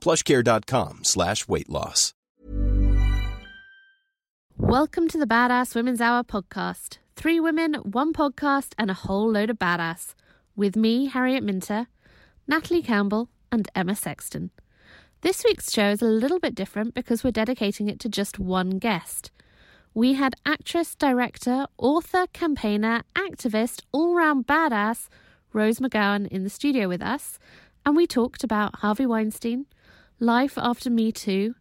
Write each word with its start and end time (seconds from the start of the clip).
plushcare.com 0.00 1.04
slash 1.04 1.46
weight 1.48 1.68
loss. 1.68 2.14
Welcome 4.56 5.08
to 5.08 5.18
the 5.18 5.26
Badass 5.26 5.74
Women's 5.74 6.00
Hour 6.00 6.22
podcast. 6.22 6.98
Three 7.16 7.40
women, 7.40 7.74
one 7.74 8.12
podcast, 8.12 8.74
and 8.78 8.90
a 8.90 8.94
whole 8.94 9.30
load 9.30 9.50
of 9.50 9.58
badass. 9.58 10.14
With 10.54 10.76
me, 10.76 11.06
Harriet 11.06 11.42
Minter, 11.42 11.86
Natalie 12.46 12.82
Campbell, 12.82 13.30
and 13.50 13.68
Emma 13.74 13.96
Sexton. 13.96 14.50
This 15.22 15.42
week's 15.44 15.72
show 15.72 15.90
is 15.90 16.02
a 16.02 16.06
little 16.06 16.38
bit 16.38 16.54
different 16.54 16.94
because 16.94 17.24
we're 17.24 17.30
dedicating 17.30 17.88
it 17.88 17.98
to 18.00 18.08
just 18.08 18.38
one 18.38 18.78
guest. 18.78 19.30
We 19.92 20.14
had 20.14 20.34
actress, 20.46 20.94
director, 20.94 21.66
author, 21.78 22.26
campaigner, 22.32 23.02
activist, 23.16 23.82
all 23.92 24.14
round 24.14 24.46
badass 24.46 25.08
Rose 25.52 25.78
McGowan 25.80 26.28
in 26.28 26.44
the 26.44 26.50
studio 26.50 26.86
with 26.86 27.02
us, 27.02 27.38
and 27.84 27.96
we 27.96 28.06
talked 28.06 28.44
about 28.44 28.76
Harvey 28.76 29.06
Weinstein, 29.06 29.66
life 30.20 30.58
after 30.58 30.90
Me 30.90 31.10
Too, 31.10 31.54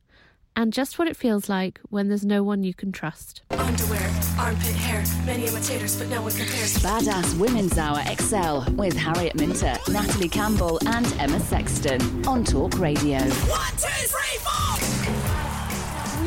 and 0.56 0.74
just 0.74 1.00
what 1.00 1.08
it 1.08 1.16
feels 1.16 1.48
like 1.48 1.80
when 1.90 2.10
there's 2.10 2.26
no 2.26 2.44
one 2.44 2.64
you 2.64 2.74
can 2.74 2.92
trust. 2.92 3.42
Underwear, 3.52 4.12
armpit 4.38 4.76
hair, 4.76 5.04
many 5.26 5.48
imitators, 5.48 5.98
but 5.98 6.10
no 6.10 6.22
one 6.22 6.32
compares. 6.32 6.78
Badass 6.80 7.40
Women's 7.40 7.78
Hour 7.78 8.04
XL 8.04 8.70
with 8.74 8.96
Harriet 8.96 9.36
Minter, 9.36 9.78
Natalie 9.90 10.28
Campbell, 10.28 10.78
and 10.88 11.08
Emma 11.20 11.40
Sexton 11.40 12.28
on 12.28 12.44
Talk 12.44 12.78
Radio. 12.78 13.20
One, 13.20 13.72
two, 13.78 13.88
three, 14.08 14.38
four! 14.44 14.58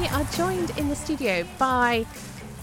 We 0.01 0.09
are 0.09 0.25
joined 0.33 0.71
in 0.79 0.89
the 0.89 0.97
studio 0.97 1.47
by 1.59 2.07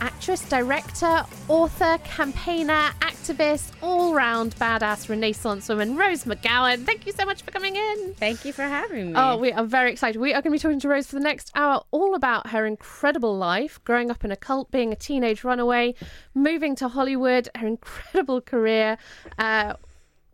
actress, 0.01 0.47
director, 0.47 1.25
author, 1.47 1.97
campaigner, 2.03 2.89
activist, 3.01 3.71
all 3.81 4.13
round 4.13 4.55
badass 4.55 5.09
Renaissance 5.09 5.69
woman, 5.69 5.95
Rose 5.95 6.23
McGowan. 6.23 6.85
Thank 6.85 7.05
you 7.05 7.11
so 7.11 7.25
much 7.25 7.41
for 7.41 7.51
coming 7.51 7.75
in. 7.75 8.13
Thank 8.15 8.45
you 8.45 8.53
for 8.53 8.63
having 8.63 9.11
me. 9.11 9.13
Oh, 9.15 9.37
we 9.37 9.51
are 9.51 9.65
very 9.65 9.91
excited. 9.91 10.19
We 10.19 10.31
are 10.33 10.41
going 10.41 10.51
to 10.51 10.51
be 10.51 10.59
talking 10.59 10.79
to 10.79 10.89
Rose 10.89 11.07
for 11.07 11.15
the 11.15 11.21
next 11.21 11.51
hour 11.55 11.83
all 11.91 12.15
about 12.15 12.47
her 12.47 12.65
incredible 12.65 13.37
life, 13.37 13.83
growing 13.83 14.09
up 14.11 14.23
in 14.23 14.31
a 14.31 14.37
cult, 14.37 14.71
being 14.71 14.91
a 14.91 14.95
teenage 14.95 15.43
runaway, 15.43 15.95
moving 16.33 16.75
to 16.77 16.87
Hollywood, 16.87 17.49
her 17.55 17.67
incredible 17.67 18.41
career, 18.41 18.97
uh, 19.37 19.73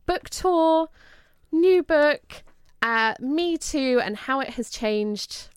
book 0.05 0.29
tour, 0.29 0.89
new 1.51 1.83
book, 1.83 2.43
uh, 2.81 3.15
Me 3.19 3.57
Too, 3.57 3.99
and 4.03 4.15
how 4.15 4.39
it 4.39 4.49
has 4.51 4.69
changed 4.69 5.49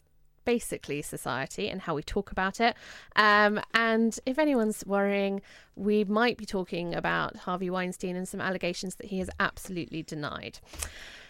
basically 0.49 1.03
society 1.03 1.69
and 1.69 1.83
how 1.83 1.95
we 1.95 2.03
talk 2.03 2.33
about 2.33 2.59
it. 2.59 2.75
Um, 3.17 3.61
and 3.75 4.19
if 4.25 4.39
anyone's 4.39 4.83
worrying, 4.87 5.43
we 5.77 6.05
might 6.05 6.39
be 6.39 6.47
talking 6.47 6.95
about 6.95 7.37
Harvey 7.37 7.69
Weinstein 7.69 8.17
and 8.17 8.27
some 8.27 8.41
allegations 8.41 8.95
that 8.95 9.09
he 9.09 9.19
has 9.19 9.29
absolutely 9.39 10.03
denied. 10.03 10.59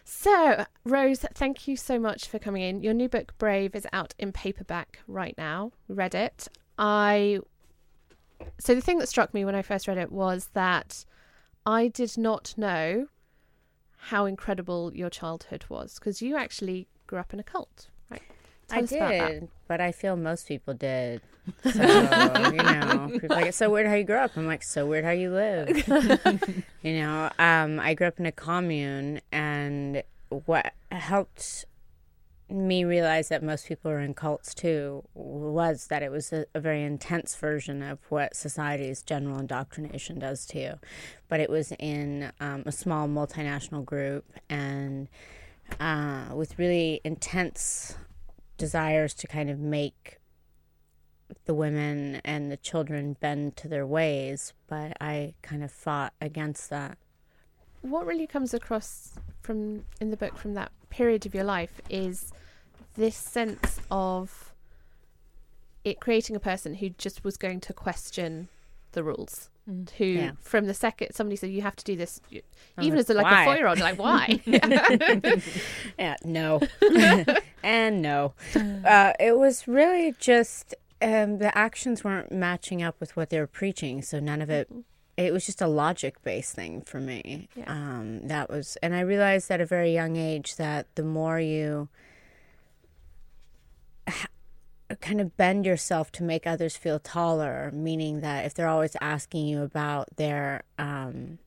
So, 0.05 0.65
Rose, 0.84 1.27
thank 1.34 1.67
you 1.67 1.77
so 1.77 1.99
much 1.99 2.28
for 2.28 2.39
coming 2.39 2.62
in. 2.62 2.81
Your 2.81 2.95
new 2.95 3.09
book, 3.09 3.37
Brave, 3.39 3.75
is 3.75 3.89
out 3.93 4.15
in 4.21 4.31
paperback 4.31 5.01
right 5.09 5.37
now. 5.37 5.73
Read 5.89 6.15
it. 6.15 6.47
I. 6.78 7.41
So, 8.61 8.73
the 8.77 8.81
thing 8.81 8.99
that 8.99 9.09
struck 9.09 9.34
me 9.34 9.45
when 9.45 9.57
I 9.57 9.62
first 9.62 9.89
read 9.89 9.99
it 9.99 10.12
was 10.12 10.51
that 10.55 11.05
I 11.67 11.89
did 11.89 12.17
not 12.17 12.55
know 12.57 13.09
how 13.97 14.27
incredible 14.27 14.95
your 14.95 15.11
childhood 15.11 15.65
was 15.69 15.99
because 15.99 16.23
you 16.23 16.37
actually 16.37 16.87
grew 17.09 17.19
up 17.19 17.34
in 17.34 17.41
a 17.41 17.43
cult? 17.43 17.89
Tell 18.69 18.79
I 18.79 18.83
us 18.83 18.93
about 18.93 19.11
that. 19.11 19.29
did, 19.29 19.49
but 19.67 19.81
I 19.81 19.93
feel 19.93 20.17
most 20.17 20.47
people 20.47 20.75
did. 20.75 21.23
So, 21.65 21.83
you 21.83 22.62
know, 22.62 23.09
people 23.12 23.29
like, 23.31 23.47
it's 23.47 23.56
so 23.56 23.71
weird 23.71 23.87
how 23.87 23.95
you 23.95 24.05
grew 24.05 24.17
up. 24.17 24.37
I'm 24.37 24.47
like, 24.47 24.62
so 24.62 24.84
weird 24.84 25.05
how 25.05 25.12
you 25.12 25.31
live. 25.31 25.89
you 26.83 27.01
know, 27.01 27.31
um, 27.39 27.81
I 27.81 27.95
grew 27.95 28.07
up 28.07 28.21
in 28.21 28.27
a 28.27 28.33
commune, 28.33 29.23
and 29.33 30.03
what 30.28 30.75
helped 30.91 31.65
me 32.51 32.84
realize 32.84 33.28
that 33.28 33.43
most 33.43 33.67
people 33.67 33.91
are 33.91 34.01
in 34.01 34.15
cults 34.15 34.55
too 34.55 35.05
was 35.15 35.89
that 35.89 36.03
it 36.03 36.11
was 36.11 36.33
a, 36.33 36.47
a 36.55 36.61
very 36.61 36.83
intense 36.83 37.37
version 37.37 37.83
of 37.83 37.99
what 38.09 38.34
society's 38.34 39.03
general 39.03 39.39
indoctrination 39.39 40.19
does 40.19 40.47
to 40.47 40.59
you. 40.59 40.78
But 41.28 41.41
it 41.41 41.51
was 41.51 41.73
in 41.78 42.33
um, 42.41 42.62
a 42.65 42.73
small 42.73 43.07
multinational 43.07 43.84
group 43.84 44.25
and 44.49 45.09
uh, 45.78 46.27
with 46.33 46.59
really 46.59 47.03
intense 47.05 47.97
desires 48.59 49.15
to 49.15 49.27
kind 49.27 49.49
of 49.49 49.59
make 49.59 50.19
the 51.47 51.55
women 51.55 52.21
and 52.25 52.51
the 52.53 52.57
children 52.57 53.17
bend 53.21 53.57
to 53.57 53.69
their 53.69 53.87
ways, 53.87 54.53
but 54.67 54.93
I 55.01 55.35
kind 55.43 55.63
of 55.65 55.73
fought 55.73 56.13
against 56.21 56.69
that. 56.71 56.99
what 57.83 58.05
really 58.07 58.27
comes 58.27 58.53
across 58.53 59.15
from 59.41 59.85
in 60.01 60.11
the 60.11 60.17
book 60.17 60.37
from 60.37 60.55
that 60.55 60.73
period 60.91 61.25
of 61.27 61.35
your 61.35 61.45
life 61.45 61.81
is 61.89 62.33
this 62.97 63.17
sense 63.17 63.81
of 63.91 64.53
it 65.85 66.01
creating 66.01 66.35
a 66.35 66.41
person 66.41 66.75
who 66.75 66.89
just 66.91 67.23
was 67.23 67.37
going 67.37 67.61
to 67.61 67.73
question 67.73 68.49
the 68.98 69.04
rules 69.04 69.48
who 69.98 70.04
Yeah. 70.04 70.31
from 70.41 70.66
the 70.66 70.75
second 70.75 71.12
somebody 71.14 71.36
said 71.36 71.50
you 71.50 71.60
have 71.62 71.76
to 71.76 71.84
do 71.84 71.94
this 71.94 72.20
you- 72.31 72.42
even 72.81 72.97
like, 72.97 73.00
as 73.00 73.10
a, 73.10 73.14
like 73.14 73.25
"Why?" 73.25 73.42
a 73.42 73.44
four 73.44 73.56
year 73.56 73.66
old 73.66 73.78
like 73.81 73.98
why 73.98 74.41
Yeah, 75.98 76.16
no. 76.25 76.60
and 77.62 78.03
no. 78.03 78.34
Uh, 78.84 79.12
it 79.20 79.36
was 79.36 79.69
really 79.69 80.14
just 80.19 80.75
um, 81.03 81.38
the 81.38 81.56
actions 81.56 82.03
weren't 82.04 82.32
matching 82.32 82.82
up 82.82 82.97
with 83.00 83.14
what 83.16 83.31
they 83.31 83.38
were 83.38 83.47
preaching, 83.47 84.03
so 84.03 84.19
none 84.19 84.41
of 84.42 84.50
it. 84.50 84.69
It 85.16 85.32
was 85.32 85.44
just 85.47 85.60
a 85.60 85.66
logic 85.69 86.22
based 86.25 86.54
thing 86.54 86.80
for 86.82 87.00
me. 87.00 87.48
Yeah. 87.54 87.65
Um, 87.66 88.26
that 88.28 88.48
was, 88.50 88.76
and 88.82 88.94
I 88.94 89.00
realized 89.00 89.50
at 89.50 89.60
a 89.60 89.66
very 89.66 89.92
young 89.92 90.16
age 90.16 90.56
that 90.56 90.86
the 90.94 91.03
more 91.04 91.38
you 91.41 91.88
ha- 94.09 94.28
kind 94.97 95.21
of 95.21 95.37
bend 95.37 95.66
yourself 95.66 96.10
to 96.12 96.22
make 96.22 96.47
others 96.47 96.76
feel 96.76 96.99
taller, 96.99 97.71
meaning 97.75 98.21
that 98.21 98.44
if 98.44 98.54
they're 98.54 98.69
always 98.69 98.97
asking 99.00 99.47
you 99.47 99.62
about 99.62 100.09
their 100.16 100.62
um, 100.78 101.38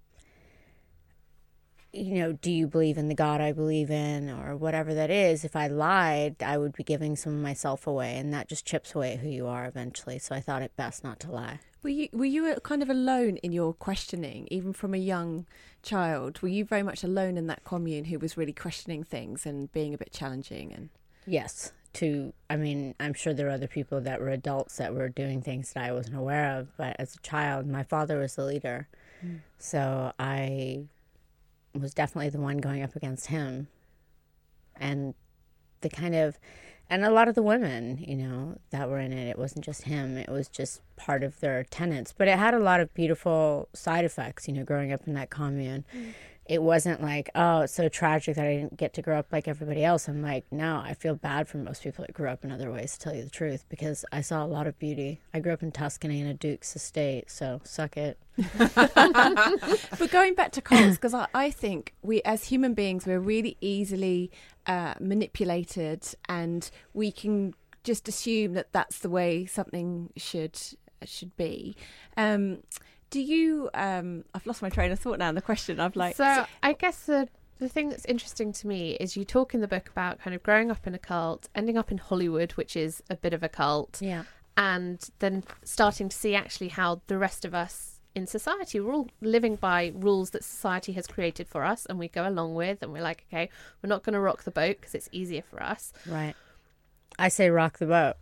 you 1.93 2.15
know, 2.15 2.31
do 2.31 2.49
you 2.49 2.67
believe 2.67 2.97
in 2.97 3.09
the 3.09 3.15
God 3.15 3.41
I 3.41 3.51
believe 3.51 3.91
in 3.91 4.29
or 4.29 4.55
whatever 4.55 4.93
that 4.93 5.09
is, 5.09 5.43
if 5.43 5.55
I 5.55 5.67
lied, 5.67 6.37
I 6.41 6.57
would 6.57 6.73
be 6.73 6.83
giving 6.83 7.15
some 7.15 7.33
of 7.33 7.41
myself 7.41 7.85
away 7.85 8.15
and 8.17 8.33
that 8.33 8.47
just 8.47 8.65
chips 8.65 8.95
away 8.95 9.13
at 9.13 9.19
who 9.19 9.29
you 9.29 9.47
are 9.47 9.65
eventually. 9.65 10.17
So 10.17 10.33
I 10.33 10.39
thought 10.39 10.61
it 10.61 10.75
best 10.77 11.03
not 11.03 11.19
to 11.21 11.31
lie. 11.31 11.59
Were 11.83 11.89
you 11.89 12.09
were 12.13 12.25
you 12.25 12.55
kind 12.63 12.83
of 12.83 12.89
alone 12.89 13.37
in 13.37 13.51
your 13.51 13.73
questioning, 13.73 14.47
even 14.51 14.71
from 14.71 14.93
a 14.93 14.99
young 14.99 15.47
child? 15.81 16.39
Were 16.41 16.47
you 16.47 16.63
very 16.63 16.83
much 16.83 17.03
alone 17.03 17.37
in 17.37 17.47
that 17.47 17.63
commune 17.63 18.05
who 18.05 18.19
was 18.19 18.37
really 18.37 18.53
questioning 18.53 19.03
things 19.03 19.45
and 19.45 19.71
being 19.71 19.93
a 19.93 19.97
bit 19.97 20.13
challenging? 20.13 20.71
And 20.71 20.89
Yes. 21.25 21.71
To, 21.93 22.33
I 22.49 22.55
mean, 22.55 22.95
I'm 22.99 23.13
sure 23.13 23.33
there 23.33 23.47
were 23.47 23.51
other 23.51 23.67
people 23.67 23.99
that 24.01 24.21
were 24.21 24.29
adults 24.29 24.77
that 24.77 24.93
were 24.93 25.09
doing 25.09 25.41
things 25.41 25.73
that 25.73 25.83
I 25.83 25.91
wasn't 25.91 26.15
aware 26.15 26.57
of, 26.57 26.69
but 26.77 26.95
as 26.97 27.15
a 27.15 27.19
child, 27.19 27.67
my 27.67 27.83
father 27.83 28.17
was 28.17 28.35
the 28.35 28.45
leader. 28.45 28.87
Hmm. 29.19 29.35
So 29.57 30.13
I 30.17 30.85
was 31.73 31.93
definitely 31.93 32.29
the 32.29 32.39
one 32.39 32.57
going 32.57 32.81
up 32.81 32.95
against 32.95 33.27
him. 33.27 33.67
And 34.75 35.13
the 35.81 35.89
kind 35.89 36.15
of, 36.15 36.39
and 36.89 37.05
a 37.05 37.11
lot 37.11 37.27
of 37.27 37.35
the 37.35 37.43
women, 37.43 38.03
you 38.05 38.15
know, 38.15 38.57
that 38.71 38.89
were 38.89 38.99
in 38.99 39.13
it, 39.13 39.27
it 39.27 39.37
wasn't 39.37 39.65
just 39.65 39.83
him, 39.83 40.17
it 40.17 40.29
was 40.29 40.47
just 40.47 40.81
part 40.95 41.23
of 41.23 41.39
their 41.39 41.63
tenets. 41.63 42.13
But 42.17 42.27
it 42.27 42.37
had 42.37 42.53
a 42.53 42.59
lot 42.59 42.79
of 42.79 42.93
beautiful 42.93 43.69
side 43.73 44.05
effects, 44.05 44.47
you 44.47 44.53
know, 44.53 44.63
growing 44.63 44.91
up 44.91 45.07
in 45.07 45.13
that 45.15 45.29
commune. 45.29 45.85
Hmm. 45.91 46.09
It 46.45 46.61
wasn't 46.61 47.01
like, 47.01 47.29
oh, 47.35 47.61
it's 47.61 47.73
so 47.73 47.87
tragic 47.87 48.35
that 48.35 48.45
I 48.45 48.55
didn't 48.55 48.77
get 48.77 48.93
to 48.93 49.01
grow 49.01 49.19
up 49.19 49.27
like 49.31 49.47
everybody 49.47 49.83
else. 49.83 50.07
I'm 50.07 50.21
like, 50.21 50.45
no, 50.51 50.81
I 50.83 50.93
feel 50.93 51.15
bad 51.15 51.47
for 51.47 51.57
most 51.57 51.83
people 51.83 52.03
that 52.03 52.13
grew 52.13 52.27
up 52.27 52.43
in 52.43 52.51
other 52.51 52.71
ways, 52.71 52.93
to 52.93 52.99
tell 52.99 53.15
you 53.15 53.23
the 53.23 53.29
truth, 53.29 53.63
because 53.69 54.03
I 54.11 54.21
saw 54.21 54.43
a 54.43 54.47
lot 54.47 54.67
of 54.67 54.77
beauty. 54.79 55.21
I 55.33 55.39
grew 55.39 55.53
up 55.53 55.63
in 55.63 55.71
Tuscany 55.71 56.19
in 56.19 56.27
a 56.27 56.33
Duke's 56.33 56.75
estate, 56.75 57.29
so 57.29 57.61
suck 57.63 57.95
it. 57.95 58.17
but 58.57 60.09
going 60.11 60.33
back 60.33 60.51
to 60.53 60.61
cults, 60.61 60.95
because 60.95 61.13
I, 61.13 61.27
I 61.33 61.51
think 61.51 61.93
we, 62.01 62.21
as 62.23 62.45
human 62.45 62.73
beings, 62.73 63.05
we're 63.05 63.19
really 63.19 63.55
easily 63.61 64.31
uh, 64.65 64.95
manipulated, 64.99 66.03
and 66.27 66.69
we 66.93 67.11
can 67.11 67.53
just 67.83 68.07
assume 68.07 68.53
that 68.53 68.73
that's 68.73 68.99
the 68.99 69.09
way 69.09 69.45
something 69.45 70.11
should 70.17 70.59
should 71.05 71.35
be. 71.35 71.75
Um, 72.17 72.59
do 73.11 73.21
you? 73.21 73.69
Um, 73.75 74.25
I've 74.33 74.45
lost 74.47 74.61
my 74.63 74.69
train 74.69 74.91
of 74.91 74.99
thought 74.99 75.19
now. 75.19 75.31
The 75.31 75.41
question 75.41 75.79
I've 75.79 75.95
like. 75.95 76.15
So 76.15 76.45
I 76.63 76.73
guess 76.73 77.03
the 77.05 77.27
the 77.59 77.69
thing 77.69 77.89
that's 77.89 78.05
interesting 78.05 78.51
to 78.53 78.65
me 78.67 78.93
is 78.99 79.15
you 79.15 79.23
talk 79.23 79.53
in 79.53 79.61
the 79.61 79.67
book 79.67 79.87
about 79.89 80.19
kind 80.19 80.33
of 80.35 80.41
growing 80.41 80.71
up 80.71 80.87
in 80.87 80.95
a 80.95 80.99
cult, 80.99 81.47
ending 81.53 81.77
up 81.77 81.91
in 81.91 81.99
Hollywood, 81.99 82.53
which 82.53 82.75
is 82.75 83.03
a 83.11 83.15
bit 83.15 83.33
of 83.35 83.43
a 83.43 83.49
cult, 83.49 84.01
Yeah. 84.01 84.23
and 84.57 84.99
then 85.19 85.43
starting 85.63 86.09
to 86.09 86.17
see 86.17 86.33
actually 86.33 86.69
how 86.69 87.01
the 87.05 87.19
rest 87.19 87.45
of 87.45 87.53
us 87.53 87.99
in 88.13 88.27
society 88.27 88.77
we're 88.79 88.91
all 88.93 89.07
living 89.21 89.55
by 89.55 89.93
rules 89.95 90.31
that 90.31 90.43
society 90.43 90.91
has 90.91 91.07
created 91.07 91.47
for 91.47 91.63
us 91.63 91.85
and 91.85 91.97
we 91.97 92.09
go 92.09 92.27
along 92.27 92.53
with 92.53 92.81
and 92.83 92.91
we're 92.91 93.01
like 93.01 93.23
okay 93.31 93.49
we're 93.81 93.87
not 93.87 94.03
going 94.03 94.11
to 94.11 94.19
rock 94.19 94.43
the 94.43 94.51
boat 94.51 94.75
because 94.81 94.93
it's 94.93 95.07
easier 95.13 95.41
for 95.41 95.63
us 95.63 95.93
Right. 96.05 96.35
I 97.17 97.29
say 97.29 97.49
rock 97.49 97.77
the 97.77 97.85
boat. 97.85 98.15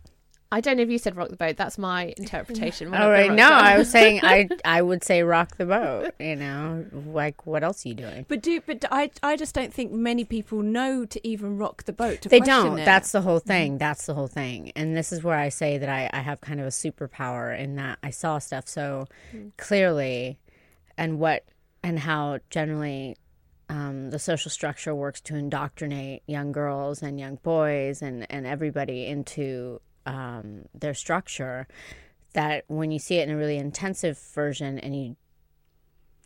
I 0.52 0.60
don't 0.60 0.76
know 0.76 0.82
if 0.82 0.90
you 0.90 0.98
said 0.98 1.16
rock 1.16 1.28
the 1.28 1.36
boat 1.36 1.56
that's 1.56 1.78
my 1.78 2.12
interpretation 2.16 2.90
We're 2.90 2.98
not 2.98 3.02
All 3.02 3.08
gonna 3.12 3.28
right. 3.28 3.32
No. 3.32 3.48
I 3.48 3.78
was 3.78 3.90
saying 3.90 4.20
I 4.22 4.48
I 4.64 4.82
would 4.82 5.04
say 5.04 5.22
rock 5.22 5.56
the 5.56 5.66
boat. 5.66 6.12
You 6.18 6.36
know, 6.36 6.86
like 7.06 7.46
what 7.46 7.62
else 7.62 7.84
are 7.84 7.88
you 7.88 7.94
doing? 7.94 8.26
But 8.28 8.42
do 8.42 8.60
but 8.60 8.84
I 8.90 9.10
I 9.22 9.36
just 9.36 9.54
don't 9.54 9.72
think 9.72 9.92
many 9.92 10.24
people 10.24 10.62
know 10.62 11.04
to 11.04 11.26
even 11.26 11.56
rock 11.58 11.84
the 11.84 11.92
boat. 11.92 12.22
To 12.22 12.28
They 12.28 12.40
don't. 12.40 12.78
it. 12.78 12.84
That's 12.84 13.12
the 13.12 13.20
whole 13.20 13.38
thing. 13.38 13.78
That's 13.78 14.06
the 14.06 14.14
whole 14.14 14.26
thing. 14.26 14.72
And 14.76 14.96
this 14.96 15.12
is 15.12 15.22
where 15.22 15.36
I 15.38 15.48
say 15.50 15.78
that 15.78 15.88
I, 15.88 16.10
I 16.12 16.20
have 16.20 16.40
kind 16.40 16.60
of 16.60 16.66
a 16.66 16.70
superpower 16.70 17.56
in 17.58 17.76
that 17.76 17.98
I 18.02 18.10
saw 18.10 18.38
stuff 18.38 18.68
so 18.68 19.06
clearly 19.56 20.38
and 20.96 21.18
what 21.18 21.44
and 21.82 21.98
how 21.98 22.38
generally 22.50 23.16
um, 23.68 24.10
the 24.10 24.18
social 24.18 24.50
structure 24.50 24.94
works 24.94 25.20
to 25.22 25.36
indoctrinate 25.36 26.22
young 26.26 26.50
girls 26.50 27.02
and 27.02 27.20
young 27.20 27.36
boys 27.36 28.02
and, 28.02 28.26
and 28.30 28.46
everybody 28.46 29.06
into 29.06 29.80
um, 30.10 30.64
their 30.74 30.94
structure 30.94 31.66
that 32.32 32.64
when 32.68 32.90
you 32.90 32.98
see 32.98 33.16
it 33.16 33.28
in 33.28 33.34
a 33.34 33.38
really 33.38 33.56
intensive 33.56 34.18
version 34.34 34.78
and 34.78 34.96
you 34.96 35.16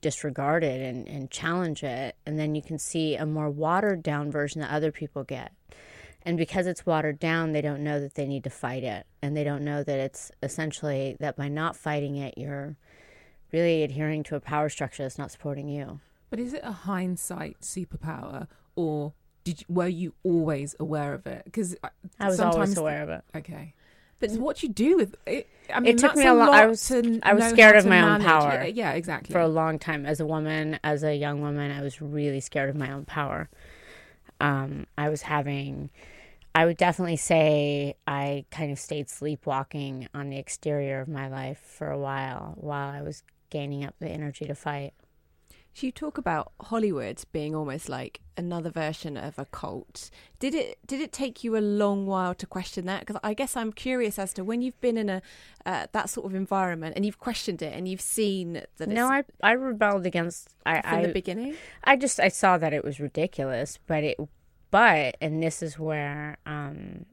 disregard 0.01 0.63
it 0.63 0.81
and, 0.81 1.09
and 1.09 1.31
challenge 1.31 1.83
it, 1.83 2.17
and 2.27 2.39
then 2.39 2.55
you 2.55 2.63
can 2.63 2.79
see 2.79 3.17
a 3.17 3.25
more 3.25 3.51
watered 3.51 4.03
down 4.03 4.31
version 4.31 4.61
that 4.61 4.71
other 4.71 4.93
people 4.93 5.25
get. 5.25 5.53
And 6.27 6.37
because 6.39 6.67
it's 6.67 6.87
watered 6.87 7.19
down, 7.19 7.53
they 7.53 7.61
don't 7.61 7.85
know 7.85 8.01
that 8.01 8.15
they 8.15 8.27
need 8.27 8.45
to 8.45 8.51
fight 8.51 8.83
it. 8.83 9.07
And 9.23 9.37
they 9.37 9.45
don't 9.45 9.65
know 9.65 9.83
that 9.83 9.99
it's 9.99 10.31
essentially 10.43 11.17
that 11.21 11.37
by 11.37 11.49
not 11.49 11.77
fighting 11.77 12.17
it, 12.17 12.35
you're 12.39 12.77
really 13.53 13.83
adhering 13.83 14.23
to 14.25 14.37
a 14.37 14.41
power 14.41 14.69
structure 14.69 15.03
that's 15.03 15.19
not 15.19 15.31
supporting 15.31 15.69
you. 15.69 16.01
But 16.31 16.41
is 16.41 16.55
it 16.55 16.63
a 16.65 16.73
hindsight 16.73 17.61
superpower, 17.61 18.49
or 18.75 19.13
did 19.45 19.61
you, 19.61 19.67
were 19.69 19.87
you 19.87 20.15
always 20.25 20.75
aware 20.81 21.15
of 21.15 21.27
it? 21.27 21.45
Because 21.45 21.77
I 22.19 22.27
was 22.27 22.41
always 22.41 22.77
aware 22.77 23.03
of 23.03 23.11
it. 23.11 23.23
Okay, 23.37 23.75
but 24.19 24.31
what 24.33 24.63
you 24.63 24.69
do 24.69 24.97
with 24.97 25.15
it? 25.27 25.49
I 25.73 25.81
mean, 25.81 25.95
it 25.95 25.99
took 25.99 26.17
me 26.17 26.27
a 26.27 26.35
lot. 26.35 26.51
I 26.55 26.67
was 26.67 26.87
to 26.89 27.21
I 27.23 27.35
was 27.35 27.45
scared 27.45 27.77
of 27.77 27.87
my 27.87 28.01
own 28.01 28.23
power. 28.23 28.55
Yeah, 28.55 28.65
yeah, 28.65 28.93
exactly. 28.93 29.33
For 29.33 29.41
a 29.41 29.49
long 29.49 29.79
time, 29.79 30.07
as 30.07 30.21
a 30.21 30.27
woman, 30.27 30.79
as 30.83 31.03
a 31.03 31.15
young 31.15 31.41
woman, 31.41 31.71
I 31.71 31.83
was 31.83 32.01
really 32.01 32.41
scared 32.41 32.71
of 32.71 32.77
my 32.77 32.91
own 32.91 33.05
power. 33.05 33.49
Um, 34.41 34.87
I 34.97 35.09
was 35.09 35.23
having. 35.23 35.91
I 36.57 36.67
would 36.67 36.77
definitely 36.77 37.17
say 37.17 37.97
I 38.07 38.45
kind 38.51 38.71
of 38.71 38.79
stayed 38.79 39.11
sleepwalking 39.11 40.09
on 40.15 40.31
the 40.31 40.39
exterior 40.39 41.01
of 41.01 41.09
my 41.09 41.29
life 41.29 41.59
for 41.59 41.91
a 41.91 41.99
while 41.99 42.55
while 42.57 42.91
I 42.91 43.03
was 43.03 43.25
gaining 43.51 43.85
up 43.85 43.95
the 43.99 44.09
energy 44.09 44.45
to 44.45 44.55
fight. 44.55 44.95
So 45.75 45.87
you 45.87 45.93
talk 45.93 46.19
about 46.19 46.53
Hollywood 46.61 47.21
being 47.33 47.53
almost 47.53 47.89
like 47.89 48.21
another 48.37 48.71
version 48.71 49.17
of 49.17 49.41
a 49.41 49.45
cult. 49.45 50.09
Did 50.39 50.55
it 50.55 50.79
did 50.87 51.01
it 51.01 51.13
take 51.13 51.43
you 51.43 51.57
a 51.57 51.59
long 51.59 52.07
while 52.07 52.33
to 52.37 52.47
question 52.47 52.87
that? 52.87 53.01
Because 53.01 53.21
I 53.25 53.35
guess 53.35 53.57
I'm 53.57 53.73
curious 53.73 54.17
as 54.17 54.33
to 54.35 54.45
when 54.45 54.63
you've 54.63 54.81
been 54.81 54.97
in 54.97 55.09
a 55.11 55.21
uh, 55.67 55.89
that 55.91 56.11
sort 56.11 56.27
of 56.27 56.35
environment 56.37 56.95
and 56.95 57.05
you've 57.05 57.19
questioned 57.19 57.61
it 57.61 57.75
and 57.75 57.89
you've 57.89 58.01
seen 58.01 58.63
that. 58.77 58.89
No, 58.89 59.09
I 59.09 59.25
I 59.43 59.53
rebelled 59.53 60.07
against 60.07 60.55
I 60.65 60.81
from 60.81 60.99
I, 61.01 61.07
the 61.07 61.13
beginning. 61.13 61.57
I 61.83 61.97
just 61.97 62.21
I 62.21 62.29
saw 62.29 62.57
that 62.57 62.73
it 62.73 62.85
was 62.85 63.01
ridiculous, 63.01 63.81
but 63.89 64.05
it 64.05 64.17
but 64.71 65.17
and 65.21 65.43
this 65.43 65.61
is 65.61 65.77
where 65.77 66.39
um 66.47 67.05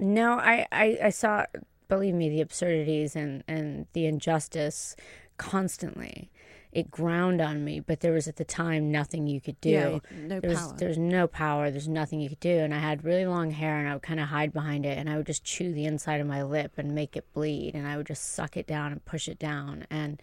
no, 0.00 0.32
I 0.32 0.66
I, 0.72 0.98
I 1.04 1.10
saw 1.10 1.44
believe 1.86 2.14
me 2.14 2.28
the 2.30 2.40
absurdities 2.40 3.14
and 3.14 3.44
and 3.46 3.86
the 3.92 4.06
injustice 4.06 4.96
constantly. 5.40 6.30
It 6.70 6.88
ground 6.90 7.40
on 7.40 7.64
me, 7.64 7.80
but 7.80 7.98
there 7.98 8.12
was 8.12 8.28
at 8.28 8.36
the 8.36 8.44
time 8.44 8.92
nothing 8.92 9.26
you 9.26 9.40
could 9.40 9.60
do. 9.60 9.70
Yeah, 9.70 9.98
no 10.16 10.38
there's 10.38 10.60
power. 10.60 10.76
there's 10.78 10.98
no 10.98 11.26
power. 11.26 11.70
There's 11.70 11.88
nothing 11.88 12.20
you 12.20 12.28
could 12.28 12.38
do, 12.38 12.58
and 12.58 12.72
I 12.72 12.78
had 12.78 13.04
really 13.04 13.26
long 13.26 13.50
hair, 13.50 13.78
and 13.78 13.88
I 13.88 13.94
would 13.94 14.02
kind 14.02 14.20
of 14.20 14.28
hide 14.28 14.52
behind 14.52 14.86
it, 14.86 14.96
and 14.96 15.10
I 15.10 15.16
would 15.16 15.26
just 15.26 15.42
chew 15.42 15.72
the 15.72 15.84
inside 15.86 16.20
of 16.20 16.28
my 16.28 16.44
lip 16.44 16.74
and 16.76 16.94
make 16.94 17.16
it 17.16 17.24
bleed, 17.32 17.74
and 17.74 17.88
I 17.88 17.96
would 17.96 18.06
just 18.06 18.34
suck 18.34 18.56
it 18.56 18.68
down 18.68 18.92
and 18.92 19.04
push 19.04 19.26
it 19.26 19.38
down, 19.38 19.86
and 19.90 20.22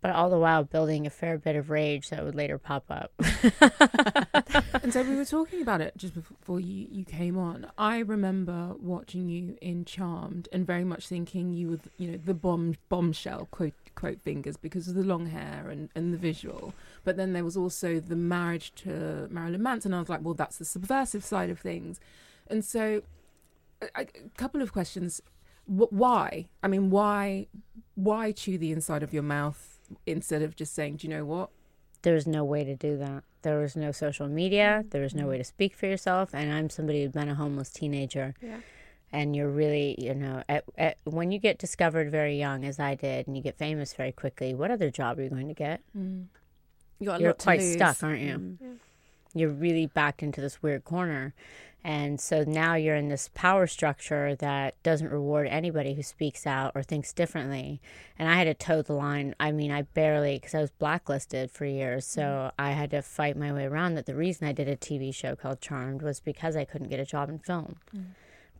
but 0.00 0.12
all 0.12 0.30
the 0.30 0.38
while 0.38 0.62
building 0.62 1.06
a 1.06 1.10
fair 1.10 1.38
bit 1.38 1.56
of 1.56 1.70
rage 1.70 2.10
that 2.10 2.24
would 2.24 2.36
later 2.36 2.58
pop 2.58 2.84
up. 2.88 3.12
and 4.82 4.92
so 4.92 5.02
we 5.02 5.16
were 5.16 5.24
talking 5.24 5.60
about 5.60 5.80
it 5.80 5.92
just 5.96 6.14
before 6.14 6.60
you, 6.60 6.86
you 6.90 7.04
came 7.04 7.36
on. 7.36 7.66
I 7.76 7.98
remember 7.98 8.74
watching 8.80 9.28
you 9.28 9.58
in 9.60 9.84
Charmed 9.84 10.48
and 10.52 10.66
very 10.66 10.84
much 10.84 11.06
thinking 11.06 11.52
you 11.52 11.70
were, 11.70 11.78
you 11.98 12.12
know, 12.12 12.18
the 12.24 12.34
bomb 12.34 12.76
bombshell 12.88 13.48
quote 13.50 13.74
quote 13.94 14.20
fingers 14.20 14.56
because 14.56 14.88
of 14.88 14.94
the 14.94 15.02
long 15.02 15.26
hair 15.26 15.68
and, 15.68 15.90
and 15.94 16.14
the 16.14 16.18
visual. 16.18 16.72
But 17.04 17.16
then 17.16 17.32
there 17.32 17.44
was 17.44 17.56
also 17.56 18.00
the 18.00 18.16
marriage 18.16 18.72
to 18.76 19.28
Marilyn 19.30 19.62
Manson. 19.62 19.92
I 19.92 19.98
was 19.98 20.08
like, 20.08 20.20
well, 20.22 20.34
that's 20.34 20.58
the 20.58 20.64
subversive 20.64 21.24
side 21.24 21.50
of 21.50 21.58
things. 21.58 22.00
And 22.46 22.64
so, 22.64 23.02
a, 23.82 24.02
a 24.02 24.06
couple 24.36 24.62
of 24.62 24.72
questions: 24.72 25.20
Wh- 25.66 25.92
Why? 25.92 26.48
I 26.62 26.68
mean, 26.68 26.90
why? 26.90 27.46
Why 27.94 28.32
chew 28.32 28.56
the 28.56 28.72
inside 28.72 29.02
of 29.02 29.12
your 29.12 29.22
mouth 29.22 29.78
instead 30.06 30.42
of 30.42 30.56
just 30.56 30.74
saying, 30.74 30.96
"Do 30.96 31.06
you 31.06 31.14
know 31.14 31.24
what? 31.24 31.50
There 32.02 32.14
was 32.14 32.26
no 32.26 32.44
way 32.44 32.64
to 32.64 32.74
do 32.76 32.96
that. 32.98 33.24
There 33.42 33.58
was 33.58 33.76
no 33.76 33.92
social 33.92 34.28
media. 34.28 34.84
There 34.90 35.02
was 35.02 35.14
no 35.14 35.26
way 35.26 35.38
to 35.38 35.44
speak 35.44 35.74
for 35.74 35.86
yourself. 35.86 36.34
And 36.34 36.52
I'm 36.52 36.70
somebody 36.70 37.02
who's 37.02 37.12
been 37.12 37.28
a 37.28 37.34
homeless 37.34 37.70
teenager. 37.70 38.34
Yeah. 38.42 38.58
And 39.12 39.34
you're 39.34 39.48
really, 39.50 39.96
you 39.98 40.14
know, 40.14 40.44
at, 40.48 40.64
at, 40.78 40.98
when 41.04 41.32
you 41.32 41.38
get 41.38 41.58
discovered 41.58 42.10
very 42.10 42.38
young, 42.38 42.64
as 42.64 42.78
I 42.78 42.94
did, 42.94 43.26
and 43.26 43.36
you 43.36 43.42
get 43.42 43.58
famous 43.58 43.92
very 43.92 44.12
quickly, 44.12 44.54
what 44.54 44.70
other 44.70 44.90
job 44.90 45.18
are 45.18 45.22
you 45.22 45.30
going 45.30 45.48
to 45.48 45.54
get? 45.54 45.80
You 45.94 47.06
got 47.06 47.18
a 47.18 47.22
You're 47.22 47.30
lot 47.30 47.38
to 47.40 47.44
quite 47.44 47.60
lose. 47.60 47.72
stuck, 47.72 48.02
aren't 48.02 48.20
you? 48.20 48.34
Mm. 48.36 48.76
You're 49.34 49.50
really 49.50 49.86
backed 49.86 50.22
into 50.22 50.40
this 50.40 50.62
weird 50.62 50.84
corner. 50.84 51.34
And 51.82 52.20
so 52.20 52.44
now 52.46 52.74
you're 52.74 52.96
in 52.96 53.08
this 53.08 53.30
power 53.32 53.66
structure 53.66 54.34
that 54.36 54.80
doesn't 54.82 55.10
reward 55.10 55.46
anybody 55.46 55.94
who 55.94 56.02
speaks 56.02 56.46
out 56.46 56.72
or 56.74 56.82
thinks 56.82 57.12
differently. 57.12 57.80
And 58.18 58.28
I 58.28 58.34
had 58.34 58.44
to 58.44 58.54
toe 58.54 58.82
the 58.82 58.92
line. 58.92 59.34
I 59.40 59.50
mean, 59.50 59.70
I 59.72 59.82
barely, 59.82 60.36
because 60.36 60.54
I 60.54 60.60
was 60.60 60.70
blacklisted 60.72 61.50
for 61.50 61.64
years. 61.64 62.04
So 62.04 62.22
mm-hmm. 62.22 62.60
I 62.60 62.72
had 62.72 62.90
to 62.90 63.00
fight 63.00 63.36
my 63.36 63.52
way 63.52 63.64
around 63.64 63.94
that. 63.94 64.04
The 64.04 64.14
reason 64.14 64.46
I 64.46 64.52
did 64.52 64.68
a 64.68 64.76
TV 64.76 65.14
show 65.14 65.34
called 65.34 65.62
Charmed 65.62 66.02
was 66.02 66.20
because 66.20 66.54
I 66.54 66.66
couldn't 66.66 66.88
get 66.88 67.00
a 67.00 67.06
job 67.06 67.30
in 67.30 67.38
film, 67.38 67.76
mm. 67.96 68.04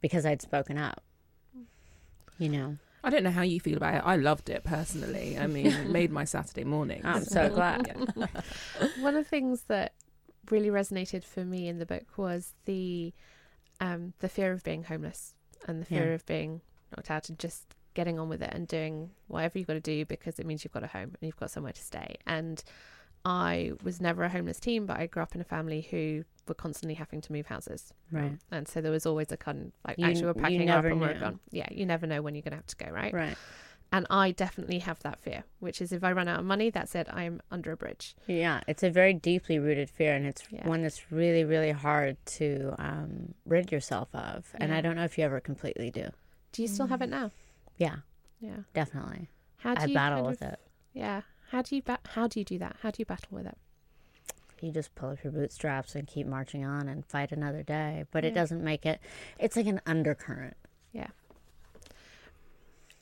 because 0.01 0.25
I'd 0.25 0.41
spoken 0.41 0.79
up. 0.79 1.03
You 2.39 2.49
know, 2.49 2.77
I 3.05 3.11
don't 3.11 3.23
know 3.23 3.31
how 3.31 3.43
you 3.43 3.61
feel 3.61 3.77
about 3.77 3.95
it. 3.97 4.03
I 4.05 4.17
loved 4.17 4.49
it 4.49 4.65
personally. 4.65 5.39
I 5.39 5.47
mean, 5.47 5.67
it 5.67 5.91
made 5.91 6.11
my 6.11 6.25
Saturday 6.25 6.65
morning. 6.65 7.03
I'm 7.05 7.25
so 7.25 7.51
glad. 7.51 7.87
One 9.01 9.15
of 9.15 9.25
the 9.25 9.29
things 9.29 9.65
that 9.69 9.93
really 10.51 10.69
resonated 10.69 11.25
for 11.25 11.45
me 11.45 11.69
in 11.69 11.79
the 11.79 11.87
book 11.87 12.17
was 12.17 12.55
the 12.65 13.13
um, 13.81 14.13
the 14.21 14.29
fear 14.29 14.53
of 14.53 14.63
being 14.63 14.85
homeless 14.85 15.35
and 15.67 15.81
the 15.81 15.87
fear 15.87 16.09
Yeah. 16.09 16.15
of 16.15 16.27
being 16.27 16.61
knocked 16.95 17.11
out 17.11 17.29
and 17.29 17.39
just 17.39 17.75
getting 17.95 18.19
on 18.19 18.29
with 18.29 18.43
it 18.43 18.53
and 18.53 18.69
doing 18.69 19.11
whatever 19.29 19.59
you've 19.59 19.67
got 19.67 19.75
to 19.75 19.81
do 19.81 20.05
because 20.05 20.39
it 20.39 20.47
means 20.47 20.65
you've 20.65 20.73
got 20.73 20.85
a 20.85 20.89
home 20.89 21.05
and 21.11 21.19
you've 21.23 21.37
got 21.37 21.51
somewhere 21.51 21.73
to 21.73 21.81
stay. 21.83 22.17
And 22.27 22.63
I 23.25 23.73
was 23.83 24.01
never 24.01 24.23
a 24.25 24.29
homeless 24.29 24.61
teen, 24.61 24.87
but 24.87 24.99
I 24.99 25.07
grew 25.07 25.23
up 25.23 25.35
in 25.35 25.41
a 25.41 25.45
family 25.45 25.87
who 25.91 26.25
were 26.47 26.55
constantly 26.55 26.95
having 26.95 27.21
to 27.23 27.33
move 27.33 27.47
houses. 27.47 27.93
Right. 28.13 28.39
And 28.51 28.67
so 28.69 28.81
there 28.81 28.93
was 28.93 29.07
always 29.07 29.31
a 29.33 29.37
kind 29.37 29.67
of 29.67 29.73
like 29.87 29.99
You- 29.99 30.07
actually 30.07 30.27
we're 30.27 30.35
packing 30.35 30.71
up 30.71 30.85
and 30.85 31.01
we're 31.01 31.19
gone. 31.19 31.41
Yeah, 31.51 31.67
you 31.71 31.85
never 31.87 32.07
know 32.07 32.23
when 32.23 32.35
you're 32.35 32.43
going 32.43 32.53
to 32.53 32.57
have 32.57 32.67
to 32.67 32.77
go, 32.77 32.91
right? 32.91 33.13
Right. 33.13 33.37
And 33.93 34.07
I 34.09 34.31
definitely 34.31 34.79
have 34.81 35.01
that 35.01 35.19
fear, 35.19 35.43
which 35.59 35.81
is 35.83 35.91
if 35.93 36.05
I 36.05 36.13
run 36.13 36.29
out 36.29 36.39
of 36.39 36.47
money, 36.47 36.71
that's 36.71 36.95
it. 36.95 37.09
I'm 37.13 37.41
under 37.51 37.73
a 37.73 37.77
bridge. 37.77 38.15
Yeah, 38.29 38.61
it's 38.69 38.85
a 38.85 38.91
very 38.91 39.13
deeply 39.15 39.59
rooted 39.59 39.91
fear, 39.91 40.15
and 40.15 40.27
it's 40.27 40.45
Yeah. 40.51 40.67
one 40.69 40.83
that's 40.83 41.11
really, 41.11 41.43
really 41.45 41.73
hard 41.73 42.17
to 42.39 42.75
um, 42.79 43.35
rid 43.45 43.73
yourself 43.73 44.09
of. 44.15 44.49
And 44.55 44.73
I 44.73 44.81
don't 44.81 44.95
know 44.95 45.03
if 45.05 45.19
you 45.19 45.25
ever 45.25 45.41
completely 45.41 45.91
do. 45.91 46.09
Do 46.53 46.63
you 46.63 46.69
still 46.69 46.87
have 46.87 47.03
it 47.03 47.09
now? 47.09 47.33
Yeah, 47.79 47.97
Yeah. 48.41 48.59
definitely. 48.75 49.29
How 49.57 49.75
do 49.75 49.83
I 49.83 49.85
you 49.87 49.95
battle 49.95 50.25
with 50.25 50.41
of- 50.43 50.53
it. 50.53 50.61
Yeah. 50.93 51.23
How 51.51 51.63
do 51.63 51.75
you 51.75 51.83
ba- 51.83 51.99
how 52.15 52.29
do 52.29 52.39
you 52.39 52.45
do 52.45 52.59
that? 52.59 52.77
How 52.83 52.93
do 52.93 52.97
you 53.01 53.05
battle 53.07 53.29
with 53.37 53.47
it? 53.47 53.59
You 54.63 54.71
just 54.71 54.95
pull 54.95 55.09
up 55.11 55.25
your 55.25 55.33
bootstraps 55.33 55.95
and 55.97 56.07
keep 56.07 56.27
marching 56.27 56.65
on 56.65 56.87
and 56.89 57.05
fight 57.07 57.33
another 57.33 57.63
day. 57.65 58.05
But 58.13 58.25
it 58.25 58.35
doesn't 58.35 58.63
make 58.63 58.87
it. 58.87 59.01
It's 59.39 59.57
like 59.57 59.67
an 59.67 59.81
undercurrent. 59.87 60.57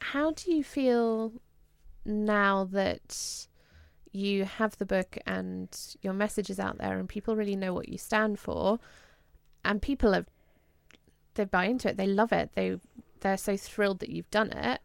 How 0.00 0.32
do 0.32 0.52
you 0.54 0.62
feel 0.64 1.32
now 2.04 2.64
that 2.72 3.46
you 4.12 4.44
have 4.44 4.76
the 4.78 4.86
book 4.86 5.18
and 5.26 5.68
your 6.00 6.12
message 6.14 6.48
is 6.50 6.58
out 6.58 6.78
there 6.78 6.98
and 6.98 7.08
people 7.08 7.36
really 7.36 7.56
know 7.56 7.74
what 7.74 7.88
you 7.88 7.98
stand 7.98 8.38
for 8.38 8.78
and 9.64 9.82
people 9.82 10.12
have 10.12 10.26
they 11.34 11.44
buy 11.44 11.66
into 11.66 11.88
it, 11.88 11.96
they 11.96 12.06
love 12.06 12.32
it, 12.32 12.50
they 12.54 12.78
they're 13.20 13.36
so 13.36 13.56
thrilled 13.56 13.98
that 14.00 14.08
you've 14.08 14.30
done 14.30 14.50
it, 14.52 14.80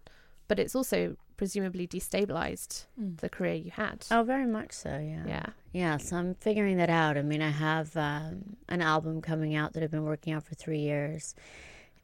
but 0.47 0.59
it's 0.59 0.75
also 0.75 1.15
presumably 1.37 1.87
destabilized 1.87 2.85
Mm. 2.99 3.19
the 3.19 3.29
career 3.29 3.53
you 3.55 3.71
had. 3.71 4.05
Oh, 4.11 4.23
very 4.23 4.45
much 4.45 4.71
so. 4.73 4.89
Yeah. 4.99 5.23
Yeah. 5.27 5.45
Yeah, 5.71 5.97
so 5.97 6.17
I'm 6.17 6.35
figuring 6.35 6.77
that 6.77 6.89
out. 6.91 7.17
I 7.17 7.23
mean, 7.23 7.41
I 7.41 7.49
have 7.49 7.95
um, 7.97 8.57
an 8.69 8.81
album 8.81 9.21
coming 9.21 9.55
out 9.55 9.73
that 9.73 9.81
I've 9.83 9.89
been 9.91 10.03
working 10.03 10.35
on 10.35 10.41
for 10.41 10.53
three 10.53 10.79
years, 10.79 11.33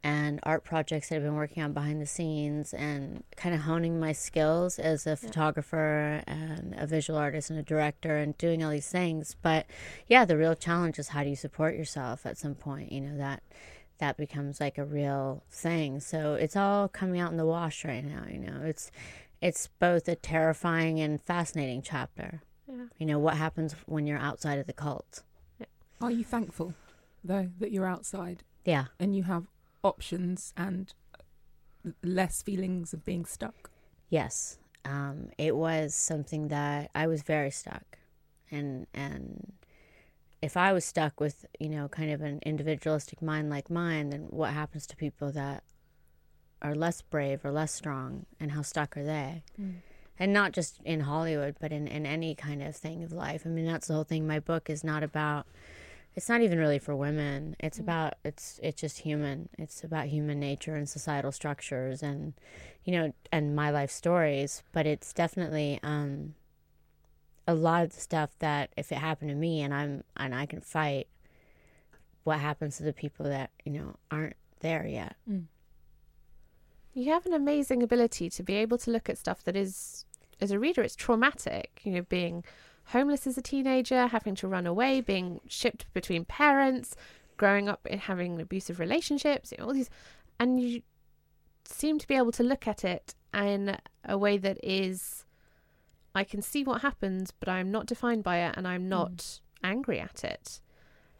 and 0.02 0.40
art 0.42 0.64
projects 0.64 1.08
that 1.08 1.16
I've 1.16 1.22
been 1.22 1.34
working 1.34 1.62
on 1.62 1.72
behind 1.72 2.00
the 2.00 2.06
scenes, 2.06 2.72
and 2.72 3.22
kind 3.36 3.54
of 3.54 3.62
honing 3.62 4.00
my 4.00 4.12
skills 4.12 4.78
as 4.78 5.06
a 5.06 5.16
photographer 5.16 6.22
and 6.26 6.74
a 6.76 6.86
visual 6.86 7.18
artist 7.18 7.50
and 7.50 7.58
a 7.58 7.62
director, 7.62 8.16
and 8.16 8.36
doing 8.38 8.64
all 8.64 8.70
these 8.70 8.88
things. 8.88 9.36
But 9.42 9.66
yeah, 10.08 10.24
the 10.24 10.36
real 10.36 10.54
challenge 10.54 10.98
is 10.98 11.08
how 11.08 11.22
do 11.22 11.30
you 11.30 11.36
support 11.36 11.74
yourself 11.74 12.24
at 12.26 12.38
some 12.38 12.54
point? 12.54 12.92
You 12.92 13.00
know 13.02 13.16
that 13.18 13.42
that 13.98 14.16
becomes 14.16 14.60
like 14.60 14.78
a 14.78 14.84
real 14.84 15.42
thing. 15.50 16.00
So 16.00 16.34
it's 16.34 16.56
all 16.56 16.88
coming 16.88 17.20
out 17.20 17.30
in 17.30 17.36
the 17.36 17.44
wash 17.44 17.84
right 17.84 18.04
now. 18.04 18.24
You 18.30 18.38
know, 18.38 18.62
it's 18.64 18.90
it's 19.42 19.68
both 19.78 20.08
a 20.08 20.16
terrifying 20.16 21.00
and 21.00 21.20
fascinating 21.20 21.82
chapter. 21.82 22.42
Yeah. 22.66 22.84
You 22.98 23.06
know, 23.06 23.18
what 23.18 23.36
happens 23.36 23.74
when 23.86 24.06
you're 24.06 24.18
outside 24.18 24.58
of 24.58 24.66
the 24.66 24.72
cult? 24.72 25.22
Are 26.00 26.10
you 26.10 26.24
thankful, 26.24 26.72
though, 27.22 27.50
that 27.58 27.72
you're 27.72 27.86
outside 27.86 28.42
Yeah. 28.64 28.86
and 28.98 29.14
you 29.14 29.24
have 29.24 29.44
options 29.82 30.52
and 30.56 30.92
less 32.02 32.42
feelings 32.42 32.92
of 32.92 33.04
being 33.04 33.24
stuck? 33.24 33.70
Yes. 34.08 34.58
Um, 34.84 35.30
it 35.38 35.56
was 35.56 35.94
something 35.94 36.48
that 36.48 36.90
I 36.94 37.06
was 37.06 37.22
very 37.22 37.50
stuck. 37.50 37.98
And 38.50 38.86
and 38.94 39.52
if 40.42 40.56
I 40.56 40.72
was 40.72 40.84
stuck 40.84 41.20
with, 41.20 41.44
you 41.58 41.68
know, 41.68 41.88
kind 41.88 42.10
of 42.10 42.22
an 42.22 42.40
individualistic 42.44 43.20
mind 43.20 43.50
like 43.50 43.70
mine, 43.70 44.10
then 44.10 44.26
what 44.30 44.52
happens 44.52 44.86
to 44.88 44.96
people 44.96 45.30
that 45.32 45.62
are 46.62 46.74
less 46.74 47.02
brave 47.02 47.44
or 47.44 47.52
less 47.52 47.72
strong 47.72 48.26
and 48.38 48.52
how 48.52 48.62
stuck 48.62 48.96
are 48.96 49.04
they? 49.04 49.42
And 50.18 50.32
not 50.32 50.52
just 50.52 50.80
in 50.84 51.00
Hollywood, 51.00 51.56
but 51.60 51.72
in, 51.72 51.86
in 51.88 52.04
any 52.04 52.34
kind 52.34 52.62
of 52.62 52.76
thing 52.76 53.02
of 53.02 53.12
life. 53.12 53.42
I 53.46 53.48
mean, 53.48 53.66
that's 53.66 53.86
the 53.86 53.94
whole 53.94 54.04
thing. 54.04 54.26
My 54.26 54.40
book 54.40 54.68
is 54.68 54.84
not 54.84 55.02
about 55.02 55.46
it's 56.16 56.28
not 56.28 56.42
even 56.42 56.58
really 56.58 56.78
for 56.78 56.96
women. 56.96 57.56
It's 57.60 57.78
about 57.78 58.14
it's 58.24 58.58
it's 58.62 58.80
just 58.80 58.98
human. 58.98 59.48
It's 59.58 59.84
about 59.84 60.06
human 60.06 60.40
nature 60.40 60.74
and 60.74 60.88
societal 60.88 61.32
structures 61.32 62.02
and 62.02 62.34
you 62.84 62.92
know 62.92 63.14
and 63.30 63.54
my 63.54 63.70
life 63.70 63.90
stories. 63.90 64.62
But 64.72 64.86
it's 64.86 65.12
definitely 65.12 65.78
um, 65.82 66.34
a 67.46 67.54
lot 67.54 67.84
of 67.84 67.94
the 67.94 68.00
stuff 68.00 68.30
that 68.40 68.70
if 68.76 68.90
it 68.90 68.98
happened 68.98 69.30
to 69.30 69.36
me 69.36 69.62
and 69.62 69.72
I'm 69.72 70.04
and 70.16 70.34
I 70.34 70.46
can 70.46 70.60
fight, 70.60 71.06
what 72.24 72.40
happens 72.40 72.76
to 72.78 72.82
the 72.82 72.92
people 72.92 73.26
that 73.26 73.50
you 73.64 73.72
know 73.72 73.96
aren't 74.10 74.36
there 74.60 74.86
yet? 74.86 75.16
You 76.92 77.12
have 77.12 77.24
an 77.24 77.34
amazing 77.34 77.84
ability 77.84 78.30
to 78.30 78.42
be 78.42 78.54
able 78.54 78.78
to 78.78 78.90
look 78.90 79.08
at 79.08 79.16
stuff 79.16 79.44
that 79.44 79.54
is, 79.54 80.04
as 80.40 80.50
a 80.50 80.58
reader, 80.58 80.82
it's 80.82 80.96
traumatic. 80.96 81.80
You 81.84 81.92
know, 81.92 82.02
being 82.02 82.42
homeless 82.90 83.26
as 83.26 83.38
a 83.38 83.42
teenager, 83.42 84.06
having 84.06 84.34
to 84.36 84.48
run 84.48 84.66
away, 84.66 85.00
being 85.00 85.40
shipped 85.48 85.92
between 85.92 86.24
parents, 86.24 86.94
growing 87.36 87.68
up 87.68 87.86
in 87.86 87.98
having 87.98 88.40
abusive 88.40 88.78
relationships, 88.78 89.52
all 89.60 89.72
these, 89.72 89.90
and 90.38 90.60
you 90.60 90.82
seem 91.64 91.98
to 91.98 92.06
be 92.06 92.14
able 92.14 92.32
to 92.32 92.42
look 92.42 92.66
at 92.66 92.84
it 92.84 93.14
in 93.32 93.76
a 94.04 94.18
way 94.18 94.36
that 94.36 94.58
is, 94.62 95.24
I 96.14 96.24
can 96.24 96.42
see 96.42 96.64
what 96.64 96.82
happens, 96.82 97.30
but 97.30 97.48
I'm 97.48 97.70
not 97.70 97.86
defined 97.86 98.24
by 98.24 98.38
it, 98.38 98.54
and 98.56 98.66
I'm 98.66 98.82
hmm. 98.82 98.88
not 98.88 99.40
angry 99.62 100.00
at 100.00 100.24
it. 100.24 100.60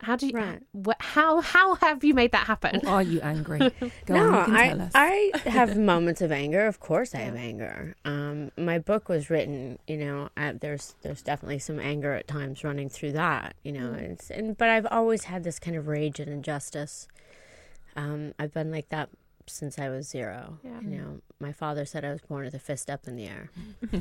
How 0.02 0.16
do 0.16 0.26
you? 0.28 0.32
Right. 0.32 0.60
wh- 0.86 0.98
How 0.98 1.40
how 1.42 1.74
have 1.76 2.02
you 2.02 2.14
made 2.14 2.32
that 2.32 2.46
happen? 2.46 2.80
Or 2.86 2.94
are 2.94 3.02
you 3.02 3.20
angry? 3.20 3.58
Go 4.06 4.14
no, 4.14 4.28
on, 4.34 4.38
you 4.38 4.44
can 4.46 4.54
I 4.56 4.68
tell 4.68 4.80
us. 4.82 4.92
I 4.94 5.30
have 5.46 5.76
moments 5.92 6.20
of 6.22 6.32
anger. 6.32 6.66
Of 6.66 6.80
course, 6.80 7.14
I 7.14 7.18
have 7.18 7.36
anger. 7.36 7.94
Um, 8.04 8.50
my 8.56 8.78
book 8.78 9.08
was 9.08 9.28
written. 9.30 9.78
You 9.86 9.98
know, 9.98 10.28
uh, 10.36 10.54
there's 10.58 10.94
there's 11.02 11.20
definitely 11.22 11.58
some 11.58 11.78
anger 11.78 12.14
at 12.14 12.26
times 12.26 12.64
running 12.64 12.88
through 12.88 13.12
that. 13.12 13.54
You 13.62 13.72
know, 13.72 13.90
Mm. 13.90 14.10
it's 14.12 14.30
and 14.30 14.56
but 14.56 14.68
I've 14.70 14.86
always 14.90 15.24
had 15.24 15.44
this 15.44 15.58
kind 15.58 15.76
of 15.76 15.86
rage 15.86 16.18
and 16.18 16.30
injustice. 16.32 17.06
Um, 17.96 18.32
I've 18.38 18.54
been 18.54 18.70
like 18.70 18.88
that 18.88 19.10
since 19.46 19.78
I 19.78 19.88
was 19.90 20.08
zero. 20.08 20.58
Yeah. 20.62 20.80
You 20.80 20.96
know, 20.98 21.20
my 21.40 21.52
father 21.52 21.84
said 21.84 22.04
I 22.04 22.12
was 22.12 22.20
born 22.22 22.44
with 22.44 22.54
a 22.54 22.58
fist 22.58 22.88
up 22.88 23.06
in 23.06 23.16
the 23.16 23.26
air. 23.26 23.50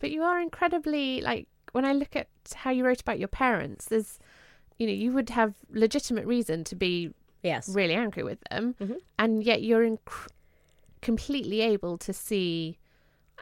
But 0.00 0.10
you 0.10 0.22
are 0.22 0.38
incredibly 0.40 1.22
like 1.22 1.46
when 1.72 1.84
I 1.86 1.92
look 1.94 2.14
at 2.16 2.28
how 2.54 2.70
you 2.70 2.84
wrote 2.84 3.00
about 3.00 3.18
your 3.18 3.28
parents, 3.28 3.86
there's 3.86 4.18
you 4.78 4.86
know, 4.86 4.92
you 4.92 5.12
would 5.12 5.30
have 5.30 5.54
legitimate 5.70 6.26
reason 6.26 6.64
to 6.64 6.74
be 6.76 7.12
Yes. 7.42 7.68
really 7.68 7.94
angry 7.94 8.22
with 8.24 8.38
them, 8.50 8.74
Mhm. 8.80 8.96
and 9.18 9.42
yet 9.44 9.62
you're 9.62 9.84
inc- 9.88 10.28
completely 11.02 11.60
able 11.60 11.98
to 11.98 12.12
see 12.12 12.78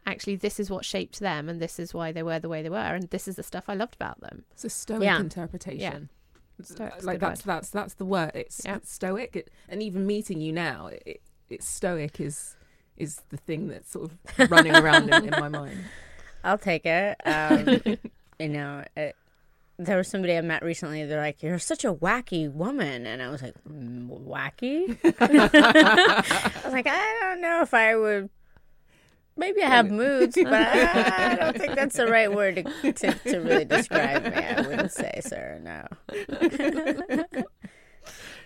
actually 0.06 0.36
this 0.36 0.60
is 0.60 0.68
what 0.70 0.84
shaped 0.84 1.20
them 1.20 1.48
and 1.48 1.60
this 1.62 1.78
is 1.78 1.94
why 1.94 2.12
they 2.12 2.22
were 2.22 2.38
the 2.38 2.48
way 2.48 2.62
they 2.62 2.68
were 2.68 2.76
and 2.76 3.08
this 3.10 3.26
is 3.26 3.36
the 3.36 3.42
stuff 3.42 3.64
I 3.68 3.74
loved 3.74 3.94
about 3.94 4.20
them. 4.20 4.44
It's 4.50 4.64
a 4.64 4.68
stoic 4.68 5.02
Yeah. 5.04 5.18
interpretation. 5.18 6.10
It's- 6.58 6.72
Stoic's 6.76 7.04
like 7.04 7.20
that's 7.20 7.46
word. 7.46 7.54
that's 7.54 7.70
that's 7.70 7.94
the 7.94 8.04
word. 8.04 8.32
It's, 8.34 8.60
Yeah. 8.64 8.76
it's 8.76 8.92
stoic. 8.92 9.34
It, 9.36 9.50
and 9.68 9.82
even 9.82 10.06
meeting 10.06 10.40
you 10.40 10.52
now, 10.52 10.88
it, 10.88 11.02
it, 11.06 11.20
it's 11.48 11.66
stoic 11.66 12.20
is 12.20 12.56
is 12.96 13.22
the 13.30 13.36
thing 13.38 13.68
that's 13.68 13.90
sort 13.90 14.10
of 14.38 14.50
running 14.50 14.74
around 14.74 15.12
in, 15.12 15.24
in 15.24 15.30
my 15.40 15.48
mind. 15.48 15.78
I'll 16.44 16.58
take 16.58 16.84
it. 16.86 17.16
Um, 17.24 17.98
you 18.38 18.48
know, 18.50 18.84
it, 18.96 19.16
there 19.78 19.96
was 19.96 20.08
somebody 20.08 20.36
I 20.36 20.40
met 20.40 20.62
recently. 20.62 21.04
They're 21.04 21.20
like, 21.20 21.42
"You're 21.42 21.58
such 21.58 21.84
a 21.84 21.92
wacky 21.92 22.50
woman," 22.50 23.06
and 23.06 23.22
I 23.22 23.30
was 23.30 23.42
like, 23.42 23.54
mm, 23.68 24.08
"Wacky?" 24.08 24.98
I 25.20 26.60
was 26.64 26.72
like, 26.72 26.86
"I 26.86 27.18
don't 27.20 27.40
know 27.40 27.62
if 27.62 27.74
I 27.74 27.96
would." 27.96 28.30
Maybe 29.36 29.62
I 29.64 29.68
have 29.68 29.90
moods, 29.90 30.36
but 30.36 30.52
I 30.52 31.34
don't 31.34 31.58
think 31.58 31.74
that's 31.74 31.96
the 31.96 32.06
right 32.06 32.32
word 32.32 32.54
to, 32.82 32.92
to, 32.92 33.12
to 33.14 33.38
really 33.40 33.64
describe 33.64 34.22
me. 34.22 34.30
I 34.30 34.60
wouldn't 34.60 34.92
say, 34.92 35.20
sir. 35.24 35.60
No. 35.60 35.86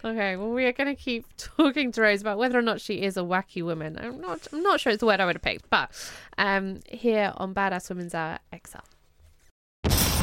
Okay, 0.05 0.37
well 0.37 0.51
we 0.51 0.65
are 0.65 0.73
going 0.73 0.95
to 0.95 1.01
keep 1.01 1.27
talking 1.37 1.91
to 1.93 2.01
Rose 2.01 2.21
about 2.21 2.39
whether 2.39 2.59
or 2.59 2.63
not 2.63 2.81
she 2.81 3.03
is 3.03 3.17
a 3.17 3.21
wacky 3.21 3.65
woman. 3.65 3.99
I'm 4.01 4.21
not 4.21 4.47
I'm 4.53 4.63
not 4.63 4.81
sure 4.81 4.93
it's 4.93 5.01
the 5.01 5.07
word 5.07 5.21
I 5.21 5.27
would 5.27 5.35
have 5.35 5.43
picked, 5.43 5.69
but 5.71 5.91
um 6.39 6.81
here 6.89 7.33
on 7.37 7.55
Badass 7.55 7.89
Women's 7.89 8.15
Hour 8.15 8.39
XL. 8.55 8.79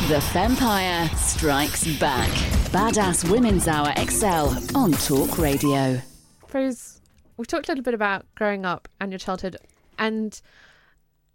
The 0.08 0.20
Vampire 0.34 1.10
Strikes 1.18 1.98
Back. 1.98 2.30
Badass 2.70 3.28
Women's 3.28 3.68
Hour 3.68 3.92
XL 3.98 4.78
on 4.78 4.92
Talk 4.92 5.40
Radio. 5.40 6.00
Rose, 6.54 7.02
we've 7.38 7.48
talked 7.48 7.70
a 7.70 7.72
little 7.72 7.84
bit 7.84 7.96
about 7.96 8.28
growing 8.36 8.66
up 8.66 8.88
and 9.02 9.12
your 9.12 9.18
childhood, 9.18 9.58
and 9.98 10.40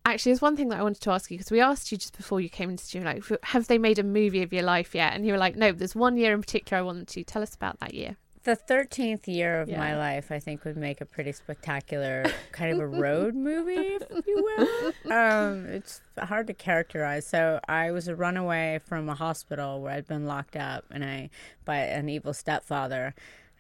actually, 0.06 0.30
there's 0.30 0.40
one 0.40 0.56
thing 0.56 0.68
that 0.68 0.78
I 0.78 0.84
wanted 0.84 1.02
to 1.02 1.10
ask 1.10 1.32
you 1.32 1.38
because 1.38 1.50
we 1.50 1.60
asked 1.60 1.90
you 1.90 1.98
just 1.98 2.16
before 2.16 2.40
you 2.40 2.48
came 2.48 2.70
into 2.70 2.84
studio, 2.84 3.10
like, 3.10 3.24
have 3.46 3.66
they 3.66 3.76
made 3.76 3.98
a 3.98 4.04
movie 4.04 4.44
of 4.44 4.52
your 4.52 4.62
life 4.62 4.94
yet? 4.94 5.14
And 5.14 5.26
you 5.26 5.32
were 5.32 5.38
like, 5.38 5.56
no. 5.56 5.72
There's 5.72 5.96
one 5.96 6.16
year 6.16 6.32
in 6.32 6.40
particular 6.40 6.78
I 6.78 6.86
wanted 6.86 7.08
to 7.08 7.24
tell 7.24 7.42
us 7.42 7.56
about 7.56 7.80
that 7.80 7.92
year. 7.92 8.18
The 8.44 8.56
thirteenth 8.56 9.28
year 9.28 9.60
of 9.60 9.68
my 9.68 9.96
life, 9.96 10.32
I 10.32 10.38
think, 10.38 10.64
would 10.64 10.76
make 10.76 11.02
a 11.02 11.04
pretty 11.04 11.32
spectacular 11.32 12.24
kind 12.52 12.72
of 12.72 12.80
a 12.80 12.86
road 12.86 13.34
movie, 13.34 13.98
if 14.10 14.26
you 14.26 14.36
will. 14.36 14.92
Um, 15.10 15.66
it's 15.66 16.00
hard 16.18 16.46
to 16.46 16.54
characterize. 16.54 17.26
So 17.26 17.60
I 17.68 17.90
was 17.90 18.08
a 18.08 18.14
runaway 18.14 18.80
from 18.84 19.08
a 19.08 19.14
hospital 19.14 19.80
where 19.82 19.92
I'd 19.92 20.06
been 20.06 20.26
locked 20.26 20.56
up, 20.56 20.84
and 20.90 21.04
I 21.04 21.30
by 21.64 21.78
an 21.78 22.08
evil 22.08 22.32
stepfather, 22.32 23.14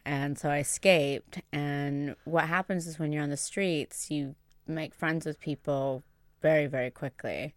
and 0.04 0.38
so 0.38 0.48
I 0.48 0.58
escaped. 0.58 1.40
And 1.52 2.16
what 2.24 2.44
happens 2.44 2.86
is 2.86 2.98
when 2.98 3.12
you're 3.12 3.22
on 3.22 3.30
the 3.30 3.36
streets, 3.36 4.10
you 4.10 4.34
make 4.66 4.94
friends 4.94 5.26
with 5.26 5.40
people 5.40 6.02
very, 6.40 6.66
very 6.66 6.90
quickly. 6.90 7.52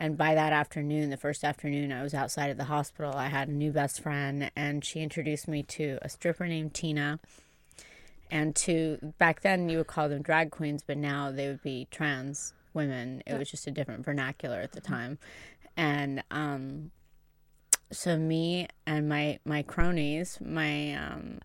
And 0.00 0.16
by 0.16 0.34
that 0.34 0.52
afternoon, 0.52 1.10
the 1.10 1.16
first 1.16 1.42
afternoon 1.42 1.92
I 1.92 2.02
was 2.02 2.14
outside 2.14 2.50
of 2.50 2.56
the 2.56 2.64
hospital, 2.64 3.12
I 3.14 3.26
had 3.28 3.48
a 3.48 3.52
new 3.52 3.72
best 3.72 4.00
friend, 4.00 4.50
and 4.54 4.84
she 4.84 5.00
introduced 5.00 5.48
me 5.48 5.64
to 5.64 5.98
a 6.02 6.08
stripper 6.08 6.46
named 6.46 6.74
Tina. 6.74 7.18
And 8.30 8.54
to 8.56 9.14
back 9.18 9.40
then, 9.40 9.68
you 9.68 9.78
would 9.78 9.88
call 9.88 10.08
them 10.08 10.22
drag 10.22 10.50
queens, 10.50 10.84
but 10.86 10.98
now 10.98 11.32
they 11.32 11.48
would 11.48 11.62
be 11.62 11.88
trans 11.90 12.52
women. 12.74 13.22
It 13.26 13.36
was 13.36 13.50
just 13.50 13.66
a 13.66 13.70
different 13.70 14.04
vernacular 14.04 14.60
at 14.60 14.72
the 14.72 14.80
time. 14.80 15.18
And 15.76 16.22
um, 16.30 16.92
so, 17.90 18.16
me 18.16 18.68
and 18.86 19.08
my, 19.08 19.40
my 19.44 19.62
cronies, 19.62 20.38
my 20.40 20.94
um, 20.94 21.40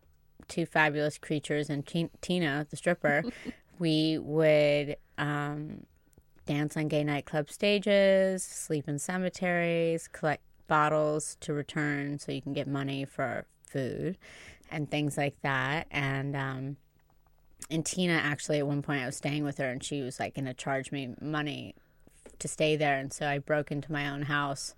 two 0.47 0.65
fabulous 0.65 1.17
creatures, 1.17 1.69
and 1.69 1.85
Ti- 1.85 2.09
Tina, 2.21 2.67
the 2.69 2.75
stripper, 2.75 3.23
we 3.79 4.17
would 4.19 4.97
um, 5.17 5.85
dance 6.45 6.77
on 6.77 6.87
gay 6.87 7.03
nightclub 7.03 7.49
stages, 7.49 8.43
sleep 8.43 8.87
in 8.87 8.99
cemeteries, 8.99 10.07
collect 10.07 10.43
bottles 10.67 11.37
to 11.41 11.53
return 11.53 12.19
so 12.19 12.31
you 12.31 12.41
can 12.41 12.53
get 12.53 12.67
money 12.67 13.05
for 13.05 13.45
food 13.65 14.17
and 14.71 14.89
things 14.89 15.17
like 15.17 15.35
that. 15.41 15.87
And 15.91 16.35
um, 16.35 16.77
and 17.69 17.85
Tina 17.85 18.13
actually 18.13 18.59
at 18.59 18.67
one 18.67 18.81
point 18.81 19.01
I 19.01 19.05
was 19.05 19.17
staying 19.17 19.43
with 19.43 19.57
her 19.57 19.69
and 19.69 19.83
she 19.83 20.01
was 20.01 20.19
like 20.19 20.35
going 20.35 20.45
to 20.45 20.53
charge 20.53 20.91
me 20.91 21.15
money 21.21 21.75
to 22.39 22.47
stay 22.47 22.75
there, 22.75 22.97
and 22.99 23.11
so 23.11 23.27
I 23.27 23.39
broke 23.39 23.71
into 23.71 23.91
my 23.91 24.09
own 24.09 24.23
house. 24.23 24.75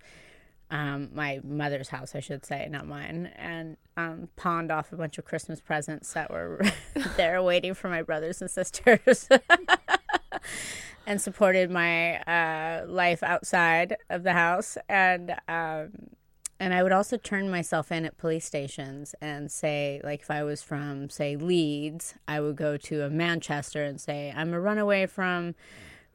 Um, 0.71 1.09
my 1.13 1.41
mother's 1.43 1.89
house, 1.89 2.15
I 2.15 2.19
should 2.19 2.43
say, 2.43 2.67
not 2.69 2.87
mine, 2.87 3.31
and 3.35 3.77
um, 3.97 4.29
pawned 4.35 4.71
off 4.71 4.91
a 4.91 4.95
bunch 4.95 5.17
of 5.17 5.25
Christmas 5.25 5.61
presents 5.61 6.11
that 6.13 6.31
were 6.31 6.61
there 7.17 7.41
waiting 7.43 7.73
for 7.75 7.87
my 7.87 8.01
brothers 8.01 8.41
and 8.41 8.49
sisters. 8.49 9.29
and 11.05 11.21
supported 11.21 11.69
my 11.69 12.17
uh, 12.21 12.85
life 12.87 13.23
outside 13.23 13.97
of 14.09 14.23
the 14.23 14.33
house. 14.33 14.77
And 14.89 15.35
um, 15.47 15.91
and 16.59 16.73
I 16.73 16.83
would 16.83 16.91
also 16.91 17.17
turn 17.17 17.49
myself 17.49 17.91
in 17.91 18.05
at 18.05 18.17
police 18.17 18.45
stations 18.45 19.13
and 19.21 19.51
say 19.51 19.99
like 20.03 20.21
if 20.21 20.31
I 20.31 20.43
was 20.43 20.61
from 20.61 21.09
say 21.09 21.35
Leeds 21.35 22.15
I 22.27 22.39
would 22.39 22.55
go 22.55 22.77
to 22.77 23.03
a 23.03 23.09
Manchester 23.09 23.83
and 23.83 23.99
say 23.99 24.33
I'm 24.35 24.53
a 24.53 24.59
runaway 24.59 25.05
from 25.05 25.55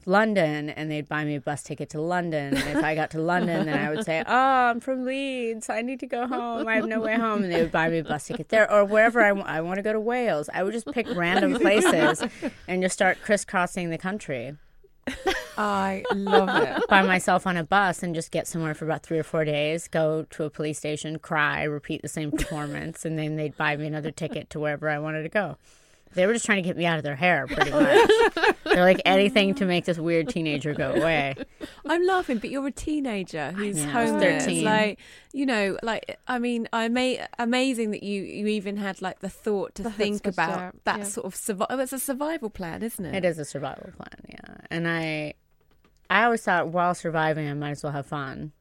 London 0.06 0.70
and 0.70 0.90
they'd 0.90 1.06
buy 1.06 1.25
me 1.25 1.35
a 1.35 1.42
bus 1.42 1.62
ticket 1.62 1.90
to 1.90 2.00
London. 2.00 2.56
And 2.56 2.78
if 2.78 2.82
I 2.82 2.94
got 2.94 3.11
to 3.11 3.20
London 3.20 3.66
then 3.66 3.78
I 3.78 3.90
would 3.90 4.04
say 4.06 4.25
oh 4.26 4.35
I'm 4.70 4.80
from 4.80 5.04
Leeds. 5.04 5.68
I 5.68 5.82
need 5.82 6.00
to 6.00 6.06
go 6.06 6.26
home. 6.26 6.66
I 6.66 6.76
have 6.76 6.87
no 6.87 7.00
way 7.00 7.16
home. 7.16 7.42
And 7.42 7.52
they 7.52 7.61
would 7.61 7.73
buy 7.73 7.90
me 7.90 7.99
a 7.99 8.04
bus 8.04 8.26
ticket 8.26 8.49
there 8.49 8.70
or 8.73 8.85
wherever 8.85 9.20
I, 9.20 9.28
I 9.28 9.61
want 9.61 9.76
to 9.76 9.82
go 9.82 9.92
to 9.92 10.00
Wales. 10.00 10.49
I 10.54 10.62
would 10.62 10.73
just 10.73 10.87
pick 10.87 11.06
random 11.14 11.54
places 11.61 12.25
and 12.66 12.82
just 12.82 12.94
start 12.94 13.18
crisscrossing 13.23 13.90
the 13.90 13.99
country 13.99 14.56
I 15.59 16.04
love 16.14 16.49
it. 16.62 16.83
by 16.88 17.02
myself 17.02 17.47
on 17.47 17.57
a 17.57 17.64
bus 17.64 18.02
and 18.02 18.14
just 18.14 18.30
get 18.30 18.47
somewhere 18.47 18.75
for 18.75 18.85
about 18.85 19.02
three 19.02 19.19
or 19.19 19.23
four 19.23 19.45
days, 19.45 19.88
go 19.88 20.26
to 20.30 20.45
a 20.45 20.50
police 20.50 20.78
station, 20.78 21.19
cry, 21.19 21.64
repeat 21.64 22.02
the 22.02 22.09
same 22.09 22.30
performance, 22.30 23.04
and 23.04 23.19
then 23.19 23.37
they'd 23.37 23.57
buy 23.57 23.76
me 23.76 23.87
another 23.87 24.11
ticket 24.11 24.49
to 24.50 24.61
wherever 24.61 24.88
I 24.88 24.99
wanted 24.99 25.23
to 25.25 25.28
go. 25.28 25.57
They 26.14 26.26
were 26.26 26.33
just 26.33 26.45
trying 26.45 26.62
to 26.62 26.67
get 26.69 26.76
me 26.76 26.87
out 26.87 26.97
of 26.99 27.05
their 27.05 27.14
hair, 27.14 27.47
pretty 27.47 27.71
much. 27.71 28.11
They're 28.64 28.83
like 28.83 29.00
anything 29.05 29.55
to 29.57 29.64
make 29.64 29.85
this 29.85 29.99
weird 29.99 30.29
teenager 30.29 30.75
go 30.75 30.90
away. 30.93 31.35
I'm 31.87 32.05
laughing, 32.05 32.38
but 32.38 32.50
you're 32.50 32.67
a 32.67 32.73
teenager 32.73 33.52
who's 33.52 33.76
know, 33.76 33.83
I 33.90 34.07
homeless. 34.07 34.45
13. 34.45 34.64
Like, 34.64 34.99
you 35.33 35.47
know, 35.47 35.79
like 35.83 36.19
I 36.26 36.38
mean, 36.40 36.69
I 36.73 36.88
may 36.88 37.25
amazing 37.38 37.93
that 37.93 38.02
you 38.02 38.23
you 38.23 38.47
even 38.49 38.76
had 38.76 39.00
like 39.00 39.21
the 39.21 39.29
thought 39.29 39.75
to 39.76 39.85
The 39.85 39.90
think 39.90 40.23
chutzpah 40.23 40.29
about 40.33 40.73
to- 40.73 40.79
that 40.85 40.99
yeah. 40.99 41.05
sort 41.05 41.26
of 41.26 41.37
survival. 41.37 41.76
Oh, 41.76 41.81
it's 41.81 41.93
a 41.93 41.99
survival 42.00 42.50
plan, 42.50 42.83
isn't 42.83 43.05
it? 43.05 43.14
It 43.14 43.25
is 43.25 43.38
a 43.38 43.45
survival 43.45 43.90
plan, 43.97 44.25
yeah. 44.29 44.55
And 44.71 44.88
I, 44.88 45.35
I 46.09 46.25
always 46.25 46.43
thought 46.43 46.69
while 46.69 46.95
surviving, 46.95 47.49
I 47.49 47.55
might 47.55 47.71
as 47.71 47.85
well 47.85 47.93
have 47.93 48.07
fun. 48.07 48.52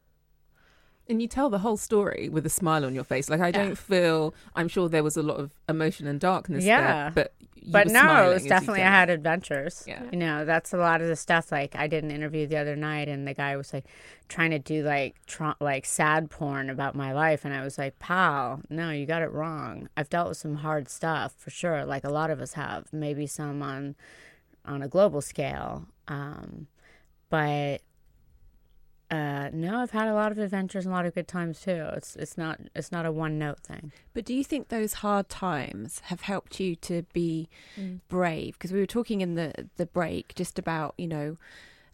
And 1.10 1.22
you 1.22 1.28
tell 1.28 1.50
the 1.50 1.58
whole 1.60 1.78
story 1.78 2.30
with 2.30 2.46
a 2.46 2.50
smile 2.50 2.86
on 2.86 2.94
your 2.94 3.04
face. 3.04 3.30
Like 3.30 3.42
I 3.42 3.50
don't 3.50 3.75
feel. 3.78 4.36
I'm 4.56 4.68
sure 4.68 4.88
there 4.88 5.04
was 5.04 5.18
a 5.18 5.24
lot 5.24 5.39
of 5.39 5.51
emotion 5.68 6.06
and 6.06 6.20
darkness. 6.20 6.63
Yeah. 6.63 7.10
there, 7.10 7.12
but 7.16 7.34
but 7.72 7.88
no, 7.88 8.30
it 8.30 8.34
was 8.34 8.46
definitely 8.46 8.82
I 8.82 8.89
had 8.89 9.10
adventures. 9.10 9.84
Yeah. 9.88 10.04
You 10.12 10.18
know, 10.18 10.46
that's 10.46 10.74
a 10.74 10.78
lot 10.78 11.01
of 11.01 11.08
the 11.08 11.16
stuff. 11.16 11.51
Like 11.51 11.75
I 11.75 11.88
did 11.88 12.04
an 12.04 12.12
interview 12.12 12.48
the 12.48 12.58
other 12.58 12.75
night, 12.75 13.08
and 13.08 13.28
the 13.28 13.34
guy 13.34 13.58
was 13.58 13.74
like 13.74 13.86
trying 14.28 14.51
to 14.51 14.60
do 14.60 14.84
like 14.84 15.16
tr- 15.25 15.58
like 15.60 15.86
sad 15.86 16.30
porn 16.30 16.70
about 16.70 16.96
my 16.96 17.12
life, 17.12 17.44
and 17.44 17.54
I 17.54 17.63
was 17.63 17.78
like, 17.78 18.00
"Pal, 18.00 18.62
no, 18.70 18.92
you 18.92 19.06
got 19.06 19.22
it 19.22 19.32
wrong. 19.32 19.89
I've 19.98 20.10
dealt 20.10 20.30
with 20.30 20.38
some 20.38 20.56
hard 20.56 20.89
stuff 20.89 21.34
for 21.38 21.50
sure. 21.50 21.86
Like 21.86 22.04
a 22.04 22.10
lot 22.10 22.30
of 22.30 22.39
us 22.39 22.54
have. 22.54 22.94
Maybe 22.94 23.28
some 23.28 23.62
on 23.62 23.96
on 24.66 24.82
a 24.82 24.88
global 24.88 25.22
scale, 25.22 25.88
um, 26.08 26.68
but." 27.30 27.82
Uh, 29.12 29.50
no, 29.51 29.80
I've 29.80 29.92
had 29.92 30.08
a 30.08 30.13
lot 30.13 30.32
of 30.32 30.38
adventures 30.38 30.86
and 30.86 30.94
a 30.94 30.96
lot 30.96 31.06
of 31.08 31.16
good 31.16 31.28
times 31.28 31.62
too. 31.62 31.89
It's 31.94 32.16
it's 32.16 32.38
not 32.38 32.60
it's 32.75 32.92
not 32.92 33.06
a 33.08 33.12
one 33.12 33.39
note 33.39 33.60
thing. 33.60 33.92
But 34.13 34.24
do 34.24 34.36
you 34.36 34.44
think 34.44 34.68
those 34.68 34.94
hard 34.94 35.30
times 35.30 36.00
have 36.06 36.22
helped 36.22 36.60
you 36.60 36.75
to 36.75 37.04
be 37.12 37.50
brave? 38.08 38.54
Because 38.54 38.72
we 38.72 38.80
were 38.80 38.86
talking 38.86 39.22
in 39.22 39.34
the 39.34 39.68
the 39.78 39.88
break 39.88 40.36
just 40.36 40.60
about 40.60 40.93
you 40.98 41.08
know 41.08 41.38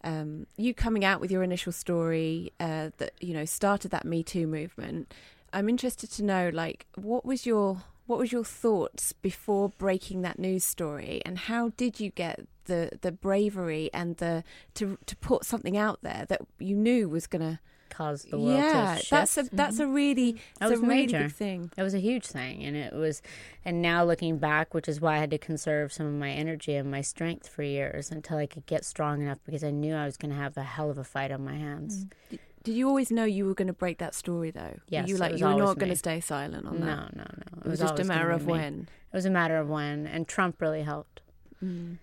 um, 0.04 0.45
you 0.58 0.73
coming 0.73 1.06
out 1.06 1.21
with 1.21 1.32
your 1.32 1.41
initial 1.41 1.71
story 1.71 2.51
uh, 2.60 2.89
that 2.97 3.13
you 3.21 3.34
know 3.34 3.45
started 3.45 3.91
that 3.91 4.06
Me 4.06 4.21
Too 4.21 4.45
movement. 4.45 5.13
I'm 5.54 5.69
interested 5.69 6.12
to 6.12 6.23
know 6.23 6.49
like 6.54 6.86
what 6.95 7.25
was 7.25 7.45
your 7.45 7.84
what 8.05 8.19
was 8.19 8.31
your 8.31 8.43
thoughts 8.43 9.13
before 9.13 9.69
breaking 9.69 10.21
that 10.21 10.39
news 10.39 10.63
story, 10.63 11.21
and 11.25 11.37
how 11.37 11.69
did 11.69 11.99
you 11.99 12.11
get 12.11 12.47
the 12.65 12.91
the 13.01 13.11
bravery 13.11 13.89
and 13.93 14.17
the 14.17 14.43
to 14.75 14.97
to 15.05 15.15
put 15.17 15.45
something 15.45 15.77
out 15.77 15.99
there 16.01 16.25
that 16.27 16.41
you 16.59 16.75
knew 16.75 17.07
was 17.07 17.27
gonna 17.27 17.59
Cause 17.89 18.23
the 18.23 18.37
world 18.37 18.57
yeah 18.57 18.97
to 18.99 19.09
that's 19.09 19.37
a 19.37 19.43
that's 19.53 19.79
a 19.79 19.83
mm-hmm. 19.83 19.93
really 19.93 20.35
That 20.59 20.69
was 20.69 20.79
a 20.79 20.81
really 20.81 20.95
major. 21.05 21.23
big 21.23 21.31
thing. 21.31 21.71
It 21.77 21.83
was 21.83 21.93
a 21.93 21.99
huge 21.99 22.25
thing, 22.25 22.63
and 22.63 22.75
it 22.75 22.93
was, 22.93 23.21
and 23.63 23.81
now 23.81 24.03
looking 24.03 24.37
back, 24.37 24.73
which 24.73 24.89
is 24.89 24.99
why 24.99 25.15
I 25.15 25.19
had 25.19 25.31
to 25.31 25.37
conserve 25.37 25.93
some 25.93 26.05
of 26.05 26.13
my 26.13 26.31
energy 26.31 26.75
and 26.75 26.91
my 26.91 26.99
strength 26.99 27.47
for 27.47 27.63
years 27.63 28.11
until 28.11 28.37
I 28.37 28.47
could 28.47 28.65
get 28.65 28.83
strong 28.83 29.21
enough 29.21 29.39
because 29.45 29.63
I 29.63 29.71
knew 29.71 29.95
I 29.95 30.05
was 30.05 30.17
going 30.17 30.31
to 30.31 30.37
have 30.37 30.57
a 30.57 30.63
hell 30.63 30.89
of 30.89 30.97
a 30.97 31.05
fight 31.05 31.31
on 31.31 31.45
my 31.45 31.55
hands. 31.55 32.05
Mm. 32.33 32.39
Did 32.65 32.75
you 32.75 32.88
always 32.88 33.12
know 33.12 33.23
you 33.23 33.45
were 33.45 33.54
going 33.54 33.67
to 33.67 33.73
break 33.73 33.99
that 33.99 34.13
story, 34.13 34.51
though? 34.51 34.80
Yes, 34.89 35.08
you 35.08 35.15
it 35.15 35.19
like 35.19 35.32
was 35.34 35.41
you 35.41 35.47
were 35.47 35.54
not 35.56 35.78
going 35.78 35.91
to 35.91 35.95
stay 35.95 36.19
silent 36.19 36.65
on 36.65 36.80
No, 36.80 36.86
that. 36.86 37.15
no, 37.15 37.23
no. 37.23 37.25
No. 37.56 37.62
It 37.63 37.69
was 37.69 37.80
just 37.80 37.99
a 37.99 38.04
matter 38.04 38.32
of 38.32 38.45
when. 38.45 38.89
It 39.13 39.15
was 39.15 39.25
a 39.25 39.30
matter 39.30 39.56
of 39.58 39.69
when, 39.69 40.06
and 40.08 40.28
Trump 40.28 40.60
really 40.62 40.82
helped. 40.84 41.21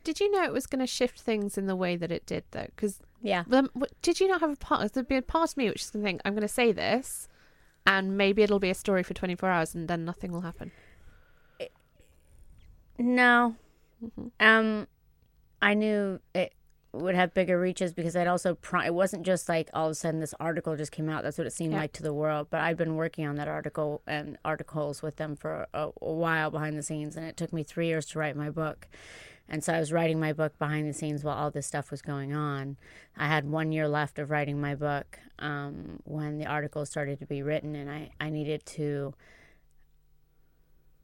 Did 0.02 0.18
you 0.18 0.28
know 0.32 0.42
it 0.42 0.52
was 0.52 0.66
going 0.66 0.80
to 0.80 0.88
shift 0.88 1.20
things 1.20 1.56
in 1.56 1.66
the 1.66 1.76
way 1.76 1.94
that 1.94 2.10
it 2.10 2.26
did, 2.26 2.42
though? 2.50 2.66
Because 2.74 2.98
Yeah, 3.20 3.44
did 4.00 4.18
you 4.18 4.26
not 4.26 4.40
have 4.40 4.50
a 4.50 4.56
part? 4.56 4.92
There'd 4.92 5.06
be 5.06 5.16
a 5.16 5.22
part 5.22 5.50
of 5.52 5.56
me 5.56 5.68
which 5.68 5.82
is 5.82 5.90
going 5.90 6.02
to 6.02 6.08
think, 6.08 6.20
I'm 6.24 6.32
going 6.32 6.42
to 6.42 6.48
say 6.48 6.72
this, 6.72 7.28
and 7.86 8.16
maybe 8.16 8.42
it'll 8.42 8.58
be 8.58 8.70
a 8.70 8.74
story 8.74 9.04
for 9.04 9.14
24 9.14 9.48
hours, 9.48 9.74
and 9.74 9.86
then 9.86 10.04
nothing 10.04 10.32
will 10.32 10.40
happen. 10.40 10.72
no. 12.98 13.54
Mm-hmm. 14.04 14.26
Um, 14.40 14.86
I 15.60 15.74
knew 15.74 16.18
it 16.34 16.52
would 16.92 17.14
have 17.14 17.32
bigger 17.32 17.58
reaches 17.58 17.92
because 17.94 18.14
I'd 18.14 18.26
also 18.26 18.54
pro- 18.54 18.82
it 18.84 18.94
wasn't 18.94 19.24
just 19.24 19.48
like 19.48 19.70
all 19.72 19.86
of 19.86 19.92
a 19.92 19.94
sudden 19.94 20.20
this 20.20 20.34
article 20.38 20.76
just 20.76 20.92
came 20.92 21.08
out. 21.08 21.22
That's 21.22 21.38
what 21.38 21.46
it 21.46 21.52
seemed 21.52 21.72
Yeah. 21.72 21.80
like 21.80 21.92
to 21.94 22.02
the 22.02 22.12
world. 22.12 22.48
But 22.50 22.60
I'd 22.60 22.76
been 22.76 22.96
working 22.96 23.26
on 23.26 23.36
that 23.36 23.48
article 23.48 24.02
and 24.06 24.36
articles 24.44 25.02
with 25.02 25.16
them 25.16 25.34
for 25.34 25.66
a, 25.72 25.88
a 26.02 26.12
while 26.12 26.50
behind 26.50 26.76
the 26.76 26.82
scenes, 26.82 27.16
and 27.16 27.24
it 27.26 27.36
took 27.36 27.52
me 27.52 27.62
three 27.62 27.86
years 27.86 28.06
to 28.06 28.18
write 28.18 28.36
my 28.36 28.50
book. 28.50 28.88
And 29.48 29.64
so 29.64 29.72
I 29.72 29.80
was 29.80 29.92
writing 29.92 30.20
my 30.20 30.32
book 30.32 30.58
behind 30.58 30.88
the 30.88 30.92
scenes 30.92 31.24
while 31.24 31.36
all 31.36 31.50
this 31.50 31.66
stuff 31.66 31.90
was 31.90 32.00
going 32.02 32.32
on. 32.32 32.76
I 33.16 33.26
had 33.26 33.50
one 33.50 33.72
year 33.72 33.88
left 33.88 34.18
of 34.18 34.30
writing 34.30 34.60
my 34.60 34.74
book 34.74 35.18
um, 35.38 36.00
when 36.04 36.38
the 36.38 36.46
article 36.46 36.86
started 36.86 37.18
to 37.20 37.26
be 37.26 37.42
written, 37.42 37.74
and 37.74 37.90
I, 37.90 38.10
I 38.20 38.30
needed 38.30 38.64
to 38.66 39.14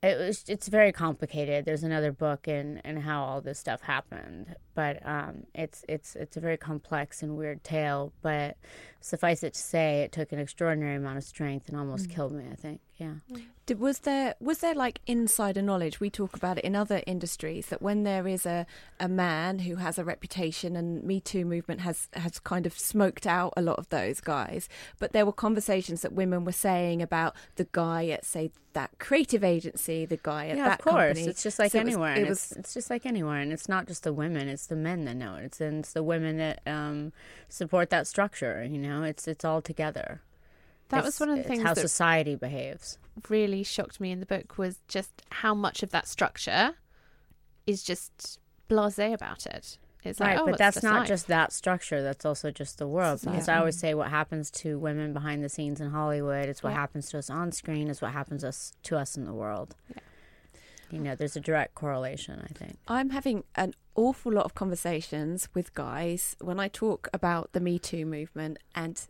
it 0.02 0.16
was 0.16 0.44
it's 0.48 0.68
very 0.68 0.92
complicated. 0.92 1.64
There's 1.64 1.82
another 1.82 2.12
book 2.12 2.46
in 2.46 2.78
and 2.84 3.00
how 3.02 3.24
all 3.24 3.40
this 3.40 3.58
stuff 3.58 3.82
happened, 3.82 4.54
but 4.78 5.04
um, 5.04 5.42
it's 5.56 5.84
it's 5.88 6.14
it's 6.14 6.36
a 6.36 6.40
very 6.40 6.56
complex 6.56 7.20
and 7.20 7.36
weird 7.36 7.64
tale. 7.64 8.12
But 8.22 8.56
suffice 9.00 9.42
it 9.42 9.54
to 9.54 9.60
say, 9.60 10.02
it 10.02 10.12
took 10.12 10.30
an 10.30 10.38
extraordinary 10.38 10.94
amount 10.94 11.18
of 11.18 11.24
strength 11.24 11.68
and 11.68 11.76
almost 11.76 12.08
killed 12.08 12.32
me. 12.32 12.44
I 12.52 12.54
think, 12.54 12.80
yeah. 12.96 13.14
Did, 13.66 13.80
was 13.80 13.98
there 14.00 14.36
was 14.40 14.58
there 14.58 14.76
like 14.76 15.00
insider 15.08 15.62
knowledge? 15.62 15.98
We 15.98 16.10
talk 16.10 16.36
about 16.36 16.58
it 16.58 16.64
in 16.64 16.76
other 16.76 17.02
industries 17.08 17.66
that 17.66 17.82
when 17.82 18.04
there 18.04 18.28
is 18.28 18.46
a, 18.46 18.66
a 19.00 19.08
man 19.08 19.58
who 19.60 19.76
has 19.76 19.98
a 19.98 20.04
reputation, 20.04 20.76
and 20.76 21.02
Me 21.02 21.18
Too 21.18 21.44
movement 21.44 21.80
has 21.80 22.08
has 22.12 22.38
kind 22.38 22.64
of 22.64 22.78
smoked 22.78 23.26
out 23.26 23.52
a 23.56 23.62
lot 23.62 23.80
of 23.80 23.88
those 23.88 24.20
guys. 24.20 24.68
But 25.00 25.12
there 25.12 25.26
were 25.26 25.32
conversations 25.32 26.02
that 26.02 26.12
women 26.12 26.44
were 26.44 26.52
saying 26.52 27.02
about 27.02 27.34
the 27.56 27.66
guy 27.72 28.06
at 28.10 28.24
say 28.24 28.52
that 28.74 28.90
creative 29.00 29.42
agency, 29.42 30.04
the 30.06 30.18
guy 30.22 30.46
at 30.48 30.56
yeah, 30.56 30.68
that 30.68 30.78
of 30.78 30.84
course. 30.84 30.94
company. 31.18 31.26
It's 31.26 31.42
just 31.42 31.58
like 31.58 31.72
So 31.72 31.78
it 31.80 31.84
was- 31.84 31.94
anywhere. 31.94 32.14
it 32.16 32.28
was 32.28 32.52
it's, 32.52 32.56
it's 32.60 32.74
just 32.74 32.90
like 32.90 33.04
anywhere, 33.06 33.40
and 33.40 33.52
it's 33.52 33.68
not 33.68 33.88
just 33.88 34.04
the 34.04 34.12
women; 34.12 34.48
it's 34.48 34.67
the 34.68 34.76
men 34.76 35.04
that 35.06 35.16
know 35.16 35.34
it. 35.34 35.44
It's, 35.44 35.60
and 35.60 35.80
it's 35.80 35.92
the 35.92 36.02
women 36.02 36.38
that 36.38 36.60
um, 36.66 37.12
support 37.48 37.90
that 37.90 38.06
structure. 38.06 38.64
You 38.64 38.78
know, 38.78 39.02
it's 39.02 39.26
it's 39.28 39.44
all 39.44 39.60
together. 39.60 40.22
That 40.90 40.98
It's- 40.98 41.18
was 41.18 41.20
one 41.20 41.30
of 41.30 41.34
the 41.36 41.40
it's 41.40 41.48
things 41.48 41.62
how 41.64 41.74
that 41.74 41.80
society 41.80 42.34
behaves. 42.34 42.98
really 43.28 43.62
shocked 43.62 44.00
me 44.00 44.10
in 44.12 44.20
the 44.20 44.26
book 44.26 44.56
was 44.56 44.78
just 44.88 45.10
how 45.30 45.54
much 45.54 45.82
of 45.82 45.90
that 45.90 46.06
structure 46.08 46.76
is 47.66 47.82
just 47.82 48.38
blasé 48.70 49.12
about 49.12 49.44
it. 49.46 49.76
It's 50.04 50.20
like, 50.20 50.38
oh, 50.38 50.44
but 50.44 50.50
it's 50.52 50.58
that's 50.58 50.82
not 50.82 51.00
life. 51.00 51.08
just 51.08 51.26
that 51.26 51.52
structure. 51.52 52.02
That's 52.02 52.24
also 52.24 52.50
just 52.52 52.78
the 52.78 52.86
world. 52.86 53.20
Because 53.22 53.48
I 53.48 53.58
always 53.58 53.76
say 53.78 53.92
what 53.94 54.08
happens 54.10 54.50
to 54.52 54.78
women 54.78 55.12
behind 55.12 55.42
the 55.44 55.48
scenes 55.48 55.80
in 55.80 55.90
Hollywood 55.90 56.48
is 56.48 56.62
what 56.62 56.70
Yeah. 56.70 56.76
happens 56.76 57.10
to 57.10 57.18
us 57.18 57.28
on 57.28 57.50
screen 57.52 57.88
is 57.88 58.00
what 58.00 58.12
happens 58.12 58.44
us 58.44 58.72
to 58.84 58.96
us 58.96 59.16
in 59.16 59.24
the 59.24 59.34
world. 59.34 59.74
Yeah. 59.92 60.00
You 60.90 61.00
know, 61.00 61.14
there's 61.16 61.36
a 61.36 61.40
direct 61.40 61.74
correlation. 61.74 62.40
I 62.42 62.52
think. 62.54 62.78
I'm 62.86 63.10
having 63.10 63.44
an 63.56 63.74
awful 63.98 64.32
lot 64.32 64.44
of 64.44 64.54
conversations 64.54 65.48
with 65.54 65.74
guys 65.74 66.36
when 66.40 66.60
I 66.60 66.68
talk 66.68 67.08
about 67.12 67.52
the 67.52 67.60
Me 67.60 67.78
Too 67.78 68.06
movement, 68.06 68.58
and 68.74 69.00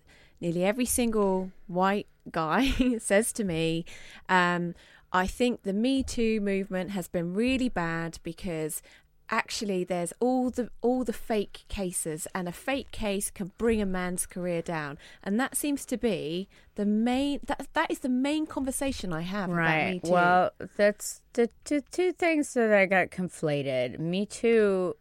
nearly 0.41 0.65
every 0.65 0.87
single 0.87 1.53
white 1.67 2.07
guy 2.31 2.73
says 2.99 3.33
to 3.35 3.45
me, 3.45 3.85
um, 4.29 4.75
I 5.13 5.27
think 5.27 5.63
the 5.63 5.73
Me 5.73 6.03
Too 6.03 6.41
movement 6.41 6.91
has 6.91 7.07
been 7.07 7.35
really 7.35 7.69
bad 7.69 8.19
because 8.23 8.83
actually 9.31 9.85
there's 9.85 10.13
all 10.21 10.51
the 10.51 10.71
all 10.81 11.05
the 11.05 11.13
fake 11.13 11.65
cases 11.69 12.27
and 12.35 12.49
a 12.49 12.53
fake 12.53 12.91
case 12.91 13.31
can 13.31 13.53
bring 13.59 13.81
a 13.83 13.87
man's 13.87 14.27
career 14.27 14.63
down 14.63 14.97
and 15.23 15.39
that 15.39 15.57
seems 15.57 15.85
to 15.85 15.97
be 15.97 16.49
the 16.77 16.87
main 16.87 17.41
that 17.45 17.67
that 17.75 17.91
is 17.91 17.99
the 18.01 18.09
main 18.09 18.47
conversation 18.47 19.13
i 19.13 19.21
have 19.23 19.51
about 19.51 19.85
me 19.85 19.93
Right. 19.93 20.03
too 20.05 20.11
Well, 20.13 20.51
that's 20.77 21.23
the 21.35 21.51
two, 21.65 21.83
two 21.93 22.13
things 22.13 22.55
that 22.55 22.73
I 22.73 22.87
got 22.87 23.11
conflated. 23.11 23.99
Me 24.01 24.27
Too, 24.27 24.97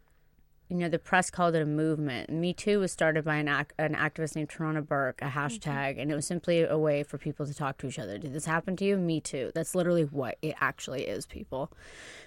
you 0.68 0.76
know, 0.76 0.88
the 0.88 0.98
press 0.98 1.30
called 1.30 1.54
it 1.54 1.62
a 1.62 1.66
movement. 1.66 2.30
Me 2.30 2.52
Too 2.52 2.80
was 2.80 2.92
started 2.92 3.24
by 3.24 3.36
an, 3.36 3.48
ac- 3.48 3.72
an 3.78 3.94
activist 3.94 4.36
named 4.36 4.50
Tarana 4.50 4.86
Burke, 4.86 5.22
a 5.22 5.26
mm-hmm. 5.26 5.38
hashtag, 5.38 6.00
and 6.00 6.10
it 6.10 6.14
was 6.14 6.26
simply 6.26 6.62
a 6.62 6.76
way 6.76 7.02
for 7.02 7.16
people 7.16 7.46
to 7.46 7.54
talk 7.54 7.78
to 7.78 7.86
each 7.86 7.98
other. 7.98 8.18
Did 8.18 8.34
this 8.34 8.44
happen 8.44 8.76
to 8.76 8.84
you? 8.84 8.96
Me 8.96 9.20
Too. 9.20 9.50
That's 9.54 9.74
literally 9.74 10.04
what 10.04 10.36
it 10.42 10.54
actually 10.60 11.06
is, 11.06 11.26
people. 11.26 11.72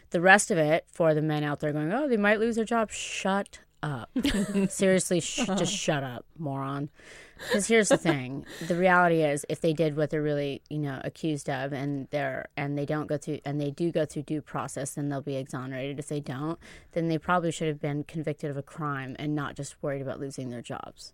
The 0.10 0.22
rest 0.22 0.50
of 0.50 0.58
it, 0.58 0.86
for 0.92 1.14
the 1.14 1.22
men 1.22 1.44
out 1.44 1.60
there 1.60 1.72
going, 1.72 1.94
oh, 1.94 2.08
they 2.08 2.18
might 2.18 2.40
lose 2.40 2.56
their 2.56 2.66
job, 2.66 2.92
shut 2.92 3.60
up. 3.84 4.10
Seriously, 4.70 5.20
sh- 5.20 5.46
just 5.58 5.74
shut 5.76 6.04
up, 6.04 6.26
moron. 6.38 6.90
Because 7.48 7.68
here's 7.68 7.90
the 7.90 7.98
thing: 7.98 8.46
the 8.68 8.76
reality 8.76 9.24
is, 9.24 9.46
if 9.50 9.62
they 9.62 9.74
did 9.74 9.96
what 9.96 10.10
they're 10.10 10.22
really, 10.22 10.62
you 10.70 10.80
know, 10.80 11.02
accused 11.04 11.50
of, 11.50 11.74
and 11.74 12.08
they're 12.12 12.48
and 12.58 12.78
they 12.78 12.86
don't 12.86 13.08
go 13.08 13.18
through, 13.18 13.40
and 13.46 13.60
they 13.60 13.72
do 13.72 13.92
go 13.92 14.06
through 14.06 14.24
due 14.24 14.42
process, 14.42 14.96
then 14.96 15.10
they'll 15.10 15.22
be 15.22 15.36
exonerated. 15.36 16.00
If 16.00 16.08
they 16.08 16.20
don't, 16.20 16.60
then 16.94 17.08
they 17.08 17.18
probably 17.18 17.52
should 17.52 17.68
have 17.68 17.82
been 17.82 18.04
convicted 18.04 18.52
of 18.52 18.58
a 18.58 18.64
crime 18.64 19.16
and 19.20 19.36
not 19.36 19.56
just 19.56 19.76
worried 19.82 20.02
about 20.02 20.20
losing 20.20 20.50
their 20.50 20.62
jobs. 20.62 21.14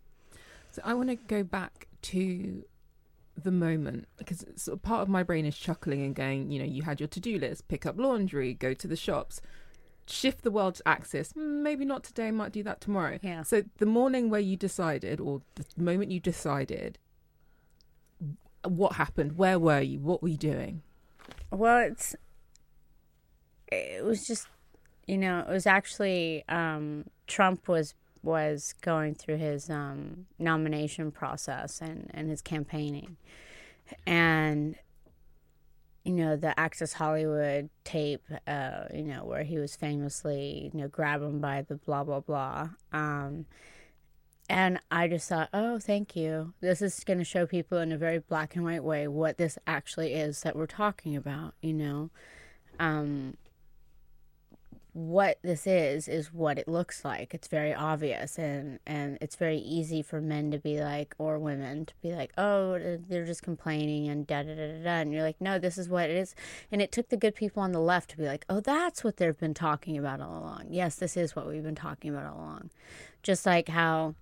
So 0.72 0.82
I 0.86 0.94
want 0.94 1.10
to 1.10 1.16
go 1.16 1.44
back 1.44 1.88
to 2.04 2.64
the 3.42 3.52
moment 3.52 4.08
because 4.18 4.46
sort 4.56 4.78
of 4.78 4.82
part 4.82 5.02
of 5.02 5.10
my 5.10 5.24
brain 5.24 5.46
is 5.46 5.58
chuckling 5.58 6.02
and 6.04 6.16
going, 6.16 6.52
you 6.52 6.60
know, 6.60 6.66
you 6.66 6.84
had 6.84 7.00
your 7.00 7.08
to 7.08 7.20
do 7.20 7.38
list, 7.40 7.68
pick 7.68 7.86
up 7.86 7.98
laundry, 7.98 8.54
go 8.54 8.74
to 8.74 8.88
the 8.88 8.96
shops, 8.96 9.42
shift 10.10 10.44
the 10.44 10.52
world's 10.52 10.82
axis. 10.86 11.32
"Hmm, 11.32 11.62
Maybe 11.64 11.86
not 11.86 12.04
today, 12.04 12.32
might 12.32 12.52
do 12.52 12.64
that 12.64 12.82
tomorrow. 12.82 13.20
Yeah. 13.22 13.44
So 13.44 13.64
the 13.78 13.86
morning 13.86 14.30
where 14.30 14.40
you 14.40 14.56
decided, 14.56 15.20
or 15.20 15.42
the 15.56 15.66
moment 15.82 16.12
you 16.12 16.20
decided, 16.20 16.98
what 18.64 18.94
happened? 18.94 19.38
Where 19.38 19.60
were 19.60 19.82
you? 19.82 20.00
What 20.00 20.22
were 20.22 20.30
you 20.30 20.38
doing? 20.38 20.82
Well, 21.52 21.80
it's 21.80 22.16
it 23.72 24.04
was 24.04 24.26
just 24.26 24.48
you 25.08 25.18
know 25.18 25.40
it 25.40 25.50
was 25.50 25.66
actually 25.68 26.44
um, 26.50 27.06
Trump 27.28 27.68
was 27.68 27.94
was 28.24 28.74
going 28.82 29.16
through 29.16 29.38
his 29.38 29.70
um, 29.70 30.26
nomination 30.40 31.12
process 31.12 31.82
and 31.82 32.10
and 32.14 32.30
his 32.30 32.42
campaigning, 32.42 33.18
and 34.06 34.76
you 36.08 36.14
know 36.14 36.38
the 36.38 36.58
Access 36.58 36.94
Hollywood 36.94 37.70
tape, 37.84 38.24
uh, 38.48 38.86
you 38.94 39.04
know 39.04 39.26
where 39.26 39.44
he 39.44 39.60
was 39.60 39.76
famously 39.76 40.72
you 40.74 40.80
know 40.80 40.88
grab 40.88 41.22
him 41.22 41.40
by 41.40 41.64
the 41.64 41.76
blah 41.76 42.04
blah 42.04 42.22
blah. 42.22 42.70
Um, 42.94 43.46
and 44.50 44.80
I 44.90 45.10
just 45.10 45.28
thought, 45.28 45.50
oh, 45.54 45.78
thank 45.78 46.16
you. 46.16 46.54
This 46.62 46.82
is 46.82 47.04
going 47.04 47.20
to 47.20 47.26
show 47.26 47.46
people 47.46 47.80
in 47.80 47.92
a 47.92 47.98
very 47.98 48.20
black 48.20 48.56
and 48.56 48.64
white 48.64 48.84
way 48.84 49.06
what 49.10 49.38
this 49.38 49.58
actually 49.68 50.14
is 50.14 50.42
that 50.44 50.56
we're 50.56 50.68
talking 50.68 51.18
about, 51.18 51.54
you 51.62 51.74
know. 51.74 52.10
Um, 52.80 53.36
what 54.98 55.38
this 55.44 55.68
is 55.68 56.08
is 56.08 56.34
what 56.34 56.58
it 56.58 56.68
looks 56.68 57.06
like. 57.06 57.36
It's 57.36 57.48
very 57.48 57.72
obvious 57.72 58.40
and 58.40 58.80
and 58.88 59.20
it's 59.22 59.36
very 59.36 59.60
easy 59.60 60.02
for 60.02 60.20
men 60.20 60.50
to 60.50 60.58
be 60.58 60.80
like 60.82 61.14
or 61.20 61.38
women 61.38 61.86
to 61.86 61.94
be 62.02 62.14
like, 62.14 62.32
"Oh, 62.36 62.98
they're 63.08 63.26
just 63.26 63.44
complaining 63.44 64.08
and 64.08 64.26
da 64.26 64.42
da 64.42 64.56
da 64.56 64.68
da." 64.74 64.84
da. 64.84 64.90
And 65.02 65.14
you're 65.14 65.22
like, 65.22 65.40
"No, 65.40 65.60
this 65.60 65.78
is 65.78 65.88
what 65.88 66.10
it 66.10 66.16
is." 66.16 66.34
And 66.72 66.82
it 66.82 66.92
took 66.92 67.10
the 67.10 67.18
good 67.18 67.36
people 67.36 67.62
on 67.62 67.74
the 67.74 67.80
left 67.80 68.10
to 68.12 68.18
be 68.18 68.26
like, 68.26 68.44
"Oh, 68.50 68.60
that's 68.60 69.04
what 69.04 69.18
they've 69.18 69.38
been 69.38 69.54
talking 69.54 70.00
about 70.00 70.20
all 70.20 70.40
along." 70.40 70.70
Yes, 70.72 70.96
this 70.96 71.16
is 71.16 71.36
what 71.36 71.46
we've 71.46 71.62
been 71.62 71.76
talking 71.76 72.10
about 72.10 72.26
all 72.26 72.40
along. 72.40 72.72
Just 73.22 73.46
like 73.46 73.70
how 73.70 74.16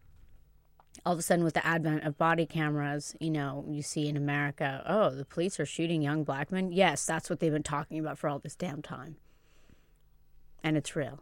all 1.06 1.14
of 1.14 1.20
a 1.20 1.22
sudden 1.22 1.46
with 1.46 1.54
the 1.54 1.66
advent 1.66 2.04
of 2.04 2.18
body 2.18 2.46
cameras 2.46 3.16
you 3.20 3.30
know 3.30 3.66
you 3.68 3.82
see 3.82 4.08
in 4.08 4.16
america 4.16 4.82
oh 4.88 5.10
the 5.10 5.26
police 5.26 5.60
are 5.60 5.66
shooting 5.66 6.02
young 6.02 6.24
black 6.24 6.54
men 6.54 6.72
yes 6.72 7.06
that's 7.06 7.30
what 7.30 7.42
they've 7.42 7.52
been 7.52 7.62
talking 7.62 8.00
about 8.00 8.18
for 8.18 8.30
all 8.30 8.40
this 8.40 8.56
damn 8.56 8.82
time 8.82 9.18
and 10.66 10.76
it's 10.76 10.96
real 10.96 11.22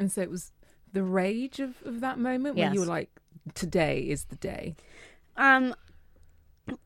And 0.00 0.10
so 0.10 0.22
it 0.22 0.30
was 0.30 0.52
the 0.92 1.02
rage 1.02 1.60
of, 1.60 1.82
of 1.84 2.00
that 2.00 2.18
moment 2.18 2.56
when 2.56 2.72
you 2.74 2.80
were 2.80 2.86
like, 2.86 3.10
today 3.54 4.00
is 4.00 4.24
the 4.24 4.36
day. 4.36 4.74
um 5.36 5.74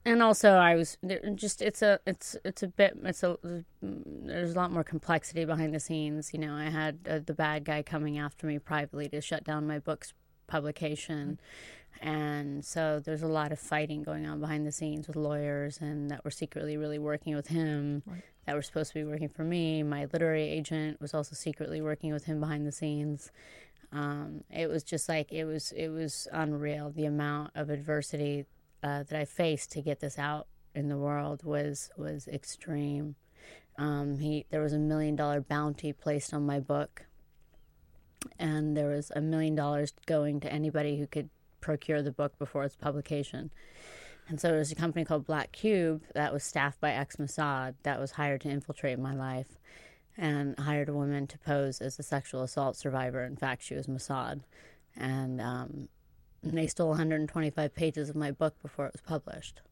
and 0.05 0.23
also 0.23 0.51
i 0.55 0.75
was 0.75 0.99
just 1.35 1.63
it's 1.63 1.81
a 1.81 1.99
it's 2.07 2.37
it's 2.45 2.63
a 2.63 2.69
bit 2.69 2.99
it's 3.05 3.23
a 3.23 3.39
there's 3.83 4.53
a 4.53 4.55
lot 4.55 4.71
more 4.71 4.85
complexity 4.85 5.45
behind 5.47 5.75
the 5.75 5.81
scenes. 5.81 6.33
You 6.35 6.41
know 6.41 6.55
i 6.55 6.65
had 6.65 6.99
uh, 7.09 7.21
the 7.25 7.33
bad 7.33 7.65
guy 7.65 7.83
coming 7.83 8.19
after 8.19 8.47
me 8.47 8.59
privately 8.59 9.09
to 9.09 9.21
shut 9.23 9.43
down 9.45 9.67
my 9.67 9.79
book's 9.79 10.13
publication 10.47 11.39
and 12.01 12.65
so 12.65 13.01
there's 13.05 13.23
a 13.23 13.27
lot 13.29 13.53
of 13.53 13.59
fighting 13.59 14.03
going 14.03 14.27
on 14.27 14.41
behind 14.41 14.67
the 14.67 14.73
scenes 14.73 15.07
with 15.07 15.17
lawyers 15.17 15.79
and 15.81 16.11
that 16.11 16.25
were 16.25 16.31
secretly 16.31 16.77
really 16.77 16.99
working 16.99 17.35
with 17.35 17.49
him 17.49 18.03
Right. 18.07 18.23
that 18.47 18.55
were 18.55 18.63
supposed 18.63 18.93
to 18.93 18.95
be 18.95 19.05
working 19.05 19.29
for 19.29 19.45
me 19.45 19.83
my 19.83 20.07
literary 20.13 20.49
agent 20.49 21.01
was 21.01 21.13
also 21.15 21.35
secretly 21.35 21.81
working 21.81 22.13
with 22.13 22.25
him 22.25 22.41
behind 22.41 22.67
the 22.67 22.73
scenes 22.73 23.31
um, 23.93 24.45
it 24.51 24.69
was 24.69 24.83
just 24.85 25.09
like 25.09 25.33
it 25.33 25.45
was 25.45 25.73
it 25.73 25.89
was 25.89 26.29
unreal 26.33 26.91
the 26.91 27.07
amount 27.07 27.51
of 27.55 27.71
adversity 27.71 28.47
uh, 28.83 29.03
that 29.03 29.19
I 29.19 29.25
faced 29.25 29.73
to 29.73 29.83
get 29.83 30.01
this 30.01 30.19
out 30.19 30.47
in 30.75 30.89
the 30.89 30.97
world 30.97 31.43
was 31.43 31.91
was 31.97 32.29
extreme. 32.29 33.17
Um, 33.77 34.19
he 34.19 34.47
there 34.51 34.63
was 34.63 34.73
a 34.73 34.79
million 34.79 35.17
dollar 35.17 35.41
bounty 35.41 35.93
placed 35.93 36.33
on 36.33 36.47
my 36.47 36.61
book, 36.61 37.07
and 38.39 38.77
there 38.77 38.89
was 38.89 39.11
a 39.15 39.21
million 39.21 39.55
dollars 39.55 39.93
going 40.07 40.41
to 40.41 40.53
anybody 40.53 40.99
who 40.99 41.07
could 41.07 41.29
procure 41.61 42.03
the 42.03 42.13
book 42.13 42.39
before 42.39 42.65
its 42.65 42.77
publication. 42.77 43.51
And 44.29 44.41
so 44.41 44.55
it 44.55 44.59
was 44.59 44.71
a 44.71 44.77
company 44.77 45.05
called 45.05 45.27
Black 45.27 45.53
Cube 45.53 46.03
that 46.15 46.33
was 46.33 46.45
staffed 46.45 46.81
by 46.81 46.93
ex 46.93 47.17
Mossad 47.17 47.75
that 47.83 47.99
was 47.99 48.13
hired 48.13 48.43
to 48.43 48.49
infiltrate 48.49 48.99
my 48.99 49.15
life 49.15 49.59
and 50.17 50.59
hired 50.59 50.89
a 50.89 50.95
woman 50.95 51.27
to 51.27 51.39
pose 51.39 51.81
as 51.81 51.99
a 51.99 52.03
sexual 52.03 52.43
assault 52.43 52.77
survivor. 52.77 53.25
In 53.25 53.37
fact, 53.37 53.63
she 53.63 53.75
was 53.75 53.87
Mossad. 53.87 54.43
And 54.97 55.41
um, 55.41 55.89
they 56.43 56.67
stole 56.67 56.89
125 56.91 57.75
pages 57.75 58.09
of 58.09 58.17
my 58.17 58.31
book 58.31 58.55
before 58.63 58.87
it 58.87 58.93
was 58.93 59.01
published. 59.01 59.63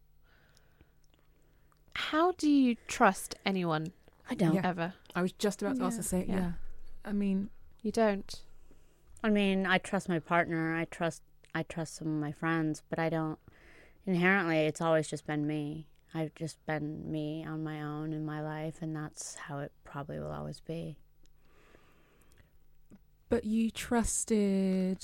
How 1.95 2.33
do 2.33 2.51
you 2.51 2.77
trust 2.87 3.35
anyone 3.45 3.93
I 4.31 4.35
don't. 4.35 4.55
Yeah. 4.55 4.63
ever? 4.65 4.95
I 5.15 5.23
was 5.23 5.33
just 5.33 5.63
about 5.63 5.77
to 5.77 5.85
ask 5.85 5.97
the 5.97 6.03
same. 6.03 6.27
Yeah. 6.29 6.37
Yeah. 6.37 6.53
I 7.05 7.13
mean, 7.13 7.51
You 7.83 7.93
don't. 7.93 8.43
I 9.23 9.31
mean, 9.31 9.67
I 9.67 9.79
trust 9.79 10.09
my 10.09 10.19
partner. 10.19 10.77
I 10.77 10.85
trust 10.85 11.23
I 11.55 11.63
trust 11.63 11.97
some 11.97 12.09
of 12.09 12.15
my 12.21 12.33
friends, 12.33 12.83
but 12.91 12.99
I 12.99 13.09
don't 13.09 13.39
inherently 14.07 14.59
it's 14.67 14.81
always 14.81 15.09
just 15.09 15.27
been 15.27 15.47
me. 15.47 15.89
I've 16.15 16.35
just 16.35 16.65
been 16.67 17.11
me 17.11 17.45
on 17.47 17.63
my 17.63 17.83
own 17.83 18.13
in 18.13 18.25
my 18.25 18.41
life 18.41 18.77
and 18.81 18.97
that's 18.97 19.35
how 19.35 19.59
it 19.59 19.73
probably 19.85 20.19
will 20.19 20.33
always 20.33 20.61
be. 20.61 20.97
but 23.29 23.45
you 23.45 23.71
trusted. 23.71 24.99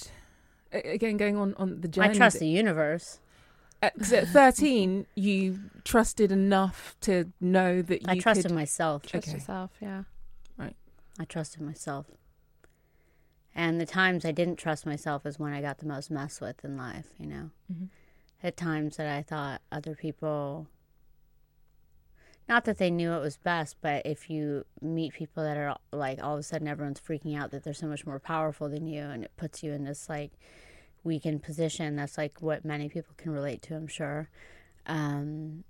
Again, 0.73 1.17
going 1.19 1.37
on 1.37 1.55
on 1.57 1.81
the 1.83 1.89
journey. 1.89 2.09
I 2.11 2.15
trust 2.15 2.39
the 2.39 2.47
universe. 2.49 3.21
Uh, 3.83 3.91
because 3.95 4.13
at 4.15 4.29
thirteen, 4.29 5.07
you 5.15 5.61
trusted 5.85 6.33
enough 6.33 6.97
to 7.03 7.31
know 7.41 7.83
that 7.83 8.01
you 8.03 8.09
I 8.09 8.19
trusted 8.19 8.47
could. 8.47 8.55
myself. 8.55 9.03
Trust 9.07 9.29
Okay. 9.29 9.37
yourself, 9.37 9.71
yeah. 9.81 10.05
Right. 10.57 10.75
I 11.21 11.25
trusted 11.27 11.61
myself. 11.61 12.07
And 13.55 13.81
the 13.81 13.87
times 13.87 14.25
I 14.25 14.33
didn't 14.33 14.57
trust 14.57 14.85
myself 14.85 15.25
is 15.25 15.39
when 15.39 15.53
I 15.53 15.61
got 15.61 15.79
the 15.79 15.87
most 15.87 16.11
mess 16.11 16.41
with 16.41 16.65
in 16.65 16.77
life, 16.77 17.11
you 17.19 17.27
know. 17.27 17.51
Mhm. 17.73 17.89
At 18.43 18.57
times 18.57 18.97
that 18.97 19.07
I 19.07 19.23
thought 19.23 19.63
other 19.71 19.95
people 19.95 20.69
not 22.47 22.67
that 22.67 22.77
they 22.77 22.91
knew 22.91 23.13
it 23.13 23.21
was 23.21 23.39
best, 23.39 23.77
but 23.81 24.05
if 24.05 24.29
you 24.29 24.67
meet 24.83 25.15
people 25.15 25.43
that 25.43 25.57
are 25.57 25.79
like 25.93 26.23
all 26.23 26.35
of 26.35 26.41
a 26.41 26.43
sudden 26.43 26.69
everyone's 26.69 27.01
freaking 27.01 27.39
out 27.39 27.51
that 27.51 27.65
they're 27.65 27.73
so 27.73 27.87
much 27.87 28.05
more 28.05 28.19
powerful 28.19 28.69
than 28.69 28.87
you 28.87 29.01
and 29.03 29.25
it 29.25 29.35
puts 29.37 29.63
you 29.63 29.73
in 29.73 29.85
this 29.85 30.09
like 30.11 30.33
weakened 31.03 31.43
position, 31.43 31.97
that's 31.97 32.19
like 32.19 32.43
what 32.43 32.65
many 32.65 32.89
people 32.89 33.15
can 33.17 33.33
relate 33.33 33.63
to, 33.63 33.75
I'm 33.75 33.87
sure. 33.87 34.29
Um 34.87 35.65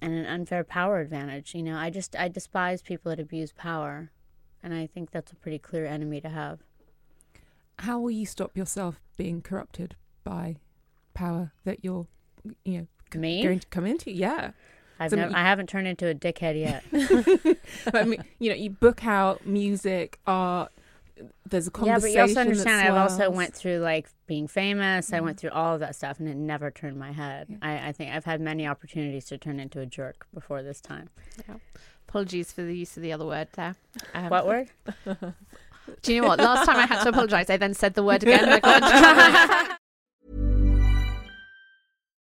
and 0.00 0.12
an 0.12 0.26
unfair 0.26 0.62
power 0.62 1.00
advantage, 1.00 1.54
you 1.54 1.62
know. 1.62 1.76
I 1.78 1.90
just 1.90 2.14
I 2.16 2.28
despise 2.28 2.82
people 2.82 3.10
that 3.10 3.18
abuse 3.20 3.52
power. 3.52 4.10
And 4.62 4.74
I 4.74 4.86
think 4.86 5.10
that's 5.10 5.32
a 5.32 5.36
pretty 5.36 5.58
clear 5.58 5.86
enemy 5.86 6.20
to 6.20 6.28
have. 6.28 6.60
How 7.80 7.98
will 8.00 8.10
you 8.10 8.26
stop 8.26 8.56
yourself 8.56 9.00
being 9.16 9.40
corrupted 9.42 9.94
by 10.24 10.56
power 11.14 11.52
that 11.64 11.84
you're, 11.84 12.06
you 12.64 12.78
know, 13.14 13.20
Me? 13.20 13.42
going 13.42 13.60
to 13.60 13.66
come 13.68 13.86
into? 13.86 14.10
Yeah. 14.10 14.50
I've 15.00 15.10
So 15.10 15.16
nev- 15.16 15.30
you- 15.30 15.36
I 15.36 15.40
haven't 15.42 15.68
turned 15.68 15.86
into 15.86 16.08
a 16.08 16.14
dickhead 16.14 16.58
yet. 16.58 16.82
I 17.94 18.04
mean, 18.04 18.22
you 18.40 18.50
know, 18.50 18.56
you 18.56 18.70
book 18.70 19.06
out 19.06 19.46
music, 19.46 20.18
art. 20.26 20.72
There's 21.48 21.66
a 21.66 21.70
conversation. 21.70 22.16
yeah, 22.16 22.26
conversation. 22.26 22.34
but 22.34 22.34
you 22.34 22.40
also 22.40 22.40
understand. 22.40 22.88
I've 22.88 23.10
also 23.10 23.30
went 23.30 23.54
through 23.54 23.78
like 23.78 24.08
being 24.26 24.46
famous. 24.48 25.12
I 25.12 25.20
went 25.20 25.38
through 25.38 25.50
all 25.50 25.74
of 25.74 25.80
that 25.80 25.94
stuff, 25.96 26.18
and 26.20 26.28
it 26.28 26.36
never 26.36 26.70
turned 26.70 26.96
my 26.96 27.10
head. 27.12 27.46
Yeah. 27.48 27.56
I, 27.62 27.88
I 27.88 27.92
think 27.92 28.12
I've 28.14 28.24
had 28.24 28.40
many 28.40 28.66
opportunities 28.66 29.24
to 29.26 29.38
turn 29.38 29.58
into 29.60 29.80
a 29.80 29.86
jerk 29.86 30.26
before 30.34 30.62
this 30.62 30.80
time. 30.80 31.10
Apologies 32.08 32.52
for 32.52 32.62
the 32.62 32.76
use 32.76 32.96
of 32.96 33.02
the 33.02 33.12
other 33.12 33.26
word 33.26 33.48
there. 33.54 33.74
Um, 34.14 34.28
What 34.30 34.46
word? 34.46 34.70
Do 36.02 36.14
you 36.14 36.22
know 36.22 36.28
what? 36.28 36.38
Last 36.38 36.66
time 36.66 36.76
I 36.76 36.86
had 36.86 37.02
to 37.02 37.10
apologise, 37.10 37.50
I 37.50 37.56
then 37.56 37.74
said 37.74 37.94
the 37.94 38.02
word 38.02 38.22
again. 38.22 38.60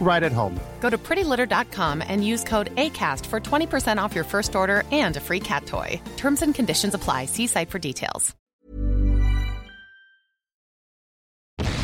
right 0.00 0.24
at 0.24 0.32
home. 0.32 0.58
Go 0.80 0.90
to 0.90 0.98
prettylitter.com 0.98 2.02
and 2.04 2.26
use 2.26 2.42
code 2.42 2.74
ACAST 2.74 3.24
for 3.26 3.38
20% 3.38 4.02
off 4.02 4.12
your 4.12 4.24
first 4.24 4.56
order 4.56 4.82
and 4.90 5.16
a 5.16 5.20
free 5.20 5.40
cat 5.40 5.66
toy. 5.66 6.00
Terms 6.16 6.42
and 6.42 6.52
conditions 6.52 6.94
apply. 6.94 7.26
See 7.26 7.46
site 7.46 7.70
for 7.70 7.78
details. 7.78 8.34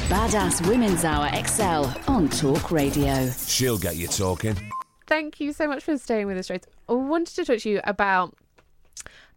Badass 0.09 0.65
Women's 0.69 1.05
Hour 1.05 1.29
XL 1.45 1.87
on 2.09 2.29
Talk 2.29 2.71
Radio. 2.71 3.29
She'll 3.49 3.77
get 3.77 3.97
you 3.97 4.07
talking. 4.07 4.57
Thank 5.09 5.41
you 5.41 5.53
so 5.53 5.67
much 5.67 5.83
for 5.83 5.99
staying 5.99 6.29
with 6.29 6.39
us, 6.39 6.49
Rose. 6.49 6.61
I 6.89 6.93
wanted 6.93 7.35
to 7.35 7.45
talk 7.45 7.59
to 7.59 7.69
you 7.69 7.81
about 7.83 8.33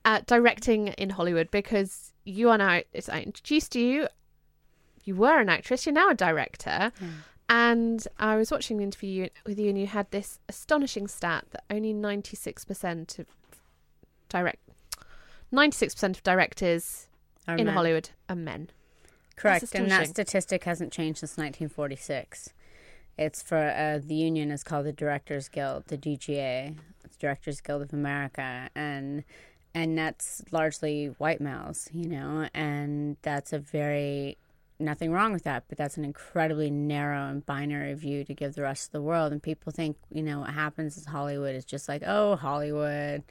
uh, 0.05 0.21
directing 0.27 0.89
in 0.89 1.09
Hollywood 1.09 1.49
because 1.49 2.13
you 2.23 2.49
are 2.49 2.57
now, 2.59 2.81
as 2.93 3.09
I 3.09 3.21
introduced 3.21 3.75
you, 3.75 4.07
you 5.05 5.15
were 5.15 5.39
an 5.39 5.49
actress, 5.49 5.87
you're 5.87 5.93
now 5.93 6.11
a 6.11 6.15
director. 6.15 6.91
And 7.49 8.07
I 8.19 8.35
was 8.35 8.51
watching 8.51 8.77
the 8.77 8.83
interview 8.83 9.27
with 9.45 9.57
you, 9.57 9.69
and 9.69 9.79
you 9.79 9.87
had 9.87 10.11
this 10.11 10.39
astonishing 10.47 11.07
stat 11.07 11.45
that 11.51 11.63
only 11.69 11.93
96% 11.93 13.19
of 13.19 13.25
direct, 14.29 14.59
96% 15.51 16.03
of 16.09 16.23
directors 16.23 17.07
Are 17.47 17.57
in 17.57 17.65
men. 17.65 17.73
Hollywood 17.73 18.09
are 18.29 18.35
men. 18.35 18.69
Correct, 19.35 19.61
That's 19.61 19.75
and 19.75 19.89
that 19.89 20.07
statistic 20.07 20.65
hasn't 20.65 20.93
changed 20.93 21.19
since 21.19 21.31
1946. 21.37 22.53
It's 23.17 23.41
for 23.41 23.57
uh, 23.57 23.99
the 24.05 24.15
union 24.15 24.51
is 24.51 24.63
called 24.63 24.85
the 24.85 24.93
Directors 24.93 25.49
Guild, 25.49 25.85
the 25.87 25.97
DGA, 25.97 26.75
it's 27.03 27.17
Directors 27.17 27.61
Guild 27.61 27.81
of 27.81 27.93
America, 27.93 28.69
and 28.75 29.23
and 29.73 29.97
that's 29.97 30.43
largely 30.51 31.07
white 31.17 31.41
males, 31.41 31.89
you 31.93 32.07
know, 32.07 32.47
and 32.53 33.17
that's 33.21 33.53
a 33.53 33.59
very 33.59 34.37
nothing 34.79 35.11
wrong 35.11 35.33
with 35.33 35.43
that, 35.43 35.65
but 35.67 35.77
that's 35.77 35.97
an 35.97 36.05
incredibly 36.05 36.71
narrow 36.71 37.29
and 37.29 37.45
binary 37.45 37.93
view 37.93 38.23
to 38.23 38.33
give 38.33 38.55
the 38.55 38.61
rest 38.61 38.87
of 38.87 38.91
the 38.91 39.01
world. 39.01 39.31
And 39.31 39.43
people 39.43 39.71
think, 39.71 39.97
you 40.11 40.23
know, 40.23 40.39
what 40.39 40.51
happens 40.51 40.97
is 40.97 41.05
Hollywood 41.05 41.55
is 41.55 41.65
just 41.65 41.89
like, 41.89 42.03
oh, 42.05 42.35
Hollywood, 42.35 43.23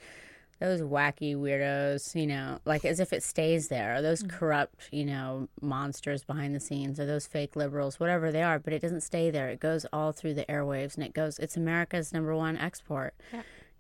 those 0.61 0.81
wacky 0.81 1.37
weirdos, 1.37 2.15
you 2.15 2.27
know, 2.27 2.59
like 2.65 2.85
as 2.85 3.01
if 3.01 3.13
it 3.13 3.23
stays 3.23 3.69
there, 3.69 3.97
or 3.97 4.03
those 4.03 4.23
mm-hmm. 4.23 4.37
corrupt, 4.37 4.89
you 4.93 5.05
know, 5.05 5.49
monsters 5.61 6.25
behind 6.25 6.55
the 6.55 6.61
scenes, 6.61 6.99
or 7.01 7.07
those 7.07 7.27
fake 7.27 7.57
liberals, 7.57 7.99
whatever 7.99 8.31
they 8.31 8.43
are, 8.43 8.59
but 8.59 8.73
it 8.73 8.83
doesn't 8.83 9.03
stay 9.03 9.31
there. 9.31 9.49
It 9.49 9.61
goes 9.61 9.87
all 9.93 10.13
through 10.13 10.35
the 10.35 10.45
airwaves 10.47 10.97
and 10.97 11.05
it 11.05 11.15
goes, 11.15 11.39
it's 11.39 11.57
America's 11.57 12.13
number 12.13 12.35
one 12.35 12.57
export. 12.57 13.15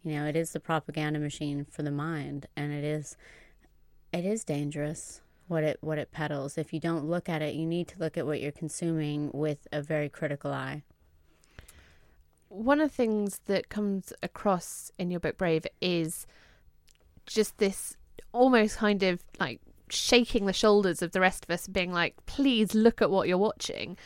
You 0.04 0.14
know, 0.14 0.26
it 0.26 0.36
is 0.36 0.52
the 0.52 0.60
propaganda 0.60 1.18
machine 1.18 1.66
for 1.68 1.82
the 1.82 1.90
mind, 1.90 2.46
and 2.56 2.72
it 2.72 2.84
is, 2.84 3.16
it 4.12 4.24
is 4.24 4.44
dangerous 4.44 5.20
what 5.48 5.64
it 5.64 5.78
what 5.80 5.98
it 5.98 6.12
peddles. 6.12 6.56
If 6.56 6.72
you 6.72 6.80
don't 6.80 7.04
look 7.06 7.28
at 7.28 7.42
it, 7.42 7.54
you 7.54 7.66
need 7.66 7.88
to 7.88 7.98
look 7.98 8.16
at 8.16 8.26
what 8.26 8.40
you're 8.40 8.52
consuming 8.52 9.30
with 9.34 9.66
a 9.72 9.82
very 9.82 10.08
critical 10.08 10.52
eye. 10.52 10.82
one 12.48 12.80
of 12.80 12.90
the 12.90 12.96
things 12.96 13.40
that 13.46 13.68
comes 13.68 14.12
across 14.22 14.90
in 14.98 15.10
your 15.10 15.20
book 15.20 15.36
Brave 15.36 15.66
is 15.80 16.26
just 17.26 17.58
this 17.58 17.96
almost 18.32 18.76
kind 18.78 19.02
of 19.02 19.22
like 19.38 19.60
shaking 19.90 20.46
the 20.46 20.52
shoulders 20.52 21.00
of 21.02 21.12
the 21.12 21.20
rest 21.20 21.44
of 21.44 21.50
us 21.50 21.66
being 21.66 21.90
like 21.92 22.14
please 22.26 22.74
look 22.74 23.00
at 23.00 23.10
what 23.10 23.26
you're 23.26 23.38
watching 23.38 23.96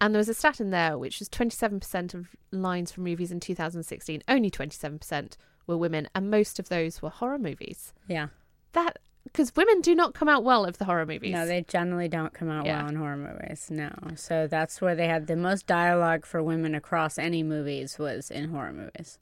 and 0.00 0.14
there 0.14 0.18
was 0.18 0.28
a 0.28 0.34
stat 0.34 0.60
in 0.60 0.70
there 0.70 0.96
which 0.96 1.18
was 1.18 1.28
27% 1.28 2.14
of 2.14 2.28
lines 2.52 2.92
from 2.92 3.02
movies 3.04 3.32
in 3.32 3.40
2016 3.40 4.22
only 4.28 4.50
27% 4.50 5.36
were 5.66 5.76
women 5.76 6.08
and 6.14 6.30
most 6.30 6.60
of 6.60 6.68
those 6.68 7.02
were 7.02 7.10
horror 7.10 7.38
movies 7.38 7.92
Yeah. 8.08 8.28
that 8.72 8.98
because 9.24 9.54
women 9.56 9.80
do 9.80 9.94
not 9.94 10.14
come 10.14 10.28
out 10.28 10.44
well 10.44 10.64
of 10.64 10.78
the 10.78 10.84
horror 10.84 11.06
movies 11.06 11.32
No, 11.32 11.46
they 11.46 11.62
generally 11.62 12.08
don't 12.08 12.32
come 12.34 12.50
out 12.50 12.66
Yeah. 12.66 12.78
well 12.78 12.88
in 12.88 12.96
horror 12.96 13.16
movies. 13.16 13.68
No. 13.70 13.90
So 14.16 14.46
that's 14.46 14.80
where 14.80 14.94
they 14.94 15.06
had 15.06 15.26
the 15.26 15.36
most 15.36 15.66
dialogue 15.66 16.26
for 16.26 16.42
women 16.42 16.74
across 16.74 17.18
any 17.18 17.42
movies 17.42 17.98
was 17.98 18.30
in 18.30 18.50
horror 18.50 18.72
movies. 18.72 19.18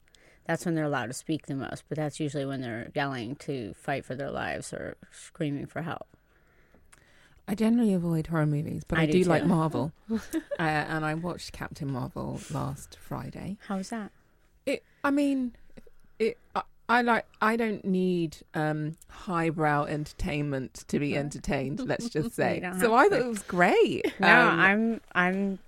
That's 0.47 0.65
when 0.65 0.75
they're 0.75 0.85
allowed 0.85 1.05
to 1.07 1.13
speak 1.13 1.45
the 1.45 1.55
most, 1.55 1.83
but 1.87 1.97
that's 1.97 2.19
usually 2.19 2.45
when 2.45 2.61
they're 2.61 2.89
yelling 2.95 3.35
to 3.37 3.73
fight 3.75 4.03
for 4.03 4.15
their 4.15 4.31
lives 4.31 4.73
or 4.73 4.95
screaming 5.11 5.67
for 5.67 5.83
help. 5.83 6.07
I 7.47 7.55
generally 7.55 7.93
avoid 7.93 8.27
horror 8.27 8.45
movies, 8.45 8.83
but 8.87 8.97
I, 8.97 9.03
I 9.03 9.05
do, 9.05 9.23
do 9.23 9.29
like. 9.29 9.45
Marvel. 9.45 9.91
uh, 10.11 10.19
and 10.59 11.05
I 11.05 11.13
watched 11.13 11.51
Captain 11.51 11.91
Marvel 11.91 12.39
last 12.51 12.97
Friday. 12.99 13.57
How 13.67 13.77
was 13.77 13.89
that? 13.89 14.11
It. 14.65 14.83
I 15.03 15.11
mean, 15.11 15.53
it. 16.17 16.37
I, 16.55 16.61
I 16.91 17.01
like. 17.01 17.25
I 17.41 17.55
don't 17.55 17.83
need 17.85 18.37
um, 18.53 18.97
highbrow 19.09 19.85
entertainment 19.85 20.83
to 20.87 20.99
be 20.99 21.15
entertained. 21.23 21.79
Let's 21.79 22.09
just 22.09 22.35
say. 22.35 22.61
So 22.79 22.93
I 22.95 23.05
to. 23.05 23.09
thought 23.11 23.19
it 23.21 23.27
was 23.27 23.43
great. 23.43 24.13
No, 24.19 24.27
Um, 24.27 24.59
I'm 24.59 25.01
I'm 25.13 25.59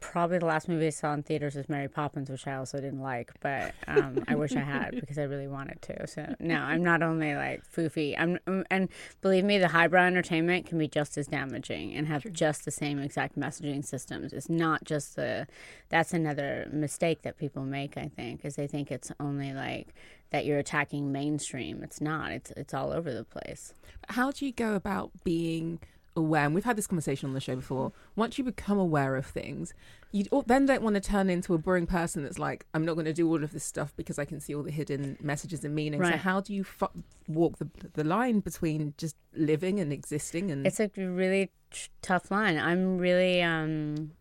probably 0.00 0.38
the 0.38 0.46
last 0.46 0.68
movie 0.68 0.86
I 0.86 0.90
saw 0.90 1.12
in 1.12 1.24
theaters 1.24 1.56
was 1.56 1.68
Mary 1.68 1.88
Poppins, 1.88 2.30
which 2.30 2.46
I 2.46 2.54
also 2.54 2.78
didn't 2.80 3.00
like, 3.02 3.32
but 3.40 3.74
um, 3.88 4.22
I 4.28 4.36
wish 4.36 4.54
I 4.54 4.60
had 4.60 4.92
because 5.00 5.18
I 5.18 5.24
really 5.24 5.48
wanted 5.48 5.82
to. 5.82 6.06
So 6.06 6.36
no, 6.38 6.54
I'm 6.60 6.84
not 6.84 7.02
only 7.02 7.34
like 7.34 7.64
foofy. 7.74 8.14
I'm 8.16 8.38
um, 8.46 8.64
and 8.70 8.88
believe 9.22 9.44
me, 9.44 9.58
the 9.58 9.68
highbrow 9.68 10.04
entertainment 10.06 10.66
can 10.66 10.78
be 10.78 10.86
just 10.88 11.18
as 11.18 11.26
damaging 11.26 11.94
and 11.94 12.06
have 12.06 12.32
just 12.32 12.64
the 12.64 12.70
same 12.70 13.00
exact 13.00 13.36
messaging 13.38 13.84
systems. 13.84 14.32
It's 14.32 14.48
not 14.48 14.84
just 14.84 15.16
the. 15.16 15.46
That's 15.88 16.12
another 16.14 16.68
mistake 16.72 17.22
that 17.22 17.36
people 17.36 17.64
make. 17.64 17.96
I 17.96 18.08
think 18.14 18.44
is 18.44 18.54
they 18.56 18.66
think 18.68 18.90
it's 18.92 19.10
only 19.18 19.52
like 19.52 19.88
that 20.30 20.44
you're 20.44 20.58
attacking 20.58 21.10
mainstream. 21.12 21.82
It's 21.82 22.00
not. 22.00 22.32
It's 22.32 22.50
it's 22.52 22.74
all 22.74 22.92
over 22.92 23.12
the 23.12 23.24
place. 23.24 23.74
How 24.08 24.30
do 24.30 24.46
you 24.46 24.52
go 24.52 24.74
about 24.74 25.10
being 25.24 25.80
aware? 26.16 26.44
And 26.44 26.54
we've 26.54 26.64
had 26.64 26.76
this 26.76 26.86
conversation 26.86 27.28
on 27.28 27.34
the 27.34 27.40
show 27.40 27.56
before. 27.56 27.92
Once 28.16 28.38
you 28.38 28.44
become 28.44 28.78
aware 28.78 29.16
of 29.16 29.26
things, 29.26 29.72
you 30.12 30.24
then 30.46 30.66
don't 30.66 30.82
want 30.82 30.94
to 30.94 31.00
turn 31.00 31.30
into 31.30 31.54
a 31.54 31.58
boring 31.58 31.86
person 31.86 32.22
that's 32.22 32.38
like, 32.38 32.66
I'm 32.74 32.84
not 32.84 32.94
going 32.94 33.06
to 33.06 33.12
do 33.12 33.28
all 33.28 33.42
of 33.42 33.52
this 33.52 33.64
stuff 33.64 33.92
because 33.96 34.18
I 34.18 34.24
can 34.24 34.40
see 34.40 34.54
all 34.54 34.62
the 34.62 34.70
hidden 34.70 35.16
messages 35.20 35.64
and 35.64 35.74
meanings. 35.74 36.06
So 36.06 36.16
how 36.16 36.40
do 36.40 36.54
you 36.54 36.64
fu- 36.64 36.86
walk 37.26 37.58
the 37.58 37.68
the 37.94 38.04
line 38.04 38.40
between 38.40 38.94
just 38.98 39.16
living 39.34 39.80
and 39.80 39.92
existing 39.92 40.50
and 40.50 40.66
It's 40.66 40.80
a 40.80 40.90
really 40.96 41.50
t- 41.70 41.88
tough 42.02 42.30
line. 42.30 42.58
I'm 42.58 42.98
really 42.98 43.42
um 43.42 44.12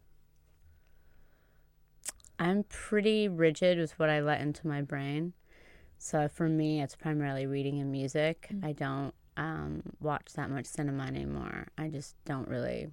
I'm 2.40 2.64
pretty 2.64 3.28
rigid 3.28 3.80
with 3.80 3.98
what 3.98 4.10
I 4.10 4.22
let 4.22 4.42
into 4.42 4.68
my 4.68 4.82
brain. 4.82 5.34
So 5.98 6.28
for 6.28 6.48
me, 6.48 6.82
it's 6.82 6.96
primarily 6.96 7.46
reading 7.46 7.80
and 7.80 7.92
music. 7.92 8.50
I 8.64 8.72
don't 8.72 9.14
um, 9.36 9.84
watch 10.02 10.34
that 10.36 10.50
much 10.50 10.66
cinema 10.66 11.04
anymore. 11.04 11.68
I 11.78 11.90
just 11.90 12.16
don't 12.26 12.48
really. 12.48 12.90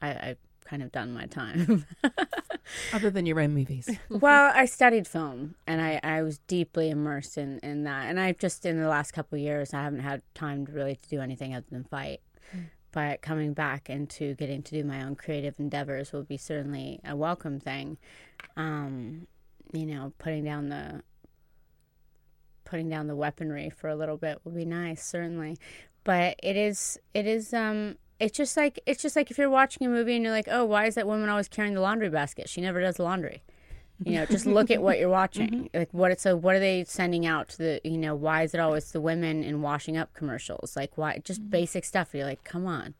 I, 0.00 0.10
I've 0.10 0.38
kind 0.64 0.82
of 0.82 0.92
done 0.92 1.12
my 1.12 1.26
time. 1.26 1.84
Other 2.92 3.10
than 3.10 3.26
your 3.26 3.40
own 3.40 3.54
movies. 3.54 3.88
well, 4.08 4.52
I 4.54 4.64
studied 4.64 5.06
film 5.06 5.54
and 5.66 5.80
I, 5.80 6.00
I 6.02 6.22
was 6.22 6.38
deeply 6.38 6.90
immersed 6.90 7.36
in, 7.36 7.58
in 7.58 7.84
that. 7.84 8.06
And 8.06 8.18
I've 8.18 8.38
just, 8.38 8.64
in 8.64 8.80
the 8.80 8.88
last 8.88 9.12
couple 9.12 9.36
of 9.36 9.42
years, 9.42 9.74
I 9.74 9.82
haven't 9.82 10.00
had 10.00 10.22
time 10.34 10.66
to 10.66 10.72
really 10.72 10.96
to 10.96 11.08
do 11.08 11.20
anything 11.20 11.54
other 11.54 11.66
than 11.70 11.84
fight. 11.84 12.20
But 12.92 13.22
coming 13.22 13.54
back 13.54 13.88
into 13.88 14.34
getting 14.34 14.62
to 14.62 14.70
do 14.74 14.84
my 14.84 15.02
own 15.02 15.16
creative 15.16 15.58
endeavors 15.58 16.12
will 16.12 16.24
be 16.24 16.36
certainly 16.36 17.00
a 17.04 17.16
welcome 17.16 17.58
thing. 17.58 17.96
Um, 18.56 19.26
you 19.72 19.86
know, 19.86 20.12
putting 20.18 20.44
down 20.44 20.68
the 20.68 21.02
putting 22.72 22.88
down 22.88 23.06
the 23.06 23.14
weaponry 23.14 23.68
for 23.68 23.90
a 23.90 23.94
little 23.94 24.16
bit 24.16 24.38
would 24.44 24.54
be 24.54 24.64
nice, 24.64 25.04
certainly. 25.04 25.58
But 26.04 26.36
it 26.42 26.56
is 26.56 26.98
it 27.12 27.26
is 27.26 27.52
um 27.52 27.96
it's 28.18 28.34
just 28.34 28.56
like 28.56 28.80
it's 28.86 29.02
just 29.02 29.14
like 29.14 29.30
if 29.30 29.36
you're 29.36 29.50
watching 29.50 29.86
a 29.86 29.90
movie 29.90 30.16
and 30.16 30.24
you're 30.24 30.32
like, 30.32 30.48
oh, 30.50 30.64
why 30.64 30.86
is 30.86 30.94
that 30.94 31.06
woman 31.06 31.28
always 31.28 31.48
carrying 31.48 31.74
the 31.74 31.82
laundry 31.82 32.08
basket? 32.08 32.48
She 32.48 32.62
never 32.62 32.80
does 32.80 32.98
laundry. 32.98 33.42
You 34.02 34.14
know, 34.14 34.26
just 34.26 34.46
look 34.46 34.70
at 34.70 34.82
what 34.82 34.98
you're 34.98 35.08
watching. 35.20 35.68
Like 35.74 35.92
what 35.92 36.12
it's 36.12 36.22
so 36.22 36.34
what 36.34 36.54
are 36.54 36.60
they 36.60 36.84
sending 36.84 37.26
out 37.26 37.50
to 37.50 37.58
the 37.58 37.80
you 37.84 37.98
know, 37.98 38.14
why 38.14 38.44
is 38.44 38.54
it 38.54 38.60
always 38.60 38.90
the 38.90 39.00
women 39.02 39.44
in 39.44 39.60
washing 39.60 39.98
up 39.98 40.14
commercials? 40.14 40.74
Like 40.74 40.96
why 40.96 41.20
just 41.22 41.50
basic 41.50 41.84
stuff. 41.84 42.14
You're 42.14 42.24
like, 42.24 42.42
come 42.42 42.66
on. 42.66 42.94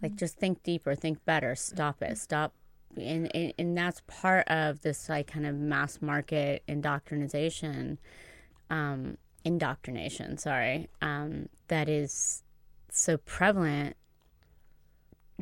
Like 0.00 0.14
just 0.14 0.36
think 0.36 0.62
deeper, 0.62 0.94
think 0.94 1.24
better, 1.24 1.56
stop 1.56 2.00
it. 2.00 2.16
Stop 2.16 2.54
and, 2.96 3.34
and 3.34 3.52
and 3.58 3.76
that's 3.76 4.02
part 4.06 4.46
of 4.46 4.82
this 4.82 5.08
like 5.08 5.26
kind 5.26 5.46
of 5.46 5.56
mass 5.56 6.00
market 6.00 6.62
indoctrination 6.68 7.98
um 8.70 9.16
indoctrination, 9.44 10.38
sorry. 10.38 10.88
Um 11.00 11.48
that 11.68 11.88
is 11.88 12.42
so 12.90 13.16
prevalent 13.18 13.96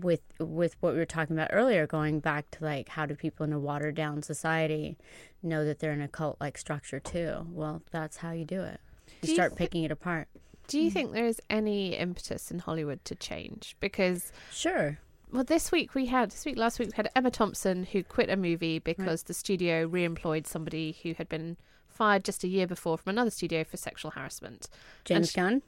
with 0.00 0.22
with 0.38 0.76
what 0.80 0.94
we 0.94 0.98
were 0.98 1.04
talking 1.04 1.36
about 1.36 1.50
earlier 1.52 1.86
going 1.86 2.18
back 2.18 2.50
to 2.50 2.64
like 2.64 2.88
how 2.88 3.04
do 3.04 3.14
people 3.14 3.44
in 3.44 3.52
a 3.52 3.58
watered 3.58 3.94
down 3.94 4.22
society 4.22 4.96
know 5.42 5.64
that 5.66 5.80
they're 5.80 5.92
in 5.92 6.00
a 6.00 6.08
cult 6.08 6.38
like 6.40 6.56
structure 6.56 6.98
too 6.98 7.46
well 7.50 7.82
that's 7.90 8.16
how 8.16 8.30
you 8.30 8.44
do 8.44 8.62
it 8.62 8.80
you 9.06 9.12
Do 9.20 9.28
you 9.28 9.34
start 9.34 9.54
picking 9.54 9.84
it 9.84 9.90
apart 9.90 10.28
Do 10.66 10.80
you 10.80 10.90
think 10.90 11.12
there 11.12 11.26
is 11.26 11.40
any 11.50 11.94
impetus 11.94 12.50
in 12.50 12.60
Hollywood 12.60 13.04
to 13.04 13.14
change? 13.14 13.76
Because 13.80 14.32
sure. 14.50 14.98
Well, 15.30 15.44
this 15.44 15.70
week 15.72 15.94
we 15.94 16.06
had 16.06 16.30
this 16.30 16.44
week 16.46 16.56
last 16.56 16.78
week 16.78 16.88
we 16.88 16.94
had 16.96 17.10
Emma 17.14 17.30
Thompson 17.30 17.84
who 17.84 18.02
quit 18.02 18.30
a 18.30 18.36
movie 18.36 18.78
because 18.78 19.24
the 19.24 19.34
studio 19.34 19.86
re-employed 19.86 20.46
somebody 20.46 20.96
who 21.02 21.14
had 21.14 21.28
been 21.28 21.56
fired 21.92 22.24
just 22.24 22.42
a 22.44 22.48
year 22.48 22.66
before 22.66 22.98
from 22.98 23.10
another 23.10 23.30
studio 23.30 23.64
for 23.64 23.76
sexual 23.76 24.10
harassment. 24.12 24.68
James 25.04 25.34
And 25.36 25.62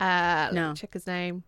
Gunn? 0.00 0.08
Uh, 0.08 0.50
No. 0.52 0.74
check 0.74 0.92
his 0.94 1.06
name. 1.06 1.44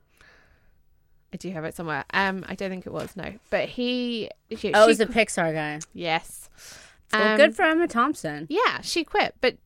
I 1.32 1.36
do 1.36 1.50
have 1.50 1.64
it 1.64 1.74
somewhere. 1.74 2.04
Um, 2.14 2.44
I 2.48 2.54
don't 2.54 2.70
think 2.70 2.86
it 2.86 2.92
was 2.92 3.16
no, 3.16 3.34
but 3.50 3.68
he. 3.70 4.30
she- 4.56 4.72
oh 4.72 4.82
it 4.88 4.96
she 4.96 5.02
was 5.02 5.08
qu- 5.08 5.18
pixar 5.18 5.52
guy 5.52 5.80
Yes. 5.92 6.48
well 7.12 7.32
Um, 7.32 7.36
good 7.36 7.56
for 7.56 7.62
emma 7.64 7.88
thompson 7.88 8.46
Yeah, 8.48 8.80
she 8.82 9.02
quit, 9.02 9.34
but 9.40 9.56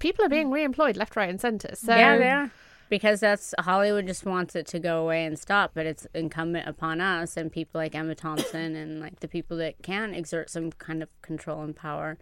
people 0.00 0.24
are 0.24 0.28
being 0.28 0.50
re-employed 0.50 0.96
left, 0.96 1.14
right, 1.14 1.30
and 1.30 1.40
centre. 1.40 1.74
So 1.76 1.94
yeah 1.94 2.16
they 2.18 2.30
are 2.30 2.50
because 2.88 3.20
that's 3.20 3.54
hollywood 3.60 4.06
just 4.08 4.26
wants 4.26 4.54
it 4.56 4.66
to 4.66 4.78
go 4.78 5.00
away 5.02 5.24
and 5.24 5.38
stop 5.38 5.70
but 5.72 5.86
it's 5.86 6.06
incumbent 6.12 6.68
upon 6.68 7.00
us 7.00 7.36
and 7.38 7.50
people 7.50 7.80
like 7.80 7.94
emma 7.94 8.14
thompson 8.14 8.74
and 8.76 9.00
like 9.00 9.20
the 9.20 9.28
people 9.28 9.56
that 9.56 9.80
can 9.82 10.12
exert 10.12 10.50
some 10.50 10.70
kind 10.72 11.02
of 11.02 11.08
control 11.22 11.62
and 11.62 11.74
power 11.74 12.18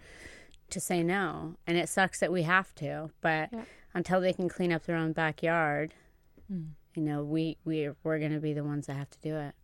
to 0.70 0.80
say 0.80 1.02
no 1.02 1.56
and 1.66 1.76
it 1.76 1.88
sucks 1.88 2.20
that 2.20 2.32
we 2.32 2.42
have 2.42 2.74
to 2.76 3.10
but 3.20 3.48
Yeah. 3.52 3.64
until 3.94 4.20
they 4.20 4.32
can 4.32 4.48
clean 4.48 4.72
up 4.72 4.84
their 4.84 4.96
own 4.96 5.12
backyard 5.12 5.94
Mm. 6.52 6.70
you 6.96 7.02
know 7.02 7.22
we 7.22 7.58
we're, 7.64 7.94
we're 8.02 8.18
going 8.18 8.32
to 8.32 8.40
be 8.40 8.52
the 8.52 8.64
ones 8.64 8.86
that 8.86 8.94
have 8.96 9.10
to 9.10 9.18
do 9.20 9.36
it 9.36 9.54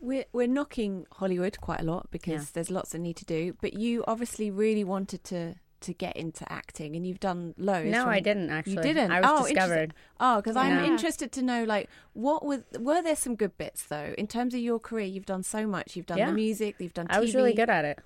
We're 0.00 0.26
we're 0.32 0.46
knocking 0.46 1.06
Hollywood 1.12 1.60
quite 1.60 1.80
a 1.80 1.84
lot 1.84 2.08
because 2.10 2.42
Yeah. 2.42 2.50
there's 2.54 2.70
lots 2.70 2.90
that 2.92 2.98
need 3.00 3.16
to 3.16 3.24
do. 3.24 3.56
But 3.60 3.72
you 3.74 4.04
obviously 4.06 4.48
really 4.50 4.84
wanted 4.84 5.24
to 5.24 5.54
to 5.80 5.92
get 5.94 6.16
into 6.16 6.44
acting, 6.52 6.96
and 6.96 7.06
you've 7.06 7.20
done 7.20 7.54
loads. 7.56 7.90
No, 7.90 8.02
from- 8.02 8.10
I 8.12 8.20
didn't, 8.20 8.50
actually. 8.50 8.74
You 8.74 8.82
didn't. 8.82 9.10
I 9.12 9.20
was 9.20 9.30
oh, 9.32 9.48
discovered. 9.48 9.94
Oh, 10.20 10.36
because 10.36 10.56
I'm 10.56 10.76
No. 10.76 10.84
interested 10.84 11.30
to 11.32 11.42
know 11.42 11.64
like 11.64 11.88
what 12.12 12.44
were 12.44 12.62
were 12.78 13.00
there 13.02 13.16
some 13.16 13.34
good 13.36 13.56
bits 13.58 13.86
though 13.86 14.14
in 14.18 14.26
terms 14.26 14.54
of 14.54 14.60
your 14.60 14.78
career? 14.78 15.06
You've 15.06 15.26
done 15.34 15.42
so 15.42 15.66
much. 15.66 15.96
You've 15.96 16.06
done 16.06 16.18
Yeah. 16.18 16.26
the 16.30 16.32
music. 16.44 16.76
You've 16.78 16.94
done. 16.94 17.06
TV. 17.08 17.16
i 17.16 17.20
was 17.20 17.34
really 17.34 17.54
good 17.54 17.70
at 17.70 17.84
it 17.84 17.98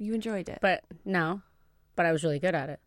You 0.00 0.14
enjoyed 0.14 0.48
it. 0.48 0.58
but 0.60 0.82
no 1.04 1.42
but 1.94 2.06
i 2.06 2.12
was 2.12 2.24
really 2.24 2.38
good 2.38 2.54
at 2.54 2.68
it 2.70 2.80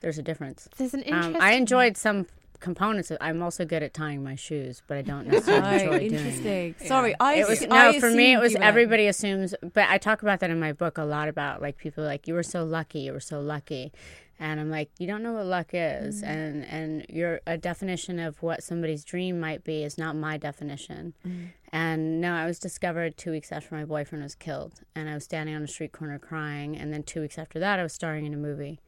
there's 0.00 0.16
a 0.18 0.22
difference 0.22 0.68
There's 0.78 0.94
an 0.94 1.02
um, 1.12 1.36
i 1.40 1.52
enjoyed 1.52 1.96
some 1.96 2.26
components 2.60 3.10
of, 3.10 3.18
i'm 3.20 3.42
also 3.42 3.64
good 3.64 3.82
at 3.82 3.92
tying 3.94 4.22
my 4.22 4.34
shoes 4.36 4.82
but 4.86 4.96
i 4.96 5.02
don't 5.02 5.26
necessarily 5.32 5.66
Oh, 5.66 5.72
enjoy 5.72 5.98
doing 5.98 6.02
it. 6.02 6.12
interesting. 6.12 6.74
Sorry, 6.86 7.14
I 7.18 7.34
it 7.36 7.48
was 7.48 7.60
assu- 7.60 7.68
no 7.68 7.98
for 7.98 8.10
me 8.10 8.32
it 8.34 8.38
was 8.40 8.54
everybody 8.56 9.06
assumes 9.08 9.54
but 9.74 9.88
i 9.88 9.98
talk 9.98 10.22
about 10.22 10.40
that 10.40 10.50
in 10.50 10.60
my 10.60 10.72
book 10.72 10.96
a 10.98 11.02
lot 11.04 11.28
about 11.28 11.60
like 11.60 11.76
people 11.78 12.04
like 12.04 12.28
you 12.28 12.34
were 12.34 12.42
so 12.44 12.62
lucky 12.64 13.00
you 13.00 13.12
were 13.12 13.20
so 13.20 13.40
lucky 13.40 13.92
and 14.40 14.58
i'm 14.58 14.70
like 14.70 14.90
you 14.98 15.06
don't 15.06 15.22
know 15.22 15.32
what 15.34 15.46
luck 15.46 15.68
is 15.72 16.22
Mm. 16.22 16.26
and 16.28 16.64
and 16.64 17.06
your 17.08 17.40
a 17.46 17.56
definition 17.56 18.18
of 18.18 18.42
what 18.42 18.62
somebody's 18.64 19.04
dream 19.04 19.38
might 19.38 19.62
be 19.62 19.84
is 19.84 19.96
not 19.98 20.16
my 20.16 20.36
definition 20.38 21.14
Mm. 21.24 21.48
and 21.72 22.20
no 22.20 22.32
i 22.32 22.46
was 22.46 22.58
discovered 22.58 23.16
two 23.16 23.30
weeks 23.30 23.52
after 23.52 23.74
my 23.74 23.84
boyfriend 23.84 24.22
was 24.24 24.34
killed 24.34 24.80
and 24.96 25.08
i 25.08 25.14
was 25.14 25.24
standing 25.24 25.54
on 25.54 25.62
a 25.62 25.68
street 25.68 25.92
corner 25.92 26.18
crying 26.18 26.76
and 26.76 26.92
then 26.92 27.02
two 27.04 27.20
weeks 27.20 27.38
after 27.38 27.58
that 27.60 27.78
i 27.78 27.82
was 27.82 27.92
starring 27.92 28.24
in 28.26 28.34
a 28.34 28.38
movie 28.38 28.80